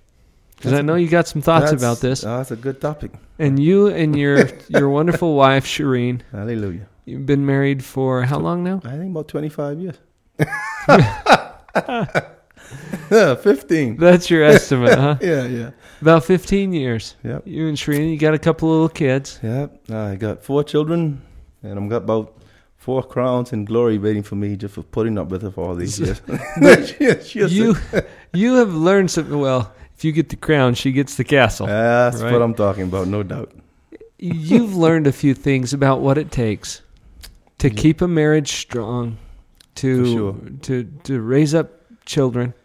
Because 0.62 0.78
I 0.78 0.84
know 0.84 0.93
you 0.93 1.08
got 1.08 1.28
some 1.28 1.41
thoughts 1.41 1.71
about 1.71 2.02
this. 2.02 2.24
Oh, 2.24 2.38
that's 2.38 2.52
a 2.52 2.56
good 2.56 2.80
topic. 2.80 3.10
And 3.39 3.58
you 3.58 3.88
and 3.88 4.15
your 4.15 4.47
your 4.69 4.89
wonderful 4.89 5.36
wife, 5.36 5.65
Shireen, 5.65 6.21
Hallelujah. 6.32 6.88
you've 7.06 7.26
been 7.26 7.47
married 7.47 7.84
for 7.84 8.21
how 8.21 8.38
long 8.38 8.63
now? 8.63 8.80
I 8.86 8.91
think 8.91 9.10
about 9.10 9.28
25 9.28 9.80
years. 9.80 9.97
yeah, 13.12 13.34
15. 13.36 13.97
That's 13.97 14.30
your 14.30 14.43
estimate, 14.43 14.99
huh? 14.99 15.18
Yeah, 15.20 15.45
yeah. 15.45 15.72
About 15.99 16.26
15 16.26 16.74
years. 16.74 17.16
Yep. 17.24 17.47
You 17.47 17.68
and 17.68 17.76
Shireen, 17.76 18.12
you 18.12 18.20
got 18.20 18.36
a 18.36 18.39
couple 18.39 18.70
little 18.70 18.89
kids. 18.89 19.39
Yep. 19.41 19.89
I 19.89 20.16
got 20.16 20.43
four 20.43 20.64
children, 20.64 21.24
and 21.64 21.80
I've 21.80 21.89
got 21.89 22.03
about 22.03 22.38
four 22.78 23.01
crowns 23.01 23.51
and 23.51 23.66
glory 23.66 23.97
waiting 23.97 24.22
for 24.24 24.36
me 24.36 24.55
just 24.55 24.76
for 24.76 24.84
putting 24.84 25.18
up 25.18 25.30
with 25.30 25.41
her 25.41 25.49
for 25.49 25.70
all 25.70 25.76
these 25.76 25.99
years. 25.99 26.22
You 27.34 27.76
you 28.34 28.53
have 28.55 28.76
learned 28.76 29.09
something. 29.09 29.39
Well, 29.39 29.74
if 30.02 30.06
you 30.06 30.12
get 30.12 30.30
the 30.30 30.36
crown, 30.36 30.74
she 30.74 30.91
gets 30.91 31.16
the 31.16 31.24
castle. 31.24 31.68
That's 31.68 32.24
Right. 32.24 32.34
what 32.34 32.41
I'm 32.41 32.56
talking 32.56 32.86
about, 32.86 33.08
no 33.08 33.22
doubt. 33.22 33.52
You've 34.18 34.76
learned 34.76 35.06
a 35.06 35.12
few 35.12 35.36
things 35.36 35.74
about 35.74 36.02
what 36.02 36.18
it 36.18 36.32
takes 36.32 36.82
to 37.60 37.68
Yeah. 37.70 37.76
keep 37.80 38.02
a 38.02 38.08
marriage 38.08 38.52
strong, 38.52 39.18
to 39.76 40.06
sure. 40.08 40.36
to 40.64 40.86
to 41.04 41.22
raise 41.22 41.54
up 41.54 41.70
children. 42.06 42.56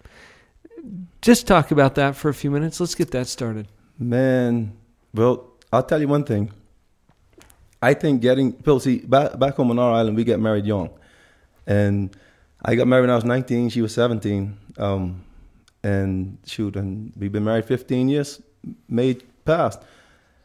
Just 1.20 1.46
talk 1.46 1.70
about 1.70 1.94
that 1.96 2.16
for 2.16 2.30
a 2.30 2.34
few 2.34 2.50
minutes. 2.50 2.80
Let's 2.80 2.94
get 2.94 3.10
that 3.10 3.26
started. 3.26 3.66
Man, 3.98 4.72
well, 5.12 5.44
I'll 5.70 5.82
tell 5.82 6.00
you 6.00 6.08
one 6.08 6.24
thing. 6.24 6.52
I 7.82 7.92
think 7.92 8.22
getting, 8.22 8.52
Bill, 8.52 8.80
see, 8.80 9.00
back, 9.00 9.38
back 9.38 9.56
home 9.56 9.70
on 9.70 9.78
our 9.78 9.92
island, 9.92 10.16
we 10.16 10.24
get 10.24 10.40
married 10.40 10.64
young. 10.64 10.88
And 11.66 12.16
I 12.64 12.76
got 12.76 12.86
married 12.86 13.02
when 13.02 13.10
I 13.10 13.14
was 13.16 13.26
19, 13.26 13.68
she 13.68 13.82
was 13.82 13.92
17. 13.92 14.56
Um, 14.78 15.20
and 15.82 16.38
shoot, 16.46 16.76
and 16.76 17.12
we've 17.16 17.32
been 17.32 17.44
married 17.44 17.64
15 17.64 18.08
years, 18.08 18.42
made 18.88 19.22
past. 19.44 19.80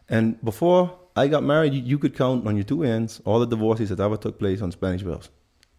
And 0.09 0.43
before 0.43 0.97
I 1.15 1.27
got 1.27 1.43
married, 1.43 1.73
you, 1.73 1.81
you 1.81 1.97
could 1.97 2.15
count 2.15 2.47
on 2.47 2.55
your 2.55 2.63
two 2.63 2.83
ends 2.83 3.21
all 3.25 3.39
the 3.39 3.47
divorces 3.47 3.89
that 3.89 3.99
ever 3.99 4.17
took 4.17 4.39
place 4.39 4.61
on 4.61 4.71
Spanish 4.71 5.03
Wells. 5.03 5.29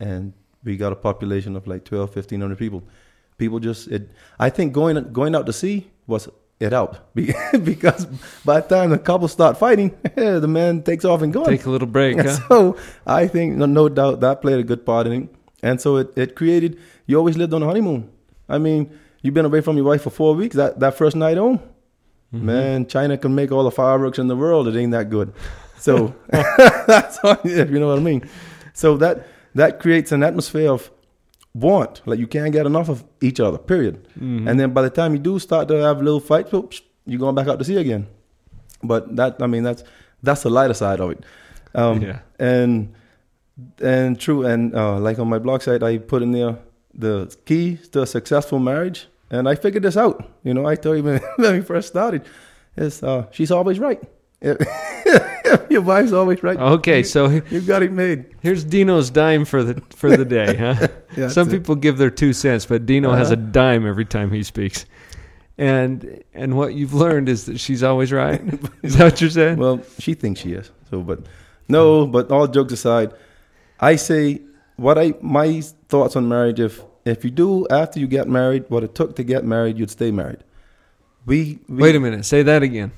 And 0.01 0.33
we 0.65 0.77
got 0.77 0.93
a 0.93 0.97
population 0.97 1.57
of 1.57 1.67
like 1.67 1.85
12, 1.85 2.15
1500 2.15 2.59
people. 2.59 2.83
People 3.39 3.59
just, 3.59 3.89
it, 3.89 4.11
I 4.39 4.51
think 4.51 4.73
going 4.73 5.13
going 5.13 5.35
out 5.35 5.47
to 5.47 5.53
sea 5.53 5.91
was, 6.07 6.29
it 6.61 6.73
helped. 6.73 7.01
Be- 7.15 7.35
because 7.65 8.07
by 8.45 8.61
the 8.61 8.69
time 8.69 8.91
the 8.91 8.99
couple 8.99 9.29
start 9.29 9.59
fighting, 9.59 9.97
the 10.15 10.47
man 10.49 10.83
takes 10.83 11.05
off 11.05 11.23
and 11.23 11.33
goes. 11.33 11.47
Take 11.47 11.67
a 11.67 11.71
little 11.71 11.89
break, 11.89 12.21
huh? 12.21 12.37
So 12.49 12.77
I 13.07 13.27
think, 13.27 13.57
no, 13.57 13.67
no 13.67 13.89
doubt, 13.89 14.21
that 14.21 14.43
played 14.43 14.61
a 14.61 14.65
good 14.65 14.85
part 14.87 15.07
in 15.07 15.13
it. 15.13 15.35
And 15.63 15.81
so 15.81 15.97
it, 15.97 16.17
it 16.17 16.35
created, 16.35 16.79
you 17.07 17.17
always 17.17 17.37
lived 17.37 17.55
on 17.55 17.63
a 17.63 17.67
honeymoon. 17.67 18.11
I 18.49 18.59
mean, 18.59 18.91
you've 19.23 19.35
been 19.35 19.47
away 19.47 19.61
from 19.63 19.77
your 19.77 19.87
wife 19.87 20.03
for 20.03 20.11
four 20.11 20.35
weeks. 20.35 20.55
That, 20.57 20.79
that 20.81 20.95
first 20.95 21.17
night 21.17 21.37
home, 21.39 21.61
Mm-hmm. 22.35 22.47
man, 22.47 22.87
China 22.87 23.19
can 23.19 23.35
make 23.35 23.53
all 23.53 23.63
the 23.63 23.71
fireworks 23.71 24.19
in 24.19 24.27
the 24.27 24.35
world. 24.37 24.67
It 24.67 24.75
ain't 24.75 24.93
that 24.93 25.11
good. 25.11 25.35
So 25.79 26.15
that's 26.31 27.19
if 27.45 27.71
you 27.71 27.79
know 27.79 27.89
what 27.89 27.99
I 27.99 28.03
mean. 28.03 28.27
So 28.73 28.97
that 28.97 29.27
that 29.55 29.81
creates 29.81 30.13
an 30.13 30.23
atmosphere 30.23 30.71
of 30.73 30.91
want. 31.53 32.01
Like 32.07 32.19
you 32.19 32.27
can't 32.27 32.51
get 32.53 32.65
enough 32.65 32.89
of 32.89 33.05
each 33.21 33.39
other. 33.39 33.59
Period. 33.59 34.09
Mhm. 34.19 34.49
And 34.49 34.59
then 34.59 34.73
by 34.73 34.81
the 34.81 34.89
time 34.89 35.13
you 35.13 35.19
do 35.19 35.39
start 35.39 35.69
to 35.69 35.75
have 35.75 36.01
little 36.01 36.21
fights, 36.21 36.51
whoops, 36.53 36.81
you're 37.05 37.21
going 37.21 37.35
back 37.35 37.49
out 37.49 37.59
to 37.59 37.65
sea 37.67 37.77
again. 37.77 38.07
But 38.83 39.15
that 39.17 39.37
I 39.43 39.47
mean 39.47 39.63
that's 39.63 39.85
that's 40.23 40.43
the 40.43 40.49
lighter 40.49 40.73
side 40.73 41.01
of 41.01 41.11
it. 41.11 41.25
Um, 41.75 42.01
Yeah. 42.01 42.21
And 42.39 42.95
and 43.83 44.19
true. 44.19 44.47
And 44.47 44.75
uh, 44.75 44.99
like 44.99 45.19
on 45.19 45.29
my 45.29 45.39
blog 45.39 45.61
site, 45.61 45.83
I 45.83 45.99
put 45.99 46.23
in 46.23 46.33
there 46.33 46.57
the 46.95 47.35
key 47.45 47.77
to 47.93 48.03
a 48.03 48.07
successful 48.07 48.59
marriage. 48.59 49.07
And 49.33 49.49
I 49.49 49.57
figured 49.57 49.83
this 49.83 49.97
out. 49.97 50.23
You 50.45 50.55
know, 50.55 50.67
I 50.67 50.77
told 50.77 50.99
you 50.99 51.03
when, 51.03 51.21
when 51.37 51.55
we 51.55 51.61
first 51.63 51.89
started, 51.89 52.23
is 52.77 53.03
uh, 53.03 53.27
she's 53.33 53.51
always 53.51 53.79
right. 53.81 54.01
Your 55.69 55.83
wife's 55.83 56.13
always 56.13 56.43
right. 56.43 56.59
Okay, 56.59 56.99
You- 56.99 57.05
so 57.05 57.29
you 57.51 57.61
got 57.61 57.83
it 57.83 57.93
made. 57.93 58.27
Here's 58.41 58.65
Dino's 58.65 59.11
dime 59.11 59.45
for 59.45 59.63
the 59.63 59.81
for 59.91 60.17
the 60.17 60.25
day, 60.25 60.57
huh? 60.65 60.89
Yeah, 61.17 61.29
Some 61.29 61.49
it. 61.49 61.53
people 61.53 61.75
give 61.77 61.99
their 61.99 62.11
two 62.11 62.33
cents, 62.33 62.67
but 62.67 62.87
Dino 62.87 63.13
has 63.13 63.31
a 63.31 63.35
Uh-huh. 63.35 63.47
dime 63.53 63.87
every 63.87 64.05
time 64.05 64.31
he 64.31 64.43
speaks. 64.43 64.87
And 65.59 66.23
and 66.35 66.57
what 66.57 66.75
you've 66.75 66.95
learned 66.95 67.29
is 67.29 67.45
that 67.47 67.61
she's 67.61 67.83
always 67.83 68.11
right. 68.13 68.41
Is 68.83 68.97
that 68.97 69.05
what 69.05 69.21
you're 69.21 69.31
saying? 69.31 69.59
Well, 69.59 69.81
she 69.99 70.15
thinks 70.15 70.41
she 70.41 70.53
is. 70.53 70.71
So, 70.91 71.03
but 71.03 71.21
no. 71.69 72.07
But 72.07 72.31
all 72.31 72.47
jokes 72.49 72.73
aside, 72.73 73.13
I 73.79 73.97
say 73.97 74.41
what 74.77 74.99
I 74.99 75.15
my 75.21 75.61
thoughts 75.89 76.17
on 76.17 76.29
marriage. 76.29 76.59
If 76.59 76.83
if 77.05 77.25
you 77.25 77.31
do 77.31 77.67
after 77.69 77.99
you 78.01 78.07
get 78.07 78.29
married 78.29 78.65
what 78.69 78.83
it 78.85 78.95
took 78.95 79.17
to 79.17 79.25
get 79.25 79.45
married, 79.45 79.79
you'd 79.79 79.91
stay 79.91 80.11
married. 80.11 80.39
We, 81.27 81.59
we 81.69 81.83
Wait 81.83 81.95
a 81.97 82.01
minute. 82.01 82.25
Say 82.25 82.43
that 82.43 82.63
again. 82.63 82.93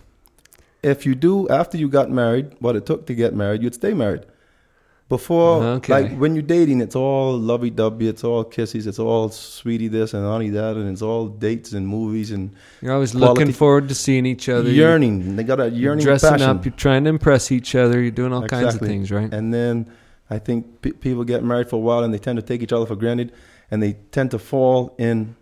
If 0.82 1.06
you 1.06 1.14
do 1.14 1.48
after 1.48 1.76
you 1.78 1.88
got 1.88 2.10
married 2.10 2.56
what 2.58 2.76
it 2.76 2.84
took 2.86 3.06
to 3.06 3.14
get 3.14 3.34
married, 3.34 3.62
you'd 3.62 3.74
stay 3.74 3.94
married. 3.94 4.22
Before, 5.10 5.62
Okay. 5.62 5.92
like 5.92 6.16
when 6.18 6.34
you're 6.34 6.42
dating, 6.42 6.80
it's 6.80 6.96
all 6.96 7.38
lovey 7.38 7.68
dovey, 7.68 8.08
it's 8.08 8.24
all 8.24 8.42
kisses, 8.42 8.86
it's 8.86 8.98
all 8.98 9.28
sweetie 9.28 9.88
this 9.88 10.14
and 10.14 10.24
honey 10.24 10.48
that, 10.50 10.76
and 10.76 10.88
it's 10.88 11.02
all 11.02 11.26
dates 11.28 11.72
and 11.72 11.86
movies 11.86 12.30
and 12.30 12.50
You're 12.80 12.94
always 12.94 13.12
quality- 13.12 13.40
looking 13.40 13.52
forward 13.54 13.88
to 13.90 13.94
seeing 13.94 14.24
each 14.24 14.48
other. 14.48 14.62
You're 14.70 14.88
yearning. 14.88 15.36
They 15.36 15.44
got 15.44 15.60
a 15.60 15.68
yearning 15.70 16.04
dressing 16.04 16.30
passion. 16.30 16.48
up. 16.48 16.64
You're 16.64 16.72
trying 16.74 17.04
to 17.04 17.10
impress 17.10 17.52
each 17.52 17.74
other. 17.74 18.00
You're 18.00 18.12
doing 18.12 18.32
all 18.32 18.46
kinds 18.46 18.74
of 18.74 18.80
things, 18.80 19.10
right? 19.12 19.32
And 19.32 19.52
then 19.52 19.90
I 20.30 20.38
think 20.38 20.80
pe- 20.80 20.92
people 20.92 21.22
get 21.24 21.44
married 21.44 21.68
for 21.68 21.76
a 21.76 21.80
while 21.80 22.02
and 22.02 22.12
they 22.12 22.18
tend 22.18 22.36
to 22.36 22.42
take 22.42 22.62
each 22.62 22.72
other 22.72 22.86
for 22.86 22.96
granted, 22.96 23.30
and 23.70 23.82
they 23.82 23.94
tend 24.10 24.30
to 24.32 24.38
fall 24.38 24.94
in 24.98 25.34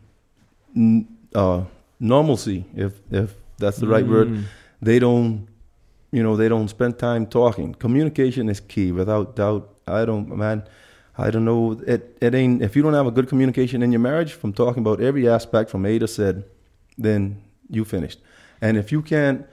uh, 1.35 1.65
normalcy, 2.01 2.65
if 2.75 2.93
if 3.11 3.35
that's 3.59 3.79
the 3.79 3.87
right 3.87 4.07
word. 4.07 4.29
Mm. 4.29 4.45
They 4.81 4.99
don't, 4.99 5.47
you 6.11 6.23
know, 6.23 6.37
they 6.37 6.49
don't 6.49 6.69
spend 6.69 6.99
time 6.99 7.27
talking. 7.27 7.75
Communication 7.75 8.49
is 8.49 8.61
key, 8.61 8.91
without 8.93 9.37
doubt. 9.37 9.69
I 9.87 10.05
don't, 10.05 10.29
man. 10.37 10.65
I 11.17 11.31
don't 11.31 11.45
know. 11.45 11.81
It 11.87 12.17
it 12.21 12.35
ain't 12.35 12.63
if 12.63 12.75
you 12.75 12.83
don't 12.83 12.95
have 12.95 13.07
a 13.07 13.11
good 13.11 13.29
communication 13.29 13.83
in 13.83 13.93
your 13.93 14.01
marriage, 14.01 14.33
from 14.33 14.53
talking 14.53 14.81
about 14.81 15.01
every 15.01 15.29
aspect 15.29 15.71
from 15.71 15.87
A 15.87 15.99
to 15.99 16.07
Z, 16.07 16.43
then 16.99 17.43
you 17.69 17.85
finished. 17.85 18.21
And 18.61 18.77
if 18.77 18.93
you 18.93 19.03
can't, 19.03 19.47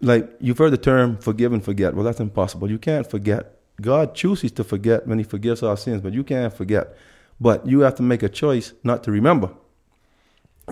like 0.00 0.30
you've 0.40 0.58
heard 0.58 0.72
the 0.72 0.78
term 0.78 1.18
forgive 1.18 1.52
and 1.52 1.64
forget. 1.64 1.94
Well, 1.94 2.04
that's 2.04 2.20
impossible. 2.20 2.70
You 2.70 2.78
can't 2.78 3.08
forget. 3.08 3.56
God 3.80 4.14
chooses 4.14 4.52
to 4.52 4.64
forget 4.64 5.06
when 5.06 5.18
He 5.18 5.24
forgives 5.24 5.62
our 5.62 5.76
sins, 5.76 6.02
but 6.02 6.12
you 6.12 6.24
can't 6.24 6.52
forget. 6.52 6.96
But 7.40 7.66
you 7.66 7.80
have 7.80 7.94
to 7.96 8.02
make 8.02 8.22
a 8.22 8.28
choice 8.28 8.74
not 8.84 9.02
to 9.04 9.10
remember. 9.10 9.50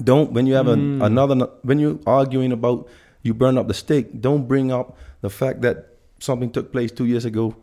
Don't 0.02 0.32
when 0.32 0.46
you 0.46 0.54
have 0.54 0.66
Mm. 0.66 1.00
a, 1.00 1.04
another 1.06 1.48
when 1.62 1.78
you're 1.78 1.98
arguing 2.06 2.52
about 2.52 2.86
you 3.22 3.34
burn 3.34 3.58
up 3.58 3.66
the 3.68 3.74
steak. 3.74 4.20
Don't 4.20 4.46
bring 4.46 4.70
up 4.70 4.96
the 5.22 5.30
fact 5.30 5.60
that 5.62 5.96
something 6.20 6.50
took 6.50 6.70
place 6.72 6.92
two 6.92 7.04
years 7.06 7.24
ago. 7.24 7.56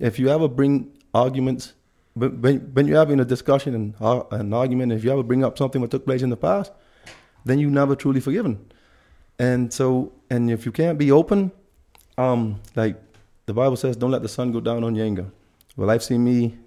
If 0.00 0.18
you 0.18 0.28
ever 0.28 0.48
bring 0.48 0.88
arguments, 1.14 1.72
when 2.14 2.40
when 2.42 2.56
when 2.74 2.86
you're 2.86 2.98
having 2.98 3.20
a 3.20 3.24
discussion 3.24 3.74
and 3.74 3.94
uh, 4.00 4.24
an 4.30 4.52
argument, 4.52 4.92
if 4.92 5.04
you 5.04 5.10
ever 5.12 5.22
bring 5.22 5.42
up 5.44 5.56
something 5.56 5.80
that 5.80 5.90
took 5.90 6.04
place 6.04 6.22
in 6.22 6.28
the 6.30 6.36
past, 6.36 6.70
then 7.46 7.58
you 7.58 7.70
never 7.70 7.96
truly 7.96 8.20
forgiven. 8.20 8.58
And 9.38 9.72
so, 9.72 10.12
and 10.28 10.50
if 10.50 10.66
you 10.66 10.72
can't 10.72 10.98
be 10.98 11.10
open, 11.10 11.50
um, 12.18 12.60
like 12.76 12.96
the 13.46 13.54
Bible 13.54 13.76
says, 13.76 13.96
don't 13.96 14.10
let 14.10 14.20
the 14.20 14.28
sun 14.28 14.52
go 14.52 14.60
down 14.60 14.84
on 14.84 14.94
your 14.94 15.06
anger. 15.06 15.26
Well, 15.76 15.88
I've 15.88 16.02
seen 16.02 16.22
me, 16.24 16.58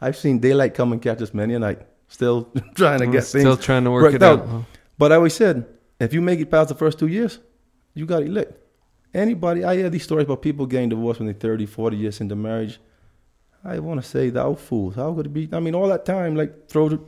I've 0.00 0.16
seen 0.16 0.38
daylight 0.38 0.74
come 0.74 0.92
and 0.92 1.00
catch 1.02 1.20
us 1.22 1.32
many 1.34 1.54
a 1.54 1.58
night, 1.58 1.80
still 2.08 2.44
trying 2.74 3.00
to 3.00 3.06
get 3.06 3.24
still 3.24 3.40
things 3.40 3.54
still 3.54 3.56
trying 3.56 3.84
to 3.84 3.90
work 3.90 4.14
it 4.14 4.22
out, 4.22 4.40
out. 4.40 4.48
huh? 4.48 4.60
But 4.98 5.12
I 5.12 5.16
always 5.16 5.34
said, 5.34 5.66
if 5.98 6.12
you 6.12 6.20
make 6.20 6.40
it 6.40 6.50
past 6.50 6.68
the 6.68 6.74
first 6.74 6.98
two 6.98 7.06
years, 7.06 7.38
you 7.94 8.06
got 8.06 8.22
it 8.22 8.28
lit. 8.28 8.56
Anybody, 9.12 9.64
I 9.64 9.74
hear 9.76 9.90
these 9.90 10.04
stories 10.04 10.24
about 10.24 10.40
people 10.42 10.66
getting 10.66 10.88
divorced 10.88 11.20
when 11.20 11.26
they're 11.26 11.34
30, 11.34 11.66
40 11.66 11.96
years 11.96 12.20
into 12.20 12.36
marriage. 12.36 12.80
I 13.64 13.78
want 13.80 14.00
to 14.02 14.08
say, 14.08 14.30
thou 14.30 14.54
fools, 14.54 14.94
how 14.94 15.12
could 15.14 15.26
it 15.26 15.30
be? 15.34 15.48
I 15.52 15.60
mean, 15.60 15.74
all 15.74 15.88
that 15.88 16.04
time, 16.06 16.34
like, 16.36 16.68
throw 16.68 16.86
it, 16.88 17.00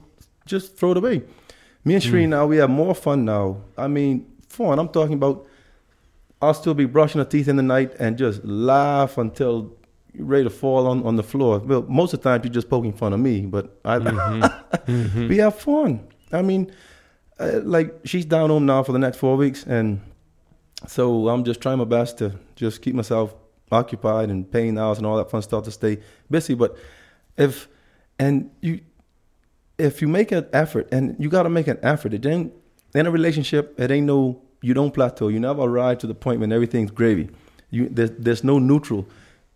just 0.44 0.76
throw 0.76 0.90
it 0.90 0.96
away. 0.98 1.22
Me 1.84 1.94
and 1.94 2.02
Shireen 2.02 2.26
Mm. 2.26 2.28
now, 2.30 2.46
we 2.46 2.56
have 2.58 2.70
more 2.70 2.94
fun 2.94 3.24
now. 3.24 3.62
I 3.78 3.88
mean, 3.88 4.26
fun. 4.48 4.78
I'm 4.78 4.88
talking 4.88 5.14
about, 5.14 5.46
I'll 6.42 6.54
still 6.54 6.74
be 6.74 6.84
brushing 6.84 7.20
her 7.20 7.24
teeth 7.24 7.48
in 7.48 7.56
the 7.56 7.62
night 7.62 7.92
and 7.98 8.18
just 8.18 8.44
laugh 8.44 9.16
until 9.16 9.72
you're 10.14 10.26
ready 10.26 10.44
to 10.44 10.50
fall 10.50 10.86
on, 10.86 11.02
on 11.04 11.16
the 11.16 11.22
floor. 11.22 11.58
Well, 11.58 11.84
most 11.88 12.12
of 12.14 12.20
the 12.20 12.28
time, 12.30 12.40
you're 12.44 12.52
just 12.52 12.68
poking 12.68 12.92
fun 12.92 13.12
of 13.12 13.20
me, 13.20 13.40
but 13.46 13.78
I, 13.84 13.98
Mhm. 13.98 15.28
we 15.28 15.38
have 15.38 15.58
fun. 15.58 16.00
I 16.32 16.42
mean, 16.42 16.70
uh, 17.38 17.60
like 17.64 17.94
she's 18.04 18.24
down 18.24 18.50
home 18.50 18.66
now 18.66 18.82
for 18.82 18.92
the 18.92 18.98
next 18.98 19.18
four 19.18 19.36
weeks, 19.36 19.64
and 19.66 20.00
so 20.86 21.28
I'm 21.28 21.44
just 21.44 21.60
trying 21.60 21.78
my 21.78 21.84
best 21.84 22.18
to 22.18 22.32
just 22.56 22.82
keep 22.82 22.94
myself 22.94 23.34
occupied 23.70 24.28
and 24.30 24.50
paying 24.50 24.76
house 24.76 24.98
and 24.98 25.06
all 25.06 25.16
that 25.16 25.30
fun 25.30 25.42
stuff 25.42 25.64
to 25.64 25.70
stay 25.70 25.98
busy. 26.30 26.54
But 26.54 26.76
if 27.36 27.68
and 28.18 28.50
you, 28.60 28.80
if 29.78 30.02
you 30.02 30.08
make 30.08 30.30
an 30.32 30.46
effort, 30.52 30.88
and 30.92 31.16
you 31.18 31.28
got 31.28 31.44
to 31.44 31.50
make 31.50 31.68
an 31.68 31.78
effort, 31.82 32.12
it 32.14 32.24
ain't 32.26 32.52
in 32.94 33.06
a 33.06 33.10
relationship. 33.10 33.78
It 33.80 33.90
ain't 33.90 34.06
no 34.06 34.42
you 34.60 34.74
don't 34.74 34.92
plateau. 34.92 35.28
You 35.28 35.40
never 35.40 35.62
arrive 35.62 35.98
to 35.98 36.06
the 36.06 36.14
point 36.14 36.40
when 36.40 36.52
everything's 36.52 36.90
gravy. 36.90 37.30
You 37.70 37.88
there's 37.88 38.10
there's 38.18 38.44
no 38.44 38.58
neutral. 38.58 39.06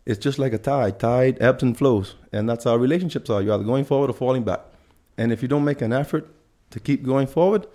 It's 0.07 0.21
just 0.21 0.39
like 0.39 0.53
a 0.53 0.59
tide. 0.59 0.99
Tide 0.99 1.39
ebbs 1.41 1.63
and 1.63 1.77
flows, 1.77 2.15
and 2.33 2.49
that's 2.49 2.65
how 2.65 2.77
relationships 2.77 3.29
are. 3.29 3.43
You're 3.43 3.55
either 3.55 3.65
going 3.65 3.85
forward 3.85 4.09
or 4.09 4.15
falling 4.15 4.45
back. 4.45 4.61
And 5.19 5.33
if 5.33 5.43
you 5.43 5.49
don't 5.49 5.65
make 5.65 5.83
an 5.83 5.93
effort 5.93 6.29
to 6.71 6.81
keep 6.81 7.03
going 7.03 7.27
forward, 7.27 7.67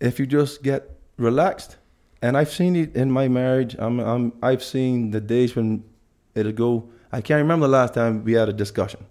if 0.00 0.18
you 0.20 0.26
just 0.26 0.62
get 0.62 0.96
relaxed, 1.16 1.76
and 2.22 2.36
I've 2.36 2.50
seen 2.50 2.76
it 2.76 2.96
in 2.96 3.10
my 3.10 3.28
marriage. 3.28 3.76
I'm, 3.78 3.98
I'm, 4.00 4.32
I've 4.42 4.62
seen 4.62 5.10
the 5.10 5.20
days 5.20 5.56
when 5.56 5.84
it'll 6.34 6.52
go. 6.52 6.90
I 7.12 7.20
can't 7.20 7.38
remember 7.38 7.66
the 7.66 7.72
last 7.72 7.94
time 7.94 8.24
we 8.24 8.32
had 8.32 8.48
a 8.48 8.52
discussion, 8.52 9.04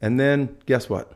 and 0.00 0.18
then 0.18 0.56
guess 0.66 0.88
what? 0.88 1.12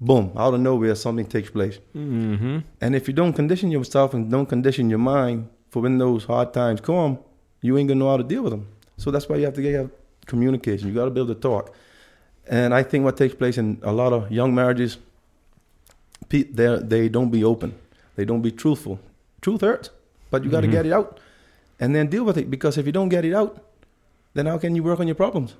Boom! 0.00 0.32
Out 0.36 0.54
of 0.54 0.60
nowhere, 0.60 0.94
something 0.94 1.26
takes 1.26 1.50
place. 1.50 1.78
Mm-hmm. 1.96 2.58
And 2.80 2.94
if 2.94 3.08
you 3.08 3.14
don't 3.14 3.32
condition 3.32 3.70
yourself 3.70 4.14
and 4.14 4.30
don't 4.30 4.46
condition 4.46 4.90
your 4.90 4.98
mind 4.98 5.48
for 5.70 5.82
when 5.82 5.98
those 5.98 6.24
hard 6.24 6.52
times 6.52 6.80
come, 6.80 7.18
you 7.62 7.76
ain't 7.78 7.88
gonna 7.88 7.98
know 7.98 8.10
how 8.10 8.16
to 8.16 8.24
deal 8.24 8.42
with 8.42 8.52
them. 8.52 8.68
So 8.98 9.10
that's 9.10 9.28
why 9.28 9.36
you 9.36 9.44
have 9.46 9.54
to 9.54 9.62
get 9.62 9.72
your 9.72 9.90
communication. 10.26 10.88
You 10.88 10.94
got 10.94 11.06
to 11.06 11.10
be 11.10 11.20
able 11.20 11.34
to 11.34 11.40
talk. 11.40 11.72
And 12.46 12.74
I 12.74 12.82
think 12.82 13.04
what 13.04 13.16
takes 13.16 13.34
place 13.34 13.56
in 13.58 13.78
a 13.82 13.92
lot 13.92 14.12
of 14.12 14.30
young 14.30 14.54
marriages, 14.54 14.98
they 16.28 16.42
they 16.42 17.08
don't 17.08 17.30
be 17.30 17.44
open. 17.44 17.74
They 18.16 18.24
don't 18.24 18.42
be 18.42 18.50
truthful. 18.50 18.98
Truth 19.40 19.60
hurts, 19.62 19.90
but 20.30 20.44
you 20.44 20.50
got 20.50 20.62
to 20.62 20.68
Mhm. 20.68 20.72
get 20.72 20.86
it 20.86 20.92
out, 20.92 21.18
and 21.80 21.94
then 21.94 22.08
deal 22.08 22.24
with 22.24 22.36
it. 22.36 22.50
Because 22.50 22.76
if 22.78 22.86
you 22.86 22.92
don't 22.92 23.08
get 23.08 23.24
it 23.24 23.34
out, 23.34 23.62
then 24.34 24.46
how 24.46 24.58
can 24.58 24.74
you 24.76 24.82
work 24.82 25.00
on 25.00 25.06
your 25.06 25.14
problems? 25.14 25.54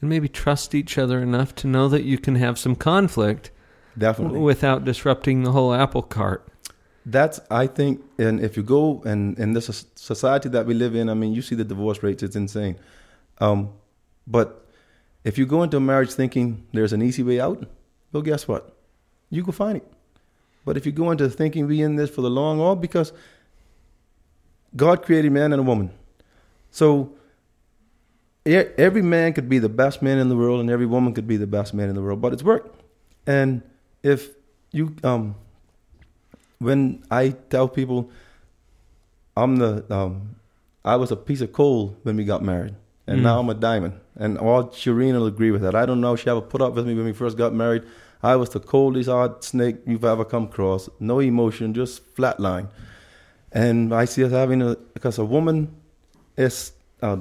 And 0.00 0.10
maybe 0.10 0.28
trust 0.28 0.74
each 0.74 0.98
other 0.98 1.20
enough 1.20 1.54
to 1.56 1.66
know 1.66 1.88
that 1.88 2.04
you 2.04 2.18
can 2.18 2.34
have 2.36 2.58
some 2.58 2.76
conflict 2.76 3.50
Definitely. 3.96 4.34
w- 4.34 4.44
without 4.46 4.84
disrupting 4.84 5.42
the 5.44 5.52
whole 5.52 5.72
apple 5.72 6.02
cart. 6.02 6.46
That's 7.10 7.40
I 7.50 7.66
think, 7.66 8.02
and 8.18 8.38
if 8.38 8.54
you 8.54 8.62
go 8.62 9.02
and 9.06 9.38
in 9.38 9.54
this 9.54 9.86
society 9.94 10.50
that 10.50 10.66
we 10.66 10.74
live 10.74 10.94
in, 10.94 11.08
I 11.08 11.14
mean, 11.14 11.32
you 11.32 11.40
see 11.40 11.54
the 11.54 11.64
divorce 11.64 12.02
rates; 12.02 12.22
it's 12.22 12.36
insane. 12.36 12.76
Um, 13.38 13.70
but 14.26 14.66
if 15.24 15.38
you 15.38 15.46
go 15.46 15.62
into 15.62 15.80
marriage 15.80 16.12
thinking 16.12 16.66
there's 16.74 16.92
an 16.92 17.00
easy 17.00 17.22
way 17.22 17.40
out, 17.40 17.64
well, 18.12 18.22
guess 18.22 18.46
what? 18.46 18.76
You 19.30 19.42
can 19.42 19.54
find 19.54 19.78
it. 19.78 19.90
But 20.66 20.76
if 20.76 20.84
you 20.84 20.92
go 20.92 21.10
into 21.10 21.30
thinking 21.30 21.66
we 21.66 21.80
in 21.80 21.96
this 21.96 22.10
for 22.10 22.20
the 22.20 22.28
long 22.28 22.58
haul, 22.58 22.76
because 22.76 23.14
God 24.76 25.02
created 25.02 25.32
man 25.32 25.54
and 25.54 25.60
a 25.60 25.62
woman. 25.62 25.90
So 26.70 27.14
every 28.44 29.00
man 29.00 29.32
could 29.32 29.48
be 29.48 29.58
the 29.58 29.70
best 29.70 30.02
man 30.02 30.18
in 30.18 30.28
the 30.28 30.36
world, 30.36 30.60
and 30.60 30.68
every 30.68 30.84
woman 30.84 31.14
could 31.14 31.26
be 31.26 31.38
the 31.38 31.46
best 31.46 31.72
man 31.72 31.88
in 31.88 31.94
the 31.94 32.02
world. 32.02 32.20
But 32.20 32.34
it's 32.34 32.42
work. 32.42 32.74
And 33.26 33.62
if 34.02 34.28
you, 34.72 34.94
um, 35.02 35.36
when 36.58 37.02
I 37.10 37.30
tell 37.50 37.68
people 37.68 38.10
I'm 39.36 39.56
the, 39.56 39.84
um, 39.94 40.36
I 40.84 40.96
was 40.96 41.10
a 41.12 41.16
piece 41.16 41.40
of 41.40 41.52
coal 41.52 41.96
when 42.02 42.16
we 42.16 42.24
got 42.24 42.42
married, 42.42 42.74
and 43.06 43.20
Mm. 43.20 43.22
now 43.22 43.38
I'm 43.38 43.48
a 43.50 43.54
diamond. 43.54 43.94
And 44.16 44.36
all 44.36 44.64
Shireen 44.64 45.12
will 45.12 45.26
agree 45.26 45.52
with 45.52 45.62
that. 45.62 45.74
I 45.76 45.86
don't 45.86 46.00
know 46.00 46.14
if 46.14 46.20
she 46.20 46.30
ever 46.30 46.40
put 46.40 46.60
up 46.60 46.74
with 46.74 46.86
me 46.86 46.94
when 46.94 47.04
we 47.04 47.12
first 47.12 47.36
got 47.38 47.54
married. 47.54 47.84
I 48.20 48.34
was 48.34 48.50
the 48.50 48.58
coldest 48.58 49.08
hard 49.08 49.44
snake 49.44 49.76
you've 49.86 50.04
ever 50.04 50.24
come 50.24 50.44
across. 50.44 50.90
No 50.98 51.20
emotion, 51.20 51.72
just 51.72 52.02
flatline. 52.16 52.68
And 53.52 53.94
I 53.94 54.06
see 54.06 54.24
us 54.24 54.32
having 54.32 54.60
a 54.60 54.74
because 54.92 55.18
a 55.18 55.24
woman 55.24 55.68
is 56.36 56.72
uh, 57.00 57.18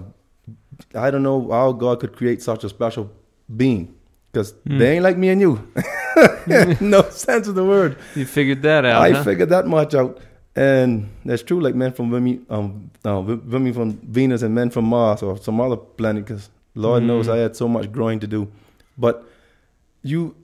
I 0.95 1.11
don't 1.11 1.23
know 1.23 1.51
how 1.51 1.71
God 1.71 1.99
could 1.99 2.15
create 2.15 2.41
such 2.41 2.63
a 2.63 2.69
special 2.69 3.11
being 3.55 3.93
because 4.37 4.53
Hmm. 4.67 4.77
they 4.77 4.93
ain't 4.93 5.03
like 5.03 5.17
me 5.17 5.29
and 5.29 5.41
you. 5.41 5.53
no 6.81 7.01
sense 7.09 7.47
of 7.47 7.55
the 7.55 7.63
word. 7.65 7.97
You 8.15 8.25
figured 8.25 8.61
that 8.61 8.85
out. 8.85 9.01
I 9.01 9.11
huh? 9.11 9.23
figured 9.23 9.49
that 9.49 9.65
much 9.67 9.93
out, 9.95 10.19
and 10.55 11.09
that's 11.25 11.43
true. 11.43 11.59
Like 11.61 11.75
men 11.75 11.91
from 11.93 12.09
women, 12.11 12.45
um, 12.49 12.89
uh, 13.05 13.19
women 13.21 13.73
from 13.73 13.97
Venus 14.03 14.41
and 14.43 14.53
men 14.53 14.69
from 14.69 14.85
Mars 14.85 15.23
or 15.23 15.37
some 15.37 15.59
other 15.61 15.75
planet. 15.77 16.25
Because 16.25 16.49
Lord 16.75 17.03
Mm. 17.03 17.07
knows 17.07 17.27
I 17.29 17.37
had 17.37 17.55
so 17.55 17.67
much 17.67 17.91
growing 17.91 18.19
to 18.19 18.27
do. 18.27 18.47
But 18.97 19.15
you, 20.03 20.35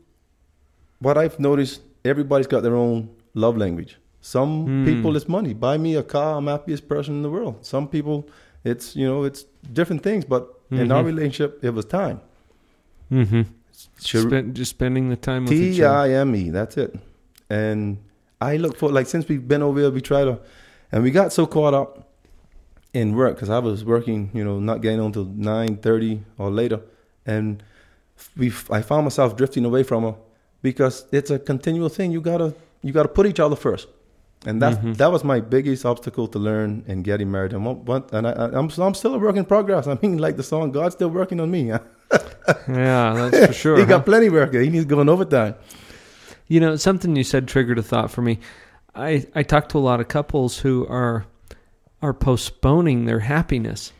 what 1.00 1.18
I've 1.18 1.40
noticed, 1.40 1.82
everybody's 2.06 2.48
got 2.48 2.62
their 2.64 2.76
own 2.76 3.10
love 3.34 3.58
language. 3.58 3.98
Some 4.22 4.68
Mm. 4.68 4.86
people 4.86 5.16
it's 5.18 5.28
money. 5.28 5.54
Buy 5.54 5.78
me 5.78 5.96
a 5.96 6.04
car, 6.04 6.38
I'm 6.38 6.48
happiest 6.48 6.88
person 6.88 7.14
in 7.16 7.22
the 7.24 7.30
world. 7.30 7.56
Some 7.62 7.88
people, 7.88 8.18
it's 8.64 8.96
you 8.96 9.06
know, 9.08 9.24
it's 9.28 9.46
different 9.80 10.02
things. 10.04 10.26
But 10.26 10.44
in 10.72 10.92
our 10.92 11.04
Mhm. 11.04 11.12
relationship, 11.12 11.60
it 11.64 11.74
was 11.74 11.86
time. 11.86 12.20
Mm-hmm. 13.12 13.42
Spend, 13.98 14.56
just 14.56 14.72
spending 14.72 15.10
the 15.10 15.16
time 15.16 15.46
with 15.46 15.54
each 15.54 15.78
T 15.78 15.84
other. 15.84 15.98
I 15.98 16.10
M 16.12 16.36
E. 16.36 16.50
That's 16.50 16.78
it. 16.78 16.96
And 17.50 17.98
I 18.42 18.58
look 18.58 18.78
for 18.78 18.92
like 18.92 19.08
since 19.08 19.28
we've 19.28 19.48
been 19.48 19.62
over 19.62 19.80
here, 19.80 19.90
we 19.90 20.02
try 20.02 20.24
to, 20.24 20.40
and 20.92 21.04
we 21.04 21.12
got 21.12 21.32
so 21.32 21.46
caught 21.46 21.74
up 21.74 22.10
in 22.94 23.16
work 23.16 23.36
because 23.36 23.50
I 23.50 23.60
was 23.60 23.84
working, 23.84 24.30
you 24.34 24.44
know, 24.44 24.60
not 24.60 24.82
getting 24.82 25.00
on 25.00 25.12
till 25.12 25.26
nine 25.26 25.78
thirty 25.78 26.22
or 26.38 26.52
later, 26.52 26.82
and 27.26 27.64
we 28.38 28.52
I 28.70 28.82
found 28.82 29.06
myself 29.06 29.36
drifting 29.36 29.66
away 29.66 29.84
from 29.84 30.04
her 30.04 30.16
because 30.62 31.06
it's 31.12 31.32
a 31.32 31.40
continual 31.40 31.90
thing. 31.90 32.12
You 32.12 32.22
gotta 32.22 32.54
you 32.82 32.92
gotta 32.94 33.10
put 33.10 33.26
each 33.26 33.40
other 33.40 33.56
first, 33.56 33.88
and 34.46 34.62
that 34.62 34.82
Mhm. 34.82 34.98
that 34.98 35.12
was 35.12 35.24
my 35.24 35.40
biggest 35.40 35.86
obstacle 35.86 36.28
to 36.28 36.40
learn 36.40 36.84
in 36.88 37.02
getting 37.04 37.32
married. 37.32 37.54
And 37.54 37.66
what, 37.66 37.78
what 37.86 38.12
and 38.14 38.28
I, 38.28 38.32
I- 38.32 38.58
I'm 38.60 38.70
I'm 38.78 38.94
still 38.94 39.16
a 39.16 39.20
work 39.20 39.36
in 39.36 39.46
progress. 39.46 39.88
I 39.88 39.98
mean, 40.02 40.18
like 40.18 40.36
the 40.38 40.44
song, 40.44 40.72
God's 40.72 40.96
still 40.96 41.10
working 41.10 41.40
on 41.40 41.50
me. 41.52 41.72
Yeah, 42.68 43.30
that's 43.32 43.46
for 43.48 43.54
sure. 43.54 43.76
he 43.78 43.84
huh? 43.84 43.88
got 43.90 44.06
plenty 44.06 44.28
of 44.28 44.34
work. 44.34 44.54
He 44.54 44.70
needs 44.70 44.86
going 44.86 45.10
overtime. 45.10 45.56
You 46.48 46.60
know, 46.60 46.76
something 46.76 47.16
you 47.16 47.24
said 47.24 47.48
triggered 47.48 47.80
a 47.80 47.84
thought 47.84 48.12
for 48.12 48.22
me. 48.22 48.40
I 48.94 49.26
I 49.34 49.44
talk 49.44 49.70
to 49.70 49.78
a 49.78 49.80
lot 49.90 50.00
of 50.00 50.08
couples 50.08 50.60
who 50.60 50.86
are 50.88 51.26
are 52.02 52.14
postponing 52.14 53.06
their 53.06 53.20
happiness. 53.20 53.94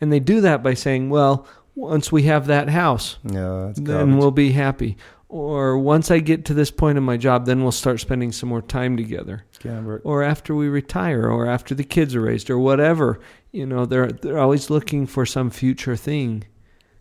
And 0.00 0.12
they 0.12 0.20
do 0.20 0.40
that 0.40 0.62
by 0.62 0.74
saying, 0.74 1.10
"Well, 1.10 1.46
once 1.76 2.10
we 2.10 2.24
have 2.24 2.46
that 2.48 2.68
house, 2.68 3.18
Yeah, 3.24 3.72
then 3.76 3.84
garbage. 3.84 4.14
we'll 4.16 4.30
be 4.32 4.52
happy." 4.52 4.96
Or 5.32 5.78
once 5.78 6.10
I 6.10 6.18
get 6.18 6.44
to 6.46 6.54
this 6.54 6.72
point 6.72 6.98
in 6.98 7.04
my 7.04 7.16
job, 7.16 7.46
then 7.46 7.62
we'll 7.62 7.70
start 7.70 8.00
spending 8.00 8.32
some 8.32 8.48
more 8.48 8.60
time 8.62 8.96
together. 8.96 9.44
Can't. 9.60 10.00
Or 10.02 10.24
after 10.24 10.56
we 10.56 10.66
retire, 10.68 11.30
or 11.30 11.46
after 11.46 11.72
the 11.72 11.84
kids 11.84 12.16
are 12.16 12.20
raised, 12.20 12.50
or 12.50 12.58
whatever. 12.58 13.20
You 13.52 13.64
know, 13.64 13.86
they're 13.86 14.08
they're 14.10 14.40
always 14.40 14.70
looking 14.70 15.06
for 15.06 15.24
some 15.24 15.48
future 15.50 15.94
thing 15.94 16.44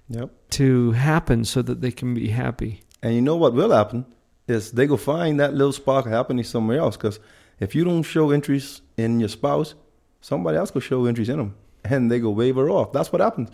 Yep. 0.10 0.30
to 0.52 0.92
happen 0.92 1.44
so 1.44 1.64
that 1.64 1.82
they 1.82 1.90
can 1.92 2.14
be 2.14 2.28
happy. 2.30 2.82
And 3.02 3.16
you 3.16 3.22
know 3.22 3.36
what 3.36 3.54
will 3.56 3.72
happen 3.72 4.06
is 4.48 4.74
they 4.74 4.86
go 4.86 4.98
find 4.98 5.40
that 5.40 5.54
little 5.56 5.74
spark 5.74 6.06
of 6.06 6.12
happiness 6.12 6.50
somewhere 6.50 6.78
else. 6.80 6.98
Because 6.98 7.20
if 7.60 7.74
you 7.74 7.84
don't 7.84 8.04
show 8.04 8.32
interest 8.32 8.84
in 8.96 9.20
your 9.20 9.30
spouse, 9.30 9.74
somebody 10.22 10.58
else 10.58 10.72
will 10.74 10.82
show 10.82 11.08
interest 11.08 11.32
in 11.32 11.38
them, 11.38 11.56
and 11.84 12.12
they 12.12 12.20
go 12.20 12.30
waver 12.30 12.70
off. 12.70 12.92
That's 12.94 13.12
what 13.12 13.22
happens. 13.22 13.50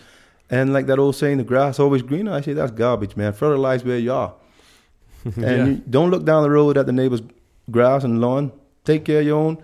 And 0.50 0.74
like 0.74 0.88
that 0.88 1.00
old 1.00 1.16
saying, 1.16 1.38
"The 1.38 1.44
grass 1.46 1.80
always 1.80 2.02
greener." 2.02 2.34
I 2.34 2.42
say 2.42 2.52
that's 2.54 2.72
garbage, 2.74 3.16
man. 3.16 3.32
Fertilize 3.34 3.86
where 3.86 3.98
you 3.98 4.12
are, 4.14 4.34
and 5.36 5.36
Yeah. 5.38 5.66
you 5.66 5.82
don't 5.90 6.12
look 6.12 6.26
down 6.26 6.44
the 6.44 6.50
road 6.50 6.78
at 6.78 6.86
the 6.86 6.92
neighbor's 6.92 7.22
grass 7.72 8.04
and 8.04 8.22
lawn. 8.22 8.52
Take 8.84 9.06
care 9.06 9.20
of 9.22 9.26
your 9.26 9.38
own. 9.40 9.58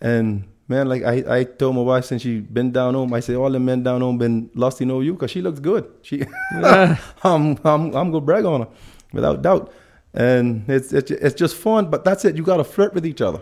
And 0.00 0.44
man, 0.68 0.88
like 0.88 1.02
I, 1.02 1.38
I 1.38 1.44
told 1.44 1.76
my 1.76 1.82
wife 1.82 2.04
since 2.04 2.22
she 2.22 2.40
been 2.40 2.70
down 2.72 2.94
home, 2.94 3.12
I 3.12 3.20
say 3.20 3.34
all 3.34 3.50
the 3.50 3.60
men 3.60 3.82
down 3.82 4.00
home 4.00 4.18
been 4.18 4.50
lusting 4.54 4.90
over 4.90 5.02
you 5.02 5.12
because 5.14 5.30
she 5.30 5.42
looks 5.42 5.60
good. 5.60 5.90
She, 6.02 6.24
I'm, 6.54 6.98
I'm, 7.24 7.58
I'm 7.64 7.90
gonna 7.92 8.20
brag 8.20 8.44
on 8.44 8.62
her, 8.62 8.68
without 9.12 9.42
doubt. 9.42 9.72
And 10.14 10.68
it's, 10.68 10.92
it's, 10.92 11.10
it's 11.10 11.34
just 11.34 11.56
fun. 11.56 11.90
But 11.90 12.04
that's 12.04 12.24
it. 12.24 12.36
You 12.36 12.42
gotta 12.42 12.64
flirt 12.64 12.94
with 12.94 13.06
each 13.06 13.20
other. 13.20 13.40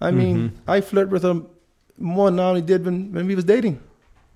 I 0.00 0.10
mean, 0.10 0.36
mm-hmm. 0.36 0.70
I 0.70 0.80
flirt 0.80 1.10
with 1.10 1.22
her 1.24 1.42
more 1.98 2.30
now 2.30 2.54
than 2.54 2.62
I 2.62 2.66
did 2.66 2.84
when, 2.84 3.12
when 3.12 3.26
we 3.26 3.34
was 3.34 3.44
dating. 3.44 3.80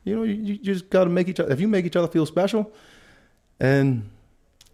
You 0.05 0.17
know, 0.17 0.23
you, 0.25 0.35
you 0.35 0.59
just 0.59 0.91
gotta 0.91 1.11
make 1.11 1.29
each 1.29 1.39
other. 1.41 1.53
If 1.53 1.61
you 1.61 1.69
make 1.69 1.85
each 1.87 1.97
other 1.97 2.09
feel 2.09 2.27
special, 2.27 2.73
and 3.61 4.09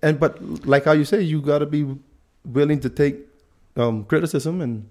and 0.03 0.19
but 0.21 0.67
like 0.67 0.85
how 0.85 0.93
you 0.93 1.05
say, 1.05 1.23
you 1.23 1.41
gotta 1.41 1.67
be 1.67 1.97
willing 2.45 2.81
to 2.81 2.91
take 2.91 3.17
um, 3.77 4.05
criticism 4.05 4.61
and 4.61 4.89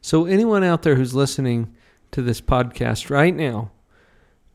So, 0.00 0.26
anyone 0.26 0.64
out 0.64 0.82
there 0.82 0.94
who's 0.94 1.14
listening 1.14 1.74
to 2.12 2.22
this 2.22 2.40
podcast 2.40 3.10
right 3.10 3.34
now 3.34 3.70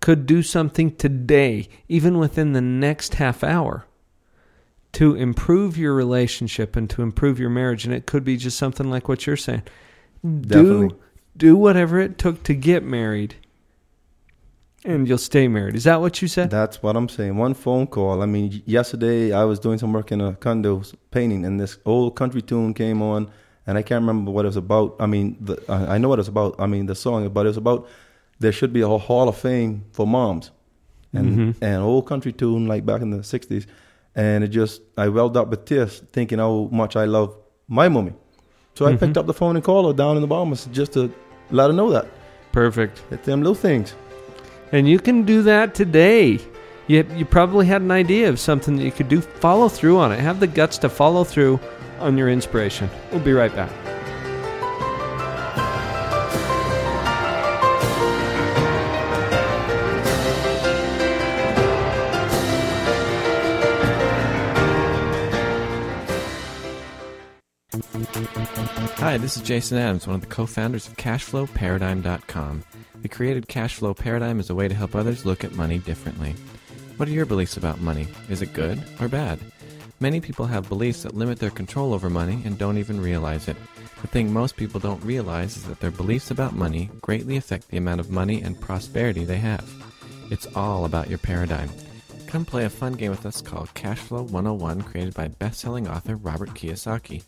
could 0.02 0.26
do 0.26 0.44
something 0.44 0.96
today, 0.96 1.68
even 1.88 2.18
within 2.20 2.54
the 2.54 2.62
next 2.62 3.16
half 3.16 3.44
hour, 3.44 3.86
to 4.94 5.16
improve 5.16 5.78
your 5.78 5.94
relationship 5.94 6.76
and 6.76 6.90
to 6.92 7.02
improve 7.02 7.40
your 7.40 7.50
marriage. 7.50 7.86
And 7.86 7.94
it 7.94 8.06
could 8.06 8.24
be 8.24 8.38
just 8.38 8.58
something 8.58 8.90
like 8.90 9.08
what 9.08 9.26
you're 9.26 9.38
saying. 9.38 9.64
Definitely. 10.24 10.90
Do, 10.90 11.00
do 11.38 11.56
whatever 11.58 12.00
it 12.00 12.18
took 12.18 12.44
to 12.44 12.54
get 12.54 12.84
married, 12.84 13.36
and 14.86 15.08
you'll 15.08 15.18
stay 15.18 15.48
married. 15.48 15.76
Is 15.76 15.84
that 15.86 16.00
what 16.00 16.22
you 16.22 16.28
said? 16.28 16.50
That's 16.50 16.82
what 16.84 16.96
I'm 16.96 17.10
saying. 17.10 17.36
One 17.38 17.54
phone 17.54 17.88
call. 17.88 18.22
I 18.22 18.26
mean, 18.26 18.62
yesterday 18.66 19.34
I 19.34 19.44
was 19.44 19.60
doing 19.60 19.78
some 19.80 19.92
work 19.94 20.12
in 20.12 20.22
a 20.22 20.34
condo 20.36 20.84
painting, 21.12 21.46
and 21.46 21.60
this 21.60 21.78
old 21.86 22.16
country 22.16 22.42
tune 22.42 22.74
came 22.74 23.02
on, 23.02 23.30
and 23.68 23.78
I 23.78 23.82
can't 23.82 24.02
remember 24.02 24.32
what 24.32 24.46
it 24.46 24.50
was 24.50 24.58
about. 24.58 24.96
I 25.00 25.06
mean, 25.08 25.38
the, 25.42 25.62
I 25.70 25.98
know 25.98 26.10
what 26.10 26.20
it's 26.20 26.28
about. 26.30 26.56
I 26.60 26.68
mean, 26.68 26.86
the 26.86 26.96
song, 26.96 27.28
but 27.30 27.46
it 27.46 27.50
was 27.50 27.58
about 27.58 27.88
there 28.40 28.52
should 28.52 28.72
be 28.74 28.82
a 28.82 28.88
hall 28.88 29.28
of 29.30 29.38
fame 29.38 29.84
for 29.92 30.06
moms, 30.06 30.52
and 31.14 31.28
Mhm. 31.38 31.56
and 31.62 31.82
old 31.82 32.06
country 32.06 32.32
tune 32.32 32.68
like 32.68 32.86
back 32.86 33.02
in 33.02 33.10
the 33.10 33.24
'60s, 33.24 33.66
and 34.16 34.44
it 34.44 34.50
just 34.50 34.82
I 34.98 35.08
welled 35.10 35.36
up 35.38 35.50
with 35.50 35.66
tears 35.66 36.04
thinking 36.14 36.40
how 36.40 36.70
much 36.72 36.96
I 36.96 37.06
love 37.06 37.36
my 37.68 37.88
mommy. 37.90 38.14
So 38.76 38.86
I 38.86 38.92
Mhm. 38.92 39.00
picked 39.00 39.18
up 39.18 39.26
the 39.26 39.34
phone 39.34 39.56
and 39.56 39.64
called 39.66 39.86
her 39.88 39.94
down 39.94 40.16
in 40.18 40.22
the 40.22 40.28
Bahamas 40.28 40.68
just 40.72 40.92
to 40.94 41.10
let 41.50 41.68
her 41.68 41.74
know 41.74 41.90
that 41.92 42.06
Perfect. 42.52 43.02
it's 43.10 43.26
them 43.26 43.40
little 43.42 43.56
things. 43.56 43.96
And 44.72 44.90
you 44.90 45.00
can 45.00 45.24
do 45.24 45.44
that 45.44 45.76
today. 45.76 46.40
You, 46.88 47.06
you 47.16 47.26
probably 47.26 47.66
had 47.66 47.82
an 47.82 47.92
idea 47.92 48.30
of 48.30 48.40
something 48.40 48.76
that 48.78 48.84
you 48.84 48.92
could 48.92 49.10
do. 49.10 49.22
Follow 49.22 49.70
through 49.70 49.98
on 49.98 50.12
it. 50.12 50.20
Have 50.20 50.40
the 50.40 50.48
guts 50.48 50.78
to 50.80 50.90
follow 50.90 51.24
through 51.24 51.60
on 52.00 52.18
your 52.18 52.30
inspiration. 52.30 52.90
We'll 53.12 53.22
be 53.22 53.34
right 53.34 53.56
back. 53.56 53.72
Hi, 68.98 69.18
this 69.18 69.38
is 69.38 69.44
Jason 69.44 69.78
Adams, 69.78 70.08
one 70.08 70.16
of 70.16 70.22
the 70.22 70.28
co 70.28 70.46
founders 70.46 70.88
of 70.88 70.96
CashflowParadigm.com. 70.98 72.64
We 73.06 73.10
created 73.10 73.48
cash 73.48 73.76
flow 73.76 73.94
Paradigm 73.94 74.40
is 74.40 74.50
a 74.50 74.56
way 74.56 74.68
to 74.68 74.74
help 74.74 74.96
others 74.96 75.28
look 75.28 75.44
at 75.44 75.54
money 75.54 75.78
differently. 75.78 76.34
What 76.98 77.08
are 77.08 77.12
your 77.12 77.28
beliefs 77.28 77.56
about 77.56 77.80
money? 77.80 78.08
Is 78.30 78.42
it 78.42 78.52
good 78.52 78.82
or 79.00 79.08
bad? 79.08 79.40
Many 80.00 80.20
people 80.20 80.48
have 80.48 80.68
beliefs 80.68 81.04
that 81.04 81.14
limit 81.14 81.38
their 81.38 81.52
control 81.52 81.94
over 81.94 82.10
money 82.10 82.42
and 82.46 82.58
don't 82.58 82.80
even 82.80 83.00
realize 83.00 83.48
it. 83.48 83.58
The 84.02 84.08
thing 84.08 84.34
most 84.34 84.56
people 84.58 84.80
don't 84.80 85.04
realize 85.04 85.56
is 85.56 85.66
that 85.66 85.82
their 85.82 85.92
beliefs 85.92 86.32
about 86.32 86.56
money 86.56 86.90
greatly 87.02 87.38
affect 87.38 87.68
the 87.68 87.78
amount 87.78 88.00
of 88.00 88.10
money 88.10 88.42
and 88.42 88.60
prosperity 88.60 89.24
they 89.24 89.38
have. 89.38 89.72
It's 90.32 90.48
all 90.56 90.86
about 90.86 91.08
your 91.08 91.20
paradigm. 91.20 91.70
Come 92.28 92.44
play 92.46 92.66
a 92.66 92.70
fun 92.70 92.94
game 92.94 93.12
with 93.12 93.26
us 93.26 93.42
called 93.42 93.74
Cashflow 93.76 94.30
101, 94.30 94.82
created 94.82 95.14
by 95.14 95.28
best-selling 95.30 95.88
author 95.88 96.16
Robert 96.16 96.50
Kiyosaki. 96.50 97.24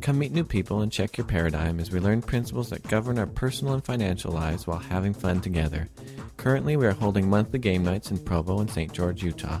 Come 0.00 0.18
meet 0.18 0.32
new 0.32 0.44
people 0.44 0.80
and 0.80 0.90
check 0.90 1.18
your 1.18 1.26
paradigm 1.26 1.78
as 1.78 1.90
we 1.90 2.00
learn 2.00 2.22
principles 2.22 2.70
that 2.70 2.86
govern 2.88 3.18
our 3.18 3.26
personal 3.26 3.74
and 3.74 3.84
financial 3.84 4.32
lives 4.32 4.66
while 4.66 4.78
having 4.78 5.12
fun 5.12 5.40
together. 5.40 5.88
Currently, 6.36 6.76
we 6.76 6.86
are 6.86 6.92
holding 6.92 7.28
monthly 7.28 7.58
game 7.58 7.84
nights 7.84 8.10
in 8.10 8.18
Provo 8.18 8.60
and 8.60 8.70
St. 8.70 8.92
George, 8.92 9.22
Utah. 9.22 9.60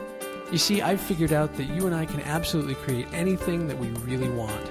You 0.51 0.57
see, 0.57 0.81
I've 0.81 0.99
figured 0.99 1.31
out 1.31 1.55
that 1.55 1.63
you 1.63 1.87
and 1.87 1.95
I 1.95 2.05
can 2.05 2.19
absolutely 2.19 2.75
create 2.75 3.07
anything 3.13 3.69
that 3.69 3.77
we 3.77 3.87
really 4.05 4.27
want. 4.27 4.69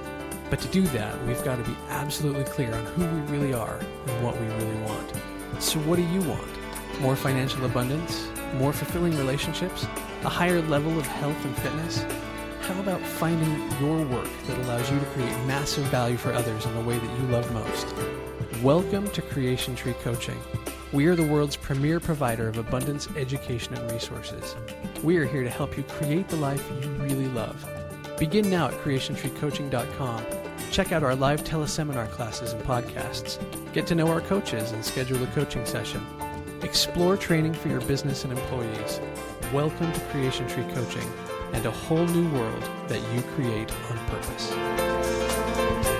But 0.50 0.60
to 0.60 0.68
do 0.68 0.82
that, 0.88 1.18
we've 1.24 1.42
got 1.42 1.56
to 1.56 1.62
be 1.62 1.74
absolutely 1.88 2.44
clear 2.44 2.74
on 2.74 2.84
who 2.84 3.06
we 3.06 3.20
really 3.32 3.54
are 3.54 3.78
and 4.06 4.22
what 4.22 4.38
we 4.38 4.46
really 4.46 4.78
want. 4.82 5.10
So, 5.58 5.78
what 5.80 5.96
do 5.96 6.02
you 6.02 6.20
want? 6.20 7.00
More 7.00 7.16
financial 7.16 7.64
abundance? 7.64 8.28
More 8.58 8.74
fulfilling 8.74 9.16
relationships? 9.16 9.86
A 10.24 10.28
higher 10.28 10.60
level 10.60 10.98
of 10.98 11.06
health 11.06 11.42
and 11.46 11.56
fitness? 11.56 12.04
How 12.60 12.78
about 12.78 13.00
finding 13.00 13.58
your 13.80 14.04
work 14.04 14.28
that 14.48 14.58
allows 14.58 14.90
you 14.90 14.98
to 14.98 15.06
create 15.06 15.32
massive 15.46 15.84
value 15.84 16.18
for 16.18 16.34
others 16.34 16.66
in 16.66 16.74
the 16.74 16.82
way 16.82 16.98
that 16.98 17.18
you 17.20 17.26
love 17.28 17.50
most? 17.54 17.86
Welcome 18.62 19.08
to 19.12 19.22
Creation 19.22 19.74
Tree 19.76 19.94
Coaching. 20.02 20.36
We 20.92 21.06
are 21.06 21.14
the 21.14 21.22
world's 21.22 21.54
premier 21.54 22.00
provider 22.00 22.48
of 22.48 22.58
abundance, 22.58 23.06
education, 23.14 23.74
and 23.74 23.92
resources. 23.92 24.56
We 25.04 25.18
are 25.18 25.24
here 25.24 25.44
to 25.44 25.48
help 25.50 25.76
you 25.76 25.84
create 25.84 26.28
the 26.28 26.34
life 26.34 26.68
you 26.82 26.90
really 26.94 27.28
love. 27.28 27.64
Begin 28.18 28.50
now 28.50 28.66
at 28.66 28.74
creationtreecoaching.com. 28.74 30.24
Check 30.72 30.90
out 30.90 31.04
our 31.04 31.14
live 31.14 31.44
teleseminar 31.44 32.10
classes 32.10 32.54
and 32.54 32.64
podcasts. 32.64 33.38
Get 33.72 33.86
to 33.86 33.94
know 33.94 34.08
our 34.08 34.20
coaches 34.20 34.72
and 34.72 34.84
schedule 34.84 35.22
a 35.22 35.28
coaching 35.28 35.64
session. 35.64 36.04
Explore 36.62 37.16
training 37.16 37.54
for 37.54 37.68
your 37.68 37.82
business 37.82 38.24
and 38.24 38.32
employees. 38.32 39.00
Welcome 39.52 39.92
to 39.92 40.00
Creation 40.06 40.48
Tree 40.48 40.66
Coaching 40.74 41.08
and 41.52 41.66
a 41.66 41.70
whole 41.70 42.06
new 42.06 42.28
world 42.36 42.68
that 42.88 43.00
you 43.14 43.22
create 43.36 43.70
on 43.90 43.98
purpose. 44.06 45.99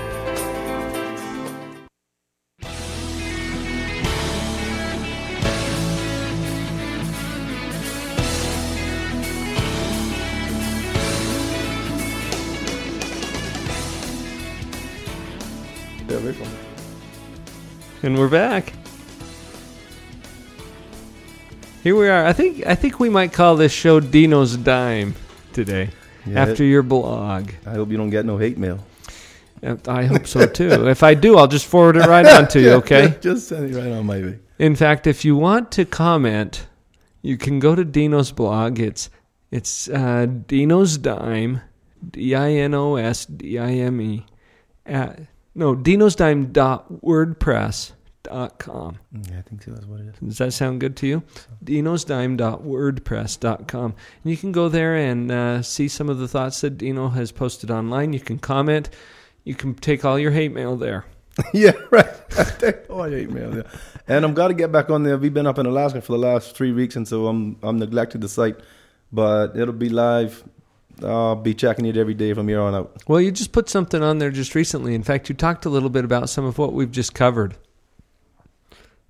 And 18.02 18.16
we're 18.16 18.30
back. 18.30 18.72
Here 21.82 21.94
we 21.94 22.08
are. 22.08 22.24
I 22.24 22.32
think 22.32 22.66
I 22.66 22.74
think 22.74 22.98
we 22.98 23.10
might 23.10 23.34
call 23.34 23.56
this 23.56 23.72
show 23.72 24.00
Dino's 24.00 24.56
Dime 24.56 25.14
today. 25.52 25.90
Yeah, 26.24 26.42
after 26.42 26.64
your 26.64 26.82
blog. 26.82 27.50
I 27.66 27.72
hope 27.72 27.90
you 27.90 27.98
don't 27.98 28.08
get 28.08 28.24
no 28.24 28.38
hate 28.38 28.56
mail. 28.56 28.78
I 29.86 30.04
hope 30.04 30.26
so 30.26 30.46
too. 30.46 30.88
if 30.88 31.02
I 31.02 31.12
do, 31.12 31.36
I'll 31.36 31.46
just 31.46 31.66
forward 31.66 31.96
it 31.96 32.06
right 32.06 32.24
on 32.24 32.48
to 32.48 32.60
you, 32.60 32.70
okay? 32.80 33.18
Just 33.20 33.48
send 33.48 33.70
it 33.70 33.76
right 33.76 33.92
on 33.92 34.06
my 34.06 34.18
way. 34.22 34.38
In 34.58 34.74
fact, 34.74 35.06
if 35.06 35.22
you 35.22 35.36
want 35.36 35.70
to 35.72 35.84
comment, 35.84 36.66
you 37.20 37.36
can 37.36 37.58
go 37.58 37.74
to 37.74 37.84
Dino's 37.84 38.32
blog. 38.32 38.80
It's 38.80 39.10
it's 39.50 39.90
uh, 39.90 40.26
Dino's 40.46 40.96
Dime, 40.96 41.60
D 42.10 42.34
I 42.34 42.52
N 42.52 42.72
O 42.72 42.96
S 42.96 43.26
D 43.26 43.58
I 43.58 43.72
M 43.72 44.00
E, 44.00 44.24
at 44.86 45.20
no 45.54 45.74
Dino's 45.74 46.14
Dime 46.14 46.52
dot 46.52 46.90
WordPress 47.02 47.92
dot 48.22 48.58
com. 48.58 48.98
Yeah, 49.12 49.38
I 49.38 49.42
think 49.42 49.62
so. 49.62 49.70
That's 49.72 49.86
what 49.86 50.00
it 50.00 50.08
is. 50.08 50.14
Does 50.20 50.38
that 50.38 50.52
sound 50.52 50.80
good 50.80 50.96
to 50.98 51.06
you? 51.06 51.22
dinosdime.wordpress.com. 51.64 53.94
And 54.24 54.30
you 54.30 54.36
can 54.36 54.52
go 54.52 54.68
there 54.68 54.96
and 54.96 55.30
uh, 55.30 55.62
see 55.62 55.88
some 55.88 56.08
of 56.08 56.18
the 56.18 56.28
thoughts 56.28 56.60
that 56.60 56.78
Dino 56.78 57.08
has 57.08 57.32
posted 57.32 57.70
online. 57.70 58.12
You 58.12 58.20
can 58.20 58.38
comment. 58.38 58.90
You 59.44 59.54
can 59.54 59.74
take 59.74 60.04
all 60.04 60.18
your 60.18 60.32
hate 60.32 60.52
mail 60.52 60.76
there. 60.76 61.04
yeah, 61.54 61.72
right. 61.90 62.06
oh, 62.90 63.00
I 63.00 63.10
hate 63.10 63.30
mail. 63.30 63.56
Yeah. 63.56 63.62
And 64.08 64.24
I'm 64.24 64.34
got 64.34 64.48
to 64.48 64.54
get 64.54 64.72
back 64.72 64.90
on 64.90 65.04
there. 65.04 65.16
We've 65.16 65.32
been 65.32 65.46
up 65.46 65.58
in 65.58 65.66
Alaska 65.66 66.00
for 66.00 66.12
the 66.12 66.18
last 66.18 66.56
three 66.56 66.72
weeks, 66.72 66.96
and 66.96 67.06
so 67.06 67.28
I'm 67.28 67.56
I'm 67.62 67.78
neglected 67.78 68.20
the 68.20 68.28
site, 68.28 68.56
but 69.12 69.56
it'll 69.56 69.72
be 69.72 69.88
live. 69.88 70.42
I'll 71.02 71.36
be 71.36 71.54
checking 71.54 71.86
it 71.86 71.96
every 71.96 72.14
day 72.14 72.32
from 72.34 72.48
here 72.48 72.60
on 72.60 72.74
out. 72.74 73.02
Well, 73.08 73.20
you 73.20 73.30
just 73.30 73.52
put 73.52 73.68
something 73.68 74.02
on 74.02 74.18
there 74.18 74.30
just 74.30 74.54
recently. 74.54 74.94
In 74.94 75.02
fact, 75.02 75.28
you 75.28 75.34
talked 75.34 75.64
a 75.64 75.70
little 75.70 75.90
bit 75.90 76.04
about 76.04 76.28
some 76.30 76.44
of 76.44 76.58
what 76.58 76.72
we've 76.72 76.90
just 76.90 77.14
covered. 77.14 77.56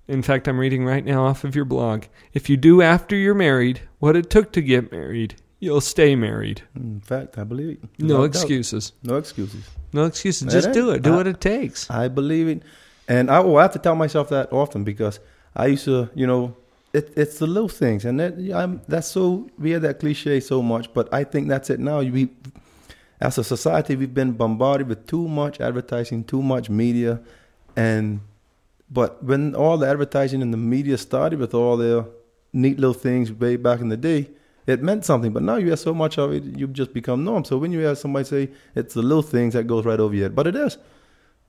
In 0.07 0.21
fact, 0.21 0.47
I'm 0.47 0.59
reading 0.59 0.85
right 0.85 1.05
now 1.05 1.25
off 1.25 1.43
of 1.43 1.55
your 1.55 1.65
blog. 1.65 2.05
If 2.33 2.49
you 2.49 2.57
do 2.57 2.81
after 2.81 3.15
you're 3.15 3.33
married 3.35 3.81
what 3.99 4.15
it 4.15 4.29
took 4.29 4.51
to 4.53 4.61
get 4.61 4.91
married, 4.91 5.35
you'll 5.59 5.79
stay 5.81 6.15
married. 6.15 6.63
In 6.75 6.99
fact, 7.01 7.37
I 7.37 7.43
believe 7.43 7.79
it. 7.83 7.89
No 7.99 8.17
doubt. 8.17 8.23
excuses. 8.25 8.93
No 9.03 9.15
excuses. 9.15 9.63
No 9.93 10.05
excuses. 10.05 10.51
Just 10.51 10.73
do 10.73 10.89
it. 10.91 11.01
Do 11.01 11.13
I- 11.13 11.15
what 11.17 11.27
it 11.27 11.39
takes. 11.39 11.89
I 11.89 12.07
believe 12.07 12.47
it, 12.47 12.63
and 13.07 13.29
I, 13.29 13.37
oh, 13.37 13.55
I 13.55 13.61
have 13.63 13.73
to 13.73 13.79
tell 13.79 13.95
myself 13.95 14.29
that 14.29 14.51
often 14.51 14.83
because 14.83 15.19
I 15.55 15.67
used 15.67 15.85
to, 15.85 16.09
you 16.15 16.27
know, 16.27 16.55
it, 16.93 17.13
it's 17.15 17.39
the 17.39 17.47
little 17.47 17.69
things, 17.69 18.05
and 18.05 18.19
that 18.19 18.33
I'm 18.53 18.81
that's 18.87 19.07
so 19.07 19.49
we 19.57 19.69
hear 19.69 19.79
that 19.79 19.99
cliche 19.99 20.39
so 20.39 20.61
much, 20.61 20.93
but 20.93 21.13
I 21.13 21.23
think 21.23 21.47
that's 21.47 21.69
it 21.69 21.79
now. 21.79 21.99
We, 21.99 22.29
as 23.19 23.37
a 23.37 23.43
society, 23.43 23.95
we've 23.95 24.13
been 24.13 24.33
bombarded 24.33 24.87
with 24.87 25.07
too 25.07 25.27
much 25.27 25.61
advertising, 25.61 26.23
too 26.25 26.41
much 26.41 26.69
media, 26.69 27.21
and 27.75 28.21
but 28.89 29.23
when 29.23 29.55
all 29.55 29.77
the 29.77 29.87
advertising 29.87 30.41
and 30.41 30.53
the 30.53 30.57
media 30.57 30.97
started 30.97 31.39
with 31.39 31.53
all 31.53 31.77
their 31.77 32.05
neat 32.51 32.77
little 32.77 32.93
things 32.93 33.31
way 33.31 33.55
back 33.55 33.79
in 33.79 33.87
the 33.87 33.95
day, 33.95 34.29
it 34.67 34.83
meant 34.83 35.05
something. 35.05 35.31
But 35.31 35.43
now 35.43 35.55
you 35.55 35.69
have 35.69 35.79
so 35.79 35.93
much 35.93 36.17
of 36.17 36.33
it, 36.33 36.43
you've 36.43 36.73
just 36.73 36.93
become 36.93 37.23
norm. 37.23 37.45
So 37.45 37.57
when 37.57 37.71
you 37.71 37.79
hear 37.79 37.95
somebody 37.95 38.25
say 38.25 38.49
it's 38.75 38.93
the 38.93 39.01
little 39.01 39.21
things 39.21 39.53
that 39.53 39.65
goes 39.65 39.85
right 39.85 39.99
over 39.99 40.13
your 40.13 40.25
head, 40.25 40.35
but 40.35 40.47
it 40.47 40.55
is. 40.55 40.77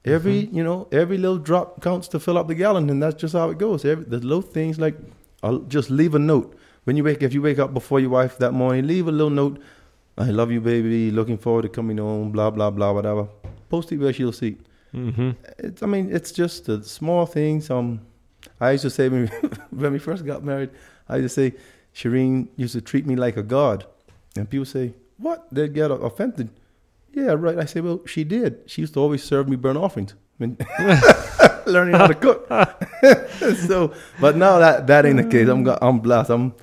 Every 0.05 0.45
mm-hmm. 0.45 0.57
you 0.57 0.64
know, 0.64 0.88
every 0.93 1.18
little 1.18 1.38
drop 1.38 1.82
counts 1.82 2.09
to 2.09 2.20
fill 2.20 2.38
up 2.38 2.49
the 2.49 2.55
gallon, 2.55 2.90
and 2.90 3.03
that's 3.03 3.20
just 3.20 3.34
how 3.34 3.51
it 3.51 3.59
goes. 3.59 3.84
Every, 3.84 4.05
the 4.05 4.18
little 4.18 4.43
things 4.43 4.78
like, 4.78 4.97
I'll 5.43 5.61
just 5.61 5.90
leave 5.90 6.14
a 6.14 6.18
note 6.18 6.57
when 6.84 6.97
you 6.97 7.05
wake. 7.05 7.22
If 7.22 7.34
you 7.34 7.43
wake 7.43 7.59
up 7.59 7.74
before 7.74 8.01
your 8.01 8.11
wife 8.11 8.38
that 8.38 8.53
morning, 8.53 8.86
leave 8.86 9.09
a 9.09 9.12
little 9.12 9.30
note. 9.30 9.61
I 10.18 10.30
love 10.30 10.51
you, 10.51 10.61
baby. 10.61 11.11
Looking 11.11 11.38
forward 11.38 11.62
to 11.62 11.68
coming 11.68 11.99
home. 11.99 12.32
Blah 12.32 12.51
blah 12.51 12.70
blah. 12.70 12.93
Whatever. 12.93 13.28
Post 13.68 13.93
it 13.93 13.99
where 13.99 14.12
she'll 14.12 14.32
see. 14.32 14.59
Mm-hmm. 14.95 15.30
It's, 15.59 15.82
I 15.82 15.86
mean, 15.86 16.14
it's 16.14 16.32
just 16.32 16.66
the 16.66 16.82
small 16.82 17.26
things. 17.26 17.70
Um, 17.70 18.01
I 18.61 18.72
used 18.72 18.82
to 18.82 18.90
say 18.90 19.09
when 19.09 19.22
we, 19.22 19.49
when 19.70 19.93
we 19.93 19.99
first 19.99 20.26
got 20.26 20.45
married, 20.45 20.70
I 21.09 21.16
used 21.16 21.34
to 21.34 21.51
say, 21.51 21.57
Shireen 21.95 22.49
used 22.57 22.74
to 22.74 22.80
treat 22.80 23.07
me 23.07 23.16
like 23.16 23.36
a 23.36 23.43
god, 23.43 23.86
and 24.36 24.49
people 24.49 24.66
say, 24.66 24.95
"What?" 25.16 25.47
They'd 25.51 25.72
get 25.72 25.90
offended. 25.90 26.51
Yeah, 27.12 27.34
right. 27.38 27.59
I 27.59 27.66
say, 27.66 27.80
well, 27.80 28.01
she 28.07 28.24
did. 28.24 28.61
She 28.66 28.82
used 28.82 28.95
to 28.95 29.01
always 29.01 29.22
serve 29.22 29.49
me 29.49 29.57
burnt 29.57 29.78
offerings. 29.78 30.14
Learning 31.66 31.95
how 31.95 32.07
to 32.07 32.14
cook. 32.14 32.47
so, 33.66 33.95
but 34.20 34.36
now 34.36 34.59
that 34.59 34.86
that 34.88 35.07
ain't 35.07 35.16
the 35.16 35.24
case. 35.24 35.49
I'm 35.49 35.66
I'm 35.80 36.01
blessed. 36.01 36.30
I'm, 36.30 36.55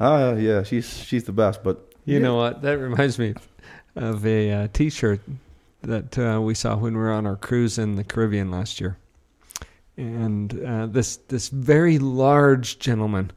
ah, 0.00 0.32
yeah, 0.34 0.62
she's 0.62 0.96
she's 0.96 1.24
the 1.24 1.32
best. 1.32 1.62
But 1.62 1.92
You 2.04 2.14
yeah. 2.14 2.20
know 2.20 2.36
what? 2.36 2.62
That 2.62 2.78
reminds 2.78 3.18
me 3.18 3.34
of 3.96 4.24
a 4.26 4.50
uh, 4.50 4.68
T-shirt 4.72 5.20
that 5.82 6.18
uh, 6.18 6.40
we 6.40 6.54
saw 6.54 6.76
when 6.76 6.94
we 6.94 7.00
were 7.00 7.12
on 7.12 7.26
our 7.26 7.36
cruise 7.36 7.78
in 7.78 7.96
the 7.96 8.04
Caribbean 8.04 8.50
last 8.50 8.80
year, 8.80 8.96
and 9.96 10.64
uh, 10.64 10.86
this 10.86 11.16
this 11.28 11.48
very 11.48 11.98
large 11.98 12.78
gentleman 12.78 13.30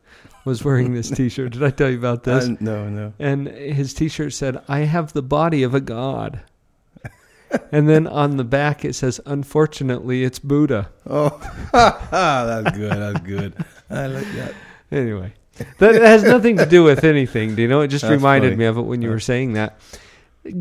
was 0.45 0.63
wearing 0.63 0.93
this 0.93 1.09
T-shirt. 1.09 1.51
Did 1.51 1.63
I 1.63 1.71
tell 1.71 1.89
you 1.89 1.97
about 1.97 2.23
this? 2.23 2.47
No, 2.61 2.87
no. 2.87 3.13
And 3.19 3.47
his 3.47 3.93
T-shirt 3.93 4.33
said, 4.33 4.61
"I 4.67 4.79
have 4.79 5.13
the 5.13 5.23
body 5.23 5.63
of 5.63 5.73
a 5.73 5.81
god." 5.81 6.41
and 7.71 7.87
then 7.87 8.07
on 8.07 8.37
the 8.37 8.43
back 8.43 8.83
it 8.85 8.93
says, 8.93 9.19
"Unfortunately, 9.25 10.23
it's 10.23 10.39
Buddha." 10.39 10.89
Oh, 11.09 11.29
that's 11.71 12.77
good. 12.77 12.91
That's 12.91 13.19
good. 13.21 13.53
I 13.89 14.07
like 14.07 14.31
that. 14.33 14.53
Anyway, 14.91 15.33
that 15.79 15.95
has 15.95 16.23
nothing 16.23 16.57
to 16.57 16.65
do 16.65 16.83
with 16.83 17.03
anything. 17.03 17.55
Do 17.55 17.61
you 17.61 17.67
know? 17.67 17.81
It 17.81 17.89
just 17.89 18.03
That's 18.03 18.11
reminded 18.13 18.49
funny. 18.49 18.57
me 18.57 18.65
of 18.65 18.77
it 18.77 18.81
when 18.81 19.01
you 19.01 19.09
were 19.09 19.19
saying 19.19 19.53
that. 19.53 19.79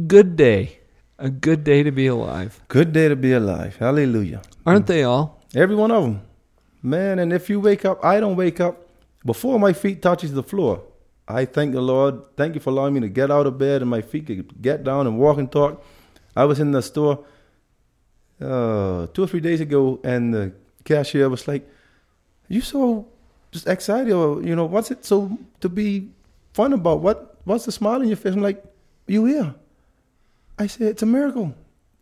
Good 0.06 0.36
day, 0.36 0.80
a 1.18 1.30
good 1.30 1.62
day 1.64 1.82
to 1.82 1.90
be 1.92 2.06
alive. 2.06 2.60
Good 2.68 2.92
day 2.92 3.08
to 3.08 3.16
be 3.16 3.32
alive. 3.32 3.76
Hallelujah. 3.76 4.42
Aren't 4.64 4.86
they 4.86 5.04
all? 5.04 5.40
Every 5.54 5.76
one 5.76 5.90
of 5.90 6.02
them, 6.02 6.22
man. 6.82 7.18
And 7.18 7.32
if 7.32 7.48
you 7.48 7.60
wake 7.60 7.84
up, 7.84 8.04
I 8.04 8.20
don't 8.20 8.36
wake 8.36 8.60
up 8.60 8.88
before 9.24 9.58
my 9.58 9.72
feet 9.72 10.02
touches 10.02 10.32
the 10.32 10.42
floor. 10.42 10.82
I 11.28 11.44
thank 11.44 11.72
the 11.72 11.80
Lord. 11.80 12.36
Thank 12.36 12.54
you 12.54 12.60
for 12.60 12.70
allowing 12.70 12.94
me 12.94 13.00
to 13.00 13.08
get 13.08 13.30
out 13.30 13.46
of 13.46 13.58
bed 13.58 13.82
and 13.82 13.90
my 13.90 14.00
feet 14.00 14.26
could 14.26 14.62
get 14.62 14.84
down 14.84 15.06
and 15.06 15.18
walk 15.18 15.38
and 15.38 15.50
talk. 15.50 15.84
I 16.36 16.44
was 16.44 16.60
in 16.60 16.70
the 16.70 16.82
store 16.82 17.24
uh, 18.40 19.06
two 19.14 19.24
or 19.24 19.26
three 19.26 19.40
days 19.40 19.60
ago, 19.60 19.98
and 20.04 20.32
the 20.34 20.52
cashier 20.84 21.28
was 21.28 21.48
like, 21.48 21.66
"You 22.48 22.60
so 22.60 23.06
just 23.50 23.66
excited, 23.66 24.12
or 24.12 24.42
you 24.42 24.54
know, 24.54 24.66
what's 24.66 24.90
it 24.90 25.04
so 25.04 25.36
to 25.60 25.68
be 25.68 26.10
fun 26.52 26.72
about? 26.72 27.00
What 27.00 27.40
what's 27.44 27.64
the 27.64 27.72
smile 27.72 28.00
on 28.00 28.08
your 28.08 28.16
face?" 28.16 28.34
I'm 28.34 28.42
like, 28.42 28.62
"You 29.06 29.24
here?" 29.24 29.54
I 30.58 30.66
said, 30.66 30.88
it's 30.88 31.02
a 31.02 31.06
miracle. 31.06 31.54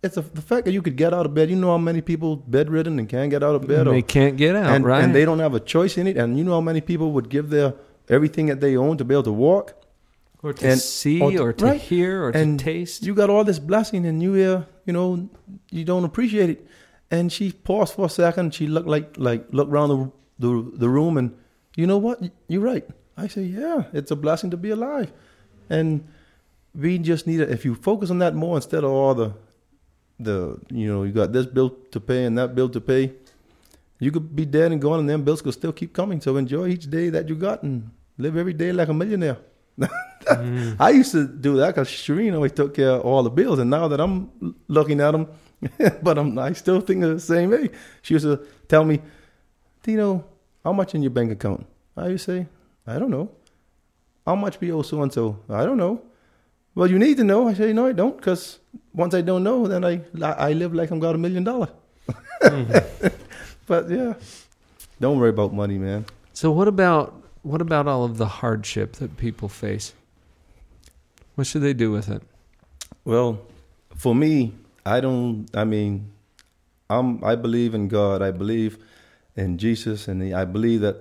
It's 0.02 0.16
a, 0.16 0.20
the 0.20 0.42
fact 0.42 0.66
that 0.66 0.72
you 0.72 0.82
could 0.82 0.96
get 0.96 1.14
out 1.14 1.26
of 1.26 1.34
bed. 1.34 1.50
You 1.50 1.56
know 1.56 1.70
how 1.70 1.78
many 1.78 2.00
people 2.02 2.36
bedridden 2.36 2.98
and 2.98 3.08
can't 3.08 3.30
get 3.30 3.42
out 3.42 3.54
of 3.54 3.66
bed, 3.66 3.86
they 3.86 4.02
can't 4.02 4.36
get 4.36 4.54
out, 4.54 4.66
and, 4.66 4.84
right? 4.84 5.02
and 5.02 5.14
they 5.14 5.24
don't 5.24 5.38
have 5.38 5.54
a 5.54 5.60
choice 5.60 5.96
in 5.96 6.06
it. 6.06 6.16
And 6.16 6.38
you 6.38 6.44
know 6.44 6.52
how 6.52 6.60
many 6.60 6.80
people 6.80 7.12
would 7.12 7.28
give 7.28 7.50
their 7.50 7.74
everything 8.08 8.46
that 8.46 8.60
they 8.60 8.76
own 8.76 8.98
to 8.98 9.04
be 9.04 9.14
able 9.14 9.24
to 9.24 9.32
walk, 9.32 9.74
or 10.44 10.52
to 10.52 10.68
and- 10.68 10.80
see, 10.80 11.20
or 11.20 11.32
or 11.40 11.52
to- 11.52 11.58
to, 11.58 11.64
right. 11.64 11.80
hear, 11.80 12.24
or 12.24 12.30
and 12.30 12.58
to 12.58 12.64
taste. 12.64 13.02
You 13.04 13.14
got 13.14 13.30
all 13.30 13.44
this 13.44 13.58
blessing, 13.58 14.06
and 14.06 14.22
you 14.22 14.34
hear, 14.34 14.66
you 14.86 14.92
know, 14.92 15.28
you 15.70 15.84
don't 15.84 16.04
appreciate 16.04 16.50
it. 16.50 16.66
And 17.10 17.32
she 17.32 17.52
paused 17.52 17.94
for 17.94 18.06
a 18.06 18.08
second. 18.08 18.54
She 18.54 18.66
looked 18.66 18.88
like 18.88 19.14
like 19.16 19.46
looked 19.52 19.72
around 19.72 19.88
the 19.88 20.10
the, 20.38 20.70
the 20.78 20.88
room, 20.88 21.16
and 21.16 21.34
you 21.76 21.86
know 21.86 21.98
what? 21.98 22.20
You're 22.48 22.60
right. 22.62 22.84
I 23.16 23.28
say, 23.28 23.42
yeah, 23.42 23.84
it's 23.92 24.10
a 24.10 24.16
blessing 24.16 24.50
to 24.50 24.56
be 24.56 24.70
alive, 24.70 25.12
and 25.70 26.04
we 26.74 26.98
just 26.98 27.26
need 27.26 27.40
it. 27.40 27.50
If 27.50 27.64
you 27.64 27.74
focus 27.76 28.10
on 28.10 28.18
that 28.18 28.34
more 28.34 28.56
instead 28.56 28.82
of 28.84 28.90
all 28.90 29.14
the 29.14 29.32
the 30.18 30.58
you 30.70 30.86
know 30.86 31.02
you 31.04 31.12
got 31.12 31.32
this 31.32 31.46
bill 31.46 31.70
to 31.90 32.00
pay 32.00 32.24
and 32.24 32.36
that 32.38 32.54
bill 32.54 32.68
to 32.70 32.80
pay, 32.80 33.12
you 34.00 34.10
could 34.10 34.34
be 34.34 34.44
dead 34.44 34.72
and 34.72 34.80
gone, 34.82 34.98
and 35.00 35.08
them 35.08 35.22
bills 35.24 35.40
could 35.42 35.54
still 35.54 35.72
keep 35.72 35.92
coming. 35.92 36.20
So 36.20 36.36
enjoy 36.36 36.68
each 36.68 36.90
day 36.90 37.08
that 37.10 37.28
you 37.28 37.36
got, 37.36 37.62
and 37.62 37.90
live 38.18 38.36
every 38.36 38.52
day 38.54 38.72
like 38.72 38.88
a 38.88 38.94
millionaire. 38.94 39.38
I 40.80 40.90
used 40.90 41.12
to 41.12 41.26
do 41.26 41.56
that 41.56 41.74
because 41.74 41.88
Shireen 41.88 42.34
always 42.34 42.52
took 42.52 42.74
care 42.74 42.90
of 42.92 43.02
all 43.02 43.22
the 43.22 43.30
bills, 43.30 43.58
and 43.58 43.70
now 43.70 43.88
that 43.88 44.00
I'm 44.00 44.30
looking 44.68 45.00
at 45.00 45.12
them, 45.12 45.28
but 46.02 46.18
I'm 46.18 46.38
I 46.38 46.52
still 46.52 46.80
think 46.80 47.02
the 47.02 47.20
same 47.20 47.50
way. 47.50 47.70
She 48.02 48.14
used 48.14 48.24
to 48.24 48.40
tell 48.68 48.84
me, 48.84 49.00
Dino, 49.82 50.24
how 50.64 50.72
much 50.72 50.94
in 50.94 51.02
your 51.02 51.10
bank 51.10 51.30
account? 51.32 51.66
I 51.96 52.08
used 52.08 52.24
to 52.26 52.32
say, 52.32 52.46
I 52.86 52.98
don't 52.98 53.10
know. 53.10 53.30
How 54.26 54.34
much 54.34 54.58
we 54.60 54.72
owe 54.72 54.82
so 54.82 55.02
and 55.02 55.12
so? 55.12 55.38
I 55.48 55.64
don't 55.64 55.76
know. 55.76 56.00
Well, 56.74 56.90
you 56.90 56.98
need 56.98 57.18
to 57.18 57.24
know. 57.24 57.48
I 57.48 57.54
say, 57.54 57.72
no, 57.72 57.86
I 57.86 57.92
don't, 57.92 58.16
because 58.16 58.58
once 58.94 59.14
I 59.14 59.20
don't 59.20 59.44
know, 59.44 59.66
then 59.66 59.84
I 59.84 60.00
I 60.22 60.52
live 60.52 60.74
like 60.74 60.90
I'm 60.90 61.00
got 61.00 61.14
a 61.14 61.18
million 61.18 61.44
dollars. 61.44 61.70
But 63.66 63.88
yeah, 63.88 64.14
don't 65.00 65.18
worry 65.18 65.30
about 65.30 65.54
money, 65.54 65.78
man. 65.78 66.04
So 66.34 66.50
what 66.50 66.68
about 66.68 67.14
what 67.42 67.60
about 67.62 67.86
all 67.86 68.04
of 68.04 68.18
the 68.18 68.26
hardship 68.26 68.94
that 68.96 69.16
people 69.16 69.48
face? 69.48 69.94
What 71.34 71.46
should 71.46 71.62
they 71.62 71.74
do 71.74 71.90
with 71.90 72.08
it? 72.08 72.22
Well, 73.04 73.40
for 73.96 74.14
me, 74.14 74.54
I 74.86 75.00
don't. 75.00 75.46
I 75.54 75.64
mean, 75.64 76.12
I'm. 76.88 77.22
I 77.24 77.34
believe 77.34 77.74
in 77.74 77.88
God. 77.88 78.22
I 78.22 78.30
believe 78.30 78.78
in 79.36 79.58
Jesus, 79.58 80.06
and 80.08 80.34
I 80.34 80.44
believe 80.44 80.80
that 80.82 80.96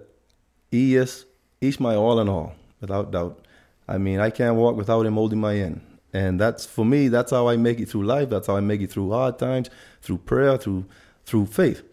He 0.71 0.95
is. 0.95 1.25
He's 1.61 1.79
my 1.79 1.95
all 1.95 2.19
in 2.19 2.27
all, 2.27 2.55
without 2.81 3.11
doubt. 3.11 3.45
I 3.87 3.97
mean, 3.97 4.19
I 4.19 4.29
can't 4.31 4.55
walk 4.55 4.75
without 4.75 5.05
Him 5.05 5.13
holding 5.13 5.39
my 5.39 5.53
hand, 5.53 5.81
and 6.13 6.39
that's 6.39 6.65
for 6.65 6.83
me. 6.83 7.09
That's 7.09 7.31
how 7.31 7.47
I 7.47 7.57
make 7.57 7.79
it 7.79 7.89
through 7.89 8.05
life. 8.05 8.29
That's 8.29 8.47
how 8.47 8.57
I 8.57 8.61
make 8.61 8.81
it 8.81 8.91
through 8.91 9.11
hard 9.11 9.37
times, 9.37 9.69
through 10.01 10.19
prayer, 10.19 10.57
through 10.57 10.85
through 11.25 11.45
faith. 11.45 11.83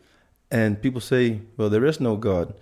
And 0.51 0.81
people 0.81 1.01
say, 1.01 1.43
"Well, 1.57 1.69
there 1.69 1.85
is 1.85 2.01
no 2.01 2.17
God." 2.17 2.55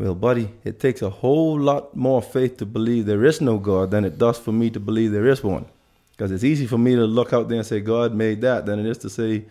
Well, 0.00 0.14
buddy, 0.14 0.48
it 0.64 0.80
takes 0.80 1.02
a 1.02 1.10
whole 1.10 1.60
lot 1.60 1.94
more 1.94 2.22
faith 2.22 2.56
to 2.58 2.66
believe 2.66 3.04
there 3.04 3.24
is 3.26 3.40
no 3.42 3.58
God 3.58 3.90
than 3.90 4.06
it 4.06 4.16
does 4.16 4.38
for 4.38 4.50
me 4.50 4.70
to 4.70 4.80
believe 4.80 5.12
there 5.12 5.28
is 5.28 5.44
one. 5.44 5.66
Because 6.12 6.32
it's 6.32 6.42
easy 6.52 6.66
for 6.66 6.78
me 6.78 6.94
to 6.96 7.04
look 7.04 7.34
out 7.34 7.48
there 7.50 7.58
and 7.58 7.66
say 7.66 7.80
God 7.80 8.14
made 8.14 8.40
that 8.40 8.64
than 8.64 8.78
it 8.80 8.86
is 8.86 8.96
to 8.98 9.10
say 9.10 9.44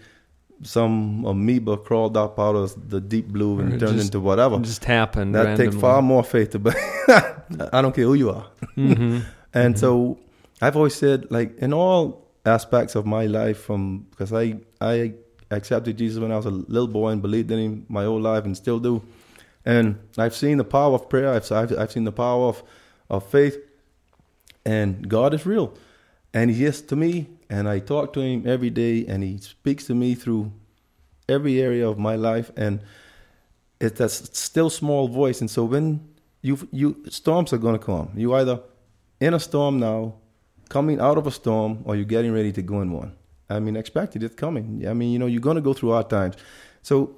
some 0.64 1.24
amoeba 1.26 1.78
crawled 1.78 2.18
up 2.18 2.40
out 2.40 2.56
of 2.56 2.90
the 2.90 3.00
deep 3.00 3.28
blue 3.28 3.60
and 3.60 3.80
turned 3.80 3.94
just- 3.98 4.08
into 4.08 4.20
whatever. 4.20 4.58
just 4.60 4.84
happened 4.86 5.36
That 5.36 5.56
takes 5.56 5.76
far 5.76 6.02
more 6.02 6.24
faith 6.24 6.50
to 6.52 6.60
believe. 6.60 6.78
I 7.72 7.82
don't 7.84 7.94
care 7.96 8.06
who 8.06 8.16
you 8.16 8.32
are. 8.32 8.48
Mhm. 8.76 9.22
and 9.54 9.78
so 9.80 10.18
I've 10.62 10.76
always 10.76 10.96
said, 10.96 11.28
like 11.30 11.58
in 11.60 11.74
all 11.74 12.26
aspects 12.46 12.96
of 12.96 13.06
my 13.06 13.26
life, 13.28 13.60
from 13.68 14.08
because 14.12 14.34
I 14.34 14.58
I 14.82 15.14
accepted 15.52 15.98
Jesus 15.98 16.20
when 16.20 16.32
I 16.32 16.38
was 16.38 16.46
a 16.48 16.52
little 16.52 16.88
boy 16.88 17.10
and 17.12 17.22
believed 17.22 17.52
in 17.52 17.60
Him 17.60 17.86
my 17.88 18.04
whole 18.04 18.20
life 18.22 18.46
and 18.46 18.58
still 18.58 18.80
do. 18.80 19.02
And 19.66 20.00
I've 20.18 20.36
seen 20.36 20.58
the 20.58 20.64
power 20.64 20.94
of 20.96 21.10
prayer. 21.10 21.34
I've 21.34 21.52
I've, 21.52 21.78
I've 21.78 21.92
seen 21.92 22.06
the 22.06 22.12
power 22.12 22.48
of 22.48 22.64
of 23.10 23.28
faith, 23.30 23.58
and 24.66 25.10
God 25.10 25.34
is 25.34 25.46
real, 25.46 25.74
and 26.34 26.50
He 26.52 26.66
is 26.66 26.82
to 26.84 26.96
me. 26.96 27.28
And 27.50 27.68
I 27.68 27.80
talk 27.80 28.14
to 28.14 28.22
Him 28.22 28.48
every 28.48 28.70
day, 28.70 29.06
and 29.08 29.24
He 29.24 29.38
speaks 29.38 29.86
to 29.88 29.96
me 29.96 30.16
through 30.16 30.52
every 31.28 31.62
area 31.62 31.88
of 31.88 31.98
my 31.98 32.16
life, 32.16 32.52
and 32.56 32.82
it's 33.80 33.98
that 34.00 34.10
still 34.12 34.70
small 34.70 35.08
voice. 35.08 35.42
And 35.42 35.50
so 35.50 35.66
when 35.66 36.08
you 36.42 36.68
you 36.72 37.04
storms 37.10 37.54
are 37.54 37.58
going 37.58 37.78
to 37.78 37.86
come, 37.86 38.12
you 38.16 38.34
either 38.34 38.62
in 39.20 39.34
a 39.34 39.40
storm 39.40 39.80
now, 39.80 40.16
coming 40.70 41.00
out 41.00 41.18
of 41.18 41.28
a 41.28 41.32
storm, 41.32 41.80
or 41.86 41.96
you're 41.96 42.06
getting 42.06 42.34
ready 42.34 42.52
to 42.54 42.62
go 42.62 42.82
in 42.82 42.92
one. 42.92 43.16
I 43.50 43.60
mean, 43.60 43.76
expect 43.76 44.16
it. 44.16 44.24
It's 44.24 44.36
coming. 44.36 44.88
I 44.88 44.94
mean, 44.94 45.12
you 45.12 45.20
know, 45.20 45.26
you're 45.26 45.42
going 45.42 45.56
to 45.56 45.62
go 45.62 45.74
through 45.74 45.92
hard 45.92 46.10
times. 46.10 46.36
So 46.84 47.16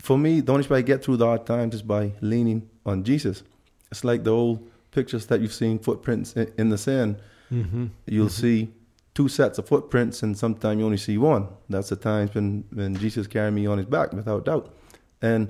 for 0.00 0.18
me, 0.18 0.40
the 0.40 0.52
only 0.52 0.66
way 0.66 0.78
I 0.78 0.82
get 0.82 1.02
through 1.04 1.18
the 1.18 1.26
hard 1.26 1.46
times 1.46 1.74
is 1.74 1.82
by 1.82 2.12
leaning 2.20 2.68
on 2.86 3.04
Jesus. 3.04 3.42
It's 3.90 4.04
like 4.04 4.24
the 4.24 4.30
old 4.30 4.68
pictures 4.92 5.26
that 5.26 5.40
you've 5.40 5.52
seen, 5.52 5.78
footprints 5.78 6.34
in, 6.34 6.52
in 6.58 6.68
the 6.70 6.78
sand. 6.78 7.16
Mhm. 7.52 7.90
You'll 8.06 8.26
Mhm. 8.28 8.30
see 8.30 8.68
two 9.14 9.28
sets 9.28 9.58
of 9.58 9.66
footprints, 9.66 10.22
and 10.22 10.36
sometimes 10.38 10.78
you 10.78 10.84
only 10.84 10.96
see 10.96 11.18
one. 11.18 11.48
That's 11.68 11.88
the 11.90 11.96
times 11.96 12.34
when, 12.34 12.64
when 12.72 12.96
Jesus 12.96 13.26
carried 13.26 13.52
me 13.54 13.66
on 13.66 13.78
his 13.78 13.86
back, 13.86 14.12
without 14.12 14.44
doubt. 14.44 14.72
And 15.20 15.48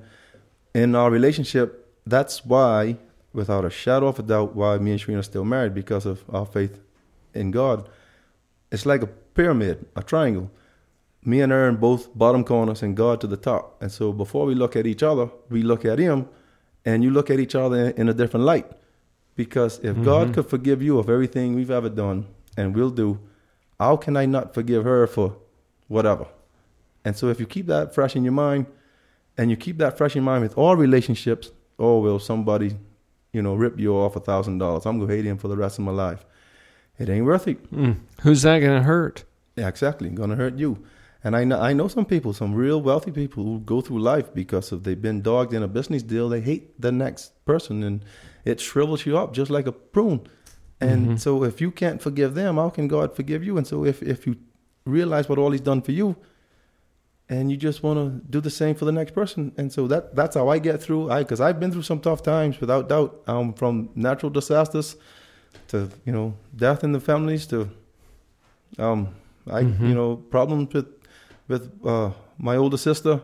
in 0.75 0.95
our 0.95 1.11
relationship, 1.11 1.87
that's 2.07 2.45
why, 2.45 2.97
without 3.33 3.65
a 3.65 3.71
shadow 3.71 4.09
of 4.09 4.19
a 4.19 4.23
doubt, 4.23 4.57
why 4.57 4.79
me 4.79 4.93
and 4.93 5.01
Shireen 5.01 5.19
are 5.19 5.23
still 5.23 5.45
married 5.45 5.75
because 5.75 6.07
of 6.07 6.25
our 6.31 6.47
faith 6.47 6.81
in 7.35 7.51
God. 7.51 7.89
It's 8.73 8.87
like 8.87 9.03
a 9.03 9.07
pyramid, 9.07 9.87
a 9.95 10.03
triangle. 10.03 10.51
Me 11.25 11.41
and 11.43 11.53
Aaron 11.53 11.77
both 11.77 12.17
bottom 12.17 12.45
corners 12.45 12.83
and 12.83 12.97
God 12.97 13.21
to 13.21 13.27
the 13.27 13.37
top. 13.37 13.81
And 13.83 13.93
so 13.93 14.13
before 14.13 14.47
we 14.47 14.55
look 14.55 14.75
at 14.77 14.87
each 14.87 15.03
other, 15.03 15.31
we 15.51 15.63
look 15.63 15.85
at 15.85 15.99
Him, 15.99 16.29
and 16.85 17.05
you 17.05 17.11
look 17.11 17.31
at 17.31 17.39
each 17.39 17.55
other 17.55 17.77
in, 17.89 17.93
in 18.03 18.09
a 18.09 18.15
different 18.15 18.47
light. 18.47 18.67
Because 19.37 19.79
if 19.83 20.01
God 20.03 20.29
Mhm. 20.29 20.35
could 20.35 20.47
forgive 20.47 20.83
you 20.83 20.99
of 20.99 21.09
everything 21.11 21.55
we've 21.55 21.71
ever 21.71 21.89
done 21.89 22.27
and 22.57 22.75
will 22.75 22.91
do, 22.91 23.19
how 23.79 23.97
can 23.97 24.17
I 24.17 24.27
not 24.27 24.55
forgive 24.55 24.85
her 24.85 25.07
for 25.07 25.37
whatever? 25.89 26.27
And 27.05 27.17
so 27.17 27.29
if 27.29 27.39
you 27.41 27.47
keep 27.47 27.67
that 27.67 27.95
fresh 27.95 28.17
in 28.17 28.25
your 28.25 28.33
mind, 28.33 28.67
and 29.39 29.51
you 29.51 29.57
keep 29.57 29.79
that 29.79 29.97
fresh 29.97 30.17
in 30.17 30.23
mind 30.23 30.43
with 30.43 30.57
all 30.59 30.77
relationships, 30.77 31.51
oh 31.79 31.99
will 32.01 32.19
somebody, 32.19 32.77
you 33.33 33.41
know, 33.41 33.55
rip 33.55 33.79
you 33.79 33.95
off 33.95 34.17
a 34.17 34.21
thousand 34.21 34.59
dollars? 34.59 34.85
I'm 34.87 34.99
gonna 34.99 35.13
hate 35.13 35.25
him 35.25 35.39
for 35.39 35.49
the 35.49 35.57
rest 35.57 35.79
of 35.79 35.85
my 35.85 35.93
life. 35.93 36.25
It 36.99 37.09
ain't 37.09 37.25
worth 37.25 37.49
it. 37.49 37.71
Mm. 37.73 37.97
Who's 38.23 38.43
that 38.43 38.59
going 38.59 38.77
to 38.79 38.83
hurt? 38.83 39.25
Yeah, 39.57 39.69
exactly. 39.69 40.11
Gonna 40.11 40.37
hurt 40.37 40.57
you. 40.59 40.77
And 41.23 41.37
I 41.37 41.45
know 41.45 41.61
I 41.61 41.73
know 41.75 41.89
some 41.89 42.07
people, 42.07 42.33
some 42.33 42.55
real 42.55 42.81
wealthy 42.81 43.11
people 43.11 43.45
who 43.45 43.61
go 43.61 43.81
through 43.83 44.01
life 44.01 44.33
because 44.35 44.73
if 44.73 44.83
they've 44.85 45.01
been 45.03 45.21
dogged 45.23 45.53
in 45.53 45.63
a 45.63 45.69
business 45.69 46.03
deal, 46.03 46.29
they 46.29 46.41
hate 46.41 46.81
the 46.81 46.91
next 46.93 47.45
person 47.45 47.83
and 47.83 48.05
it 48.45 48.59
shrivels 48.61 49.05
you 49.07 49.19
up 49.19 49.35
just 49.35 49.51
like 49.51 49.67
a 49.67 49.73
prune. 49.73 50.21
And 50.81 51.09
Mhm. 51.09 51.19
so 51.21 51.45
if 51.45 51.61
you 51.61 51.71
can't 51.71 52.01
forgive 52.01 52.35
them, 52.35 52.57
how 52.57 52.71
can 52.71 52.89
God 52.89 53.15
forgive 53.15 53.45
you? 53.45 53.59
And 53.59 53.67
so 53.67 53.85
if, 53.85 54.03
if 54.03 54.27
you 54.27 54.37
realize 54.87 55.29
what 55.29 55.39
all 55.39 55.51
he's 55.51 55.61
done 55.61 55.83
for 55.83 55.93
you 55.93 56.17
and 57.29 57.51
you 57.51 57.57
just 57.59 57.83
want 57.83 57.99
to 57.99 58.31
do 58.31 58.41
the 58.41 58.51
same 58.51 58.75
for 58.75 58.87
the 58.87 58.93
next 58.93 59.13
person. 59.15 59.53
And 59.59 59.71
so 59.71 59.87
that 59.89 60.17
that's 60.17 60.37
how 60.37 60.49
I 60.49 60.59
get 60.59 60.83
through. 60.83 61.11
I 61.11 61.23
because 61.23 61.41
I've 61.41 61.61
been 61.61 61.71
through 61.71 61.83
some 61.83 62.01
tough 62.01 62.23
times 62.23 62.61
without 62.61 62.89
doubt. 62.89 63.21
Um, 63.27 63.53
from 63.53 63.91
natural 63.95 64.31
disasters 64.31 64.97
to 65.69 65.91
you 66.07 66.13
know 66.13 66.35
death 66.57 66.83
in 66.83 66.93
the 66.93 67.01
families 67.01 67.47
to 67.49 67.69
um 68.79 69.09
I 69.51 69.63
Mhm. 69.65 69.89
you 69.89 69.95
know 69.95 70.17
problems 70.17 70.73
with 70.75 70.87
with 71.51 71.65
uh, 71.85 72.11
my 72.39 72.57
older 72.57 72.79
sister. 72.79 73.21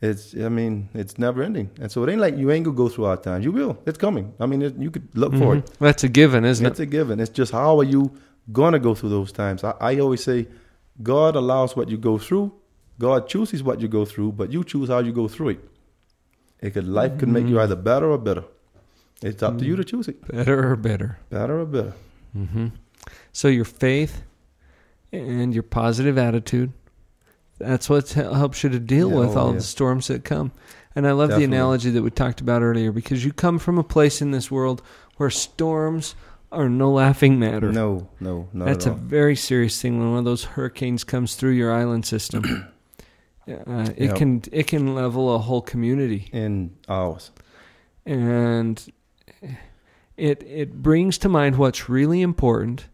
It's 0.00 0.34
I 0.34 0.48
mean 0.50 0.88
it's 1.02 1.18
never 1.18 1.42
ending, 1.42 1.68
and 1.80 1.90
so 1.90 2.02
it 2.04 2.10
ain't 2.12 2.20
like 2.20 2.36
you 2.36 2.50
ain't 2.52 2.64
gonna 2.66 2.76
go 2.76 2.88
through 2.88 3.06
hard 3.06 3.22
times. 3.22 3.44
You 3.46 3.52
will. 3.52 3.78
It's 3.86 3.98
coming. 4.06 4.26
I 4.38 4.46
mean 4.46 4.60
it, 4.62 4.74
you 4.84 4.90
could 4.90 5.08
look 5.24 5.32
for 5.42 5.54
Mhm. 5.54 5.58
it. 5.58 5.70
That's 5.86 6.04
a 6.04 6.08
given, 6.20 6.44
isn't 6.44 6.66
it's 6.66 6.80
it? 6.80 6.84
a 6.84 6.86
given. 6.98 7.18
It's 7.18 7.30
just 7.40 7.52
how 7.52 7.78
are 7.80 7.88
you 7.94 8.02
gonna 8.52 8.78
go 8.78 8.94
through 8.94 9.08
those 9.18 9.32
times? 9.32 9.64
I, 9.64 9.72
I 9.80 9.98
always 10.04 10.22
say, 10.22 10.46
God 11.02 11.34
allows 11.42 11.74
what 11.76 11.88
you 11.88 11.96
go 12.10 12.18
through. 12.18 12.52
God 12.98 13.26
chooses 13.32 13.62
what 13.62 13.80
you 13.80 13.88
go 13.88 14.04
through, 14.04 14.32
but 14.32 14.52
you 14.52 14.62
choose 14.64 14.88
how 14.88 14.98
you 15.00 15.12
go 15.12 15.28
through 15.28 15.50
it. 15.56 15.60
It 16.60 16.70
could 16.74 16.86
life 17.00 17.18
could 17.18 17.28
make 17.30 17.46
you 17.48 17.56
Mhm. 17.56 17.62
either 17.64 17.76
better 17.76 18.10
or 18.10 18.18
bitter. 18.18 18.44
It's 19.22 19.42
up 19.42 19.58
to 19.58 19.64
you 19.64 19.76
to 19.76 19.84
choose 19.84 20.08
it. 20.08 20.16
Better 20.28 20.72
or 20.72 20.76
bitter? 20.76 21.10
Better 21.30 21.60
or 21.60 21.66
bitter. 21.66 21.94
hmm 22.34 22.66
So 23.32 23.48
your 23.48 23.64
faith 23.64 24.22
and 25.12 25.54
your 25.54 25.62
positive 25.62 26.18
attitude, 26.18 26.70
that's 27.58 27.88
what 27.88 28.08
helps 28.10 28.62
you 28.64 28.70
to 28.70 28.78
deal 28.78 29.10
Yeah, 29.10 29.16
with 29.18 29.36
oh, 29.36 29.40
all 29.40 29.50
yeah. 29.50 29.56
the 29.58 29.62
storms 29.62 30.08
that 30.08 30.24
come. 30.24 30.52
And 30.94 31.06
I 31.06 31.12
love 31.12 31.28
Definitely. 31.30 31.46
the 31.46 31.52
analogy 31.56 31.90
that 31.90 32.02
we 32.02 32.10
talked 32.10 32.40
about 32.40 32.62
earlier 32.62 32.90
because 32.92 33.24
you 33.24 33.32
come 33.32 33.58
from 33.58 33.76
a 33.78 33.84
place 33.84 34.22
in 34.22 34.30
this 34.30 34.50
world 34.50 34.80
where 35.18 35.28
storms 35.30 36.14
are 36.50 36.68
no 36.68 36.90
laughing 36.92 37.38
matter. 37.38 37.70
No, 37.70 38.08
no, 38.20 38.48
not 38.52 38.64
That's 38.66 38.86
at 38.86 38.92
a 38.92 38.96
very 38.96 39.36
serious 39.36 39.80
thing 39.80 39.98
when 39.98 40.10
one 40.10 40.18
of 40.20 40.24
those 40.24 40.44
hurricanes 40.44 41.04
comes 41.04 41.34
through 41.34 41.50
your 41.52 41.72
island 41.72 42.06
system. 42.06 42.44
uh, 43.48 43.90
it 43.96 44.06
Yeah. 44.06 44.14
can 44.14 44.42
it 44.52 44.66
can 44.68 44.94
level 44.94 45.34
a 45.34 45.38
whole 45.38 45.60
community 45.60 46.28
in 46.32 46.76
hours, 46.88 47.30
and 48.06 48.82
it 50.16 50.42
it 50.44 50.82
brings 50.82 51.18
to 51.18 51.28
mind 51.28 51.56
what's 51.56 51.88
really 51.88 52.22
important, 52.22 52.86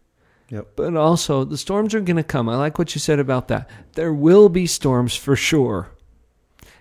Yep. 0.49 0.73
But 0.75 0.95
also, 0.95 1.43
the 1.43 1.57
storms 1.57 1.95
are 1.95 2.01
going 2.01 2.17
to 2.17 2.23
come. 2.23 2.47
I 2.49 2.55
like 2.55 2.77
what 2.77 2.93
you 2.93 2.99
said 2.99 3.19
about 3.19 3.47
that. 3.47 3.69
There 3.93 4.13
will 4.13 4.49
be 4.49 4.67
storms 4.67 5.15
for 5.15 5.35
sure. 5.35 5.89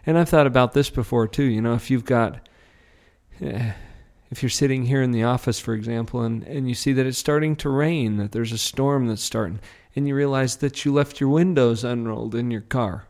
And 0.05 0.19
I've 0.19 0.29
thought 0.29 0.47
about 0.47 0.73
this 0.73 0.91
before 0.91 1.27
too. 1.29 1.45
You 1.45 1.63
know, 1.63 1.75
if 1.75 1.91
you've 1.91 2.05
got, 2.05 2.47
eh, 3.41 3.73
if 4.31 4.43
you're 4.43 4.51
sitting 4.51 4.85
here 4.87 5.01
in 5.03 5.13
the 5.13 5.23
office, 5.25 5.59
for 5.61 5.75
example, 5.75 6.23
and, 6.23 6.43
and 6.45 6.69
you 6.69 6.75
see 6.75 6.93
that 6.93 7.07
it's 7.07 7.19
starting 7.19 7.55
to 7.57 7.71
rain, 7.71 8.17
that 8.17 8.33
there's 8.33 8.53
a 8.53 8.59
storm 8.59 9.07
that's 9.07 9.23
starting, 9.23 9.61
and 9.95 10.09
you 10.09 10.15
realize 10.15 10.57
that 10.57 10.85
you 10.85 10.93
left 10.93 11.21
your 11.21 11.31
windows 11.31 11.85
unrolled 11.85 12.35
in 12.35 12.51
your 12.51 12.63
car, 12.63 13.07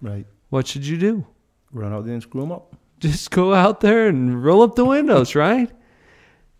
Right. 0.00 0.26
what 0.50 0.66
should 0.66 0.86
you 0.86 0.96
do? 0.98 1.26
Run 1.72 1.92
out 1.92 2.04
there 2.04 2.14
and 2.14 2.22
screw 2.22 2.42
them 2.42 2.52
up. 2.52 2.76
Just 3.00 3.30
go 3.30 3.52
out 3.52 3.80
there 3.80 4.06
and 4.08 4.42
roll 4.44 4.62
up 4.62 4.76
the 4.76 4.84
windows, 4.84 5.34
right? 5.34 5.70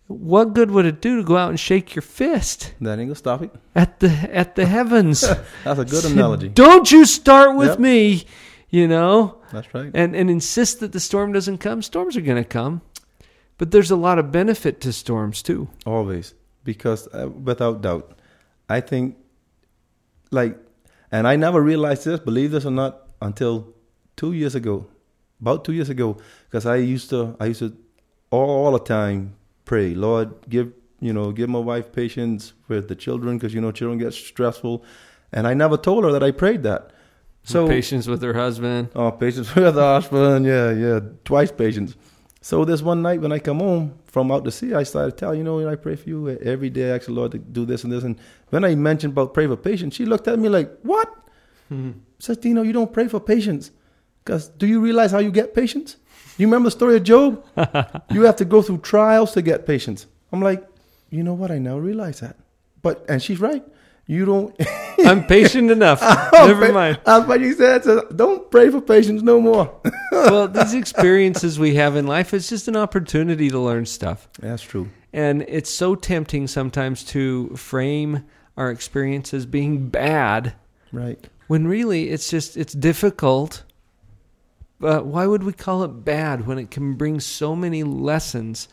What 0.09 0.55
good 0.55 0.71
would 0.71 0.87
it 0.87 1.01
do 1.01 1.17
to 1.17 1.25
go 1.25 1.37
out 1.37 1.51
and 1.51 1.59
shake 1.59 1.97
your 1.97 2.03
fist 2.03 2.75
That 2.81 2.99
ain't 2.99 3.09
gonna 3.09 3.15
stop 3.17 3.43
it. 3.43 3.51
at 3.75 3.99
the 4.01 4.09
at 4.11 4.55
the 4.55 4.65
heavens? 4.67 5.21
That's 5.65 5.81
a 5.81 5.85
good 5.85 6.05
analogy. 6.05 6.49
Don't 6.49 6.91
you 6.93 7.05
start 7.05 7.57
with 7.57 7.71
Yep. 7.71 7.79
me, 7.81 8.25
you 8.71 8.87
know, 8.87 9.39
That's 9.53 9.73
right. 9.75 9.91
and 9.95 10.15
and 10.15 10.31
insist 10.31 10.79
that 10.81 10.93
the 10.93 11.01
storm 11.01 11.33
doesn't 11.33 11.59
come. 11.59 11.83
Storms 11.83 12.17
are 12.17 12.21
going 12.21 12.43
to 12.43 12.49
come, 12.49 12.83
but 13.59 13.73
there's 13.73 13.91
a 13.91 13.97
lot 13.97 14.19
of 14.21 14.31
benefit 14.31 14.81
to 14.83 14.93
storms 14.93 15.43
too. 15.43 15.69
Always, 15.85 16.35
because 16.63 17.09
uh, 17.13 17.29
without 17.29 17.83
doubt, 17.83 18.17
I 18.69 18.81
think, 18.81 19.17
like, 20.31 20.57
and 21.11 21.27
I 21.27 21.35
never 21.37 21.61
realized 21.61 22.05
this, 22.05 22.21
believe 22.21 22.53
this 22.53 22.65
or 22.65 22.71
not, 22.71 23.09
until 23.21 23.75
two 24.17 24.33
years 24.33 24.55
ago, 24.55 24.87
about 25.41 25.65
two 25.65 25.73
years 25.73 25.89
ago, 25.91 26.17
because 26.49 26.65
I 26.65 26.77
used 26.77 27.11
to, 27.11 27.35
I 27.41 27.47
used 27.47 27.59
to 27.61 27.77
all, 28.31 28.67
all 28.67 28.73
the 28.73 28.79
time 28.85 29.35
pray, 29.67 29.95
Lord, 29.95 30.49
give 30.49 30.73
you 30.99 31.13
know, 31.13 31.31
give 31.31 31.51
my 31.51 31.59
wife 31.59 31.93
patience 31.93 32.55
with 32.69 32.89
the 32.89 32.95
children, 32.95 33.37
because 33.37 33.53
you 33.53 33.61
know, 33.61 33.71
children 33.71 33.99
get 33.99 34.15
stressful, 34.15 34.83
and 35.31 35.47
I 35.47 35.53
never 35.53 35.77
told 35.77 36.05
her 36.05 36.13
that 36.13 36.23
I 36.23 36.31
prayed 36.31 36.63
that. 36.63 36.93
So 37.45 37.69
patience 37.69 38.07
with 38.09 38.23
her 38.23 38.33
husband. 38.33 38.89
Oh, 38.95 39.11
patience 39.13 39.55
with 39.55 39.75
the 39.75 39.83
husband. 39.83 40.47
Yeah, 40.47 40.73
yeah. 40.73 41.01
Twice 41.25 41.53
patience. 41.53 41.95
So 42.41 42.65
this 42.65 42.83
one 42.83 43.03
night 43.03 43.21
when 43.21 43.33
I 43.33 43.39
come 43.39 43.61
home 43.61 43.99
from 44.07 44.31
out 44.33 44.45
to 44.45 44.51
sea, 44.51 44.75
I 44.75 44.85
started 44.85 45.17
telling, 45.17 45.39
you 45.39 45.45
know, 45.45 45.69
I 45.69 45.75
pray 45.75 45.97
for 45.97 46.09
you 46.09 46.29
every 46.29 46.71
day. 46.71 46.93
I 46.93 46.97
ask 46.97 47.07
the 47.07 47.13
Lord 47.13 47.33
to 47.33 47.39
do 47.39 47.65
this 47.65 47.85
and 47.85 47.93
this. 47.93 48.05
And 48.05 48.19
when 48.51 48.65
I 48.65 48.75
mentioned 48.75 49.13
about 49.13 49.35
pray 49.35 49.47
for 49.47 49.57
patience, 49.57 49.95
she 49.95 50.05
looked 50.05 50.29
at 50.29 50.39
me 50.39 50.49
like, 50.49 50.71
what? 50.83 51.13
Hmm. 51.69 51.93
Says, 52.19 52.37
Dino, 52.39 52.63
you 52.63 52.73
don't 52.73 52.93
pray 52.93 53.09
for 53.09 53.21
patience. 53.21 53.73
Because 54.27 54.49
do 54.49 54.67
you 54.67 54.81
realize 54.81 55.13
how 55.13 55.21
you 55.21 55.31
get 55.31 55.55
patience? 55.55 55.97
You 56.37 56.49
remember 56.49 56.67
the 56.67 56.73
story 56.73 56.97
of 56.97 57.05
Job? 57.05 57.45
you 58.11 58.23
have 58.23 58.35
to 58.37 58.45
go 58.45 58.61
through 58.61 58.79
trials 58.79 59.33
to 59.35 59.41
get 59.43 59.67
patience. 59.67 60.07
I'm 60.33 60.43
like, 60.43 60.67
you 61.11 61.23
know 61.23 61.33
what? 61.35 61.53
I 61.53 61.59
now 61.59 61.79
realize 61.79 62.19
that. 62.21 62.37
But, 62.83 63.05
and 63.09 63.23
she's 63.23 63.39
right. 63.41 63.63
You 64.09 64.25
don't. 64.25 64.55
I'm 65.07 65.25
patient 65.27 65.71
enough. 65.71 66.01
Oh, 66.33 66.49
Never 66.49 66.73
mind. 66.73 66.99
That's 67.05 67.27
what 67.27 67.41
you 67.41 67.55
said. 67.55 67.85
So 67.85 68.03
don't 68.15 68.51
pray 68.51 68.69
for 68.71 68.81
patience 68.81 69.23
no 69.23 69.41
more. 69.41 69.73
well, 70.11 70.49
these 70.49 70.75
experiences 70.75 71.59
we 71.59 71.77
have 71.77 71.95
in 71.97 72.07
life 72.09 72.35
is 72.35 72.49
just 72.49 72.67
an 72.69 72.77
opportunity 72.77 73.49
to 73.49 73.59
learn 73.61 73.87
stuff. 73.87 74.29
That's 74.41 74.63
true. 74.63 74.91
And 75.13 75.43
it's 75.49 75.71
so 75.71 75.95
tempting 75.95 76.49
sometimes 76.49 77.05
to 77.05 77.55
frame 77.57 78.25
our 78.57 78.71
experience 78.73 79.33
as 79.33 79.47
being 79.47 79.89
bad 79.89 80.55
Right. 80.93 81.25
when 81.47 81.67
really 81.69 82.11
it's 82.11 82.29
just 82.29 82.57
it's 82.57 82.73
difficult. 82.75 83.63
But 84.79 85.07
why 85.07 85.27
would 85.27 85.43
we 85.43 85.53
call 85.53 85.83
it 85.85 86.05
bad 86.05 86.47
when 86.47 86.59
it 86.59 86.71
can 86.71 86.95
bring 86.95 87.19
so 87.21 87.57
many 87.57 87.83
lessons 87.83 88.69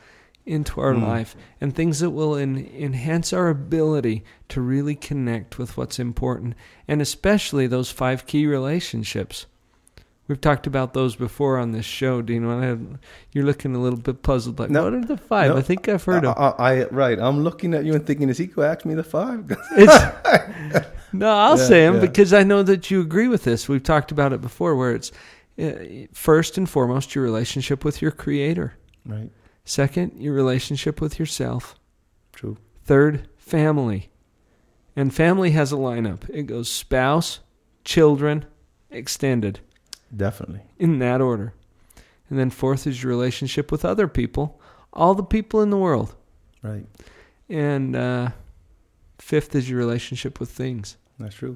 into 0.45 0.81
our 0.81 0.93
Mm. 0.93 1.01
life 1.03 1.35
and 1.61 1.73
things 1.73 2.01
that 2.01 2.09
will 2.09 2.35
en- 2.35 2.69
enhance 2.77 3.31
our 3.31 3.47
ability 3.47 4.25
to 4.49 4.59
really 4.59 4.95
connect 4.95 5.57
with 5.57 5.77
what's 5.77 5.99
important 5.99 6.53
and 6.85 7.01
especially 7.01 7.65
those 7.67 7.89
five 7.91 8.25
key 8.25 8.45
relationships. 8.45 9.45
We've 10.27 10.39
talked 10.41 10.67
about 10.67 10.93
those 10.93 11.15
before 11.15 11.57
on 11.57 11.71
this 11.71 11.85
show, 11.85 12.21
Dean. 12.21 12.45
I, 12.45 12.77
you're 13.31 13.45
looking 13.45 13.73
a 13.75 13.79
little 13.79 13.99
bit 13.99 14.21
puzzled. 14.23 14.59
Like, 14.59 14.69
No. 14.69 14.83
what 14.83 14.93
are 14.93 15.05
the 15.05 15.15
five? 15.17 15.51
No. 15.51 15.57
I 15.57 15.61
think 15.61 15.87
I've 15.87 16.03
heard 16.03 16.25
I, 16.25 16.31
of. 16.31 16.55
I, 16.59 16.81
I- 16.83 16.87
right. 16.89 17.19
I'm 17.19 17.43
looking 17.43 17.73
at 17.73 17.85
you 17.85 17.93
and 17.93 18.05
thinking, 18.05 18.27
is 18.29 18.37
he 18.37 18.47
going 18.47 18.65
to 18.67 18.71
ask 18.77 18.85
me 18.85 18.95
the 18.95 19.03
five? 19.03 19.45
No, 21.15 21.29
I'll 21.29 21.57
Yeah, 21.59 21.63
say 21.67 21.85
them 21.85 21.95
yeah. 21.95 22.01
because 22.01 22.33
I 22.33 22.43
know 22.43 22.63
that 22.63 22.89
you 22.89 22.99
agree 22.99 23.27
with 23.27 23.43
this. 23.43 23.69
We've 23.69 23.83
talked 23.83 24.11
about 24.11 24.33
it 24.33 24.41
before, 24.41 24.75
where 24.75 24.91
it's 24.93 25.11
first 26.13 26.57
and 26.57 26.69
foremost 26.69 27.15
your 27.15 27.23
relationship 27.23 27.83
with 27.85 28.01
your 28.01 28.11
Creator. 28.11 28.73
right. 29.05 29.29
Second, 29.65 30.21
your 30.21 30.33
relationship 30.33 30.99
with 30.99 31.17
yourself. 31.19 31.75
True. 32.33 32.57
Third, 32.83 33.29
family. 33.37 34.09
And 34.93 35.13
family 35.13 35.51
has 35.51 35.71
a 35.71 35.77
lineup. 35.77 36.29
It 36.29 36.43
goes 36.43 36.69
spouse, 36.69 37.39
children, 37.85 38.45
extended, 38.91 39.61
Definitely. 40.15 40.61
in 40.77 40.99
that 40.99 41.21
order. 41.21 41.53
And 42.29 42.37
then 42.37 42.49
fourth 42.49 42.85
is 42.85 43.01
your 43.03 43.09
relationship 43.09 43.71
with 43.71 43.85
other 43.85 44.07
people, 44.09 44.59
all 44.91 45.15
the 45.15 45.23
people 45.23 45.61
in 45.61 45.69
the 45.69 45.77
world. 45.77 46.13
Right. 46.61 46.85
And 47.47 47.95
uh, 47.95 48.29
fifth 49.17 49.55
is 49.55 49.69
your 49.69 49.79
relationship 49.79 50.41
with 50.41 50.49
things. 50.49 50.97
That's 51.19 51.35
true. 51.35 51.55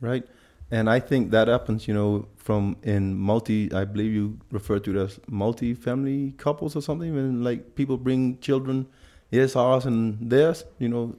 Right. 0.00 0.24
And 0.70 0.88
I 0.90 0.98
think 1.00 1.30
that 1.30 1.48
happens, 1.48 1.86
you 1.86 1.94
know, 1.94 2.26
from 2.36 2.76
in 2.82 3.16
multi, 3.16 3.72
I 3.72 3.84
believe 3.84 4.12
you 4.12 4.38
refer 4.50 4.78
to 4.80 4.90
it 4.90 4.96
as 5.00 5.20
multi-family 5.28 6.34
couples 6.38 6.74
or 6.76 6.82
something, 6.82 7.14
when 7.14 7.42
like 7.44 7.74
people 7.74 7.96
bring 7.96 8.38
children, 8.38 8.86
yes, 9.30 9.56
ours, 9.56 9.86
and 9.86 10.18
theirs, 10.30 10.64
you 10.78 10.88
know, 10.88 11.14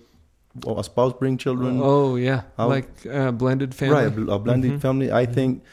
or 0.65 0.79
a 0.79 0.83
spouse 0.83 1.13
bring 1.13 1.37
children. 1.37 1.79
Oh 1.81 2.15
yeah, 2.15 2.41
How- 2.57 2.67
like 2.67 2.89
uh, 3.09 3.31
blended 3.31 3.73
family. 3.75 3.95
Right, 3.95 4.07
a, 4.07 4.11
bl- 4.11 4.31
a 4.31 4.39
blended 4.39 4.73
Mhm. 4.73 4.79
family. 4.81 5.11
I 5.11 5.25
think 5.25 5.63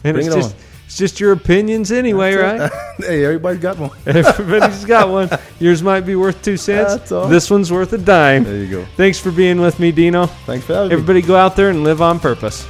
And 0.03 0.15
Bring 0.15 0.27
it's 0.27 0.36
it 0.36 0.39
just 0.39 0.55
on. 0.55 0.61
it's 0.86 0.97
just 0.97 1.19
your 1.19 1.32
opinions 1.32 1.91
anyway, 1.91 2.36
right? 2.36 2.71
hey, 2.97 3.25
everybody's 3.25 3.61
got 3.61 3.77
one. 3.77 3.91
Everybody's 4.05 4.86
got 4.86 5.09
one. 5.09 5.29
Yours 5.59 5.82
might 5.82 6.01
be 6.01 6.15
worth 6.15 6.41
two 6.41 6.57
cents. 6.57 6.93
That's 6.95 7.11
all. 7.11 7.27
This 7.27 7.49
one's 7.49 7.71
worth 7.71 7.93
a 7.93 7.97
dime. 7.97 8.43
There 8.43 8.57
you 8.57 8.69
go. 8.69 8.86
Thanks 8.97 9.19
for 9.19 9.32
being 9.32 9.59
with 9.59 9.79
me, 9.79 9.91
Dino. 9.91 10.27
Thanks 10.27 10.65
for 10.65 10.73
having 10.73 10.89
me. 10.89 10.93
Everybody 10.93 11.21
go 11.21 11.36
out 11.36 11.55
there 11.55 11.69
and 11.69 11.84
live 11.84 12.01
on 12.01 12.19
purpose. 12.19 12.65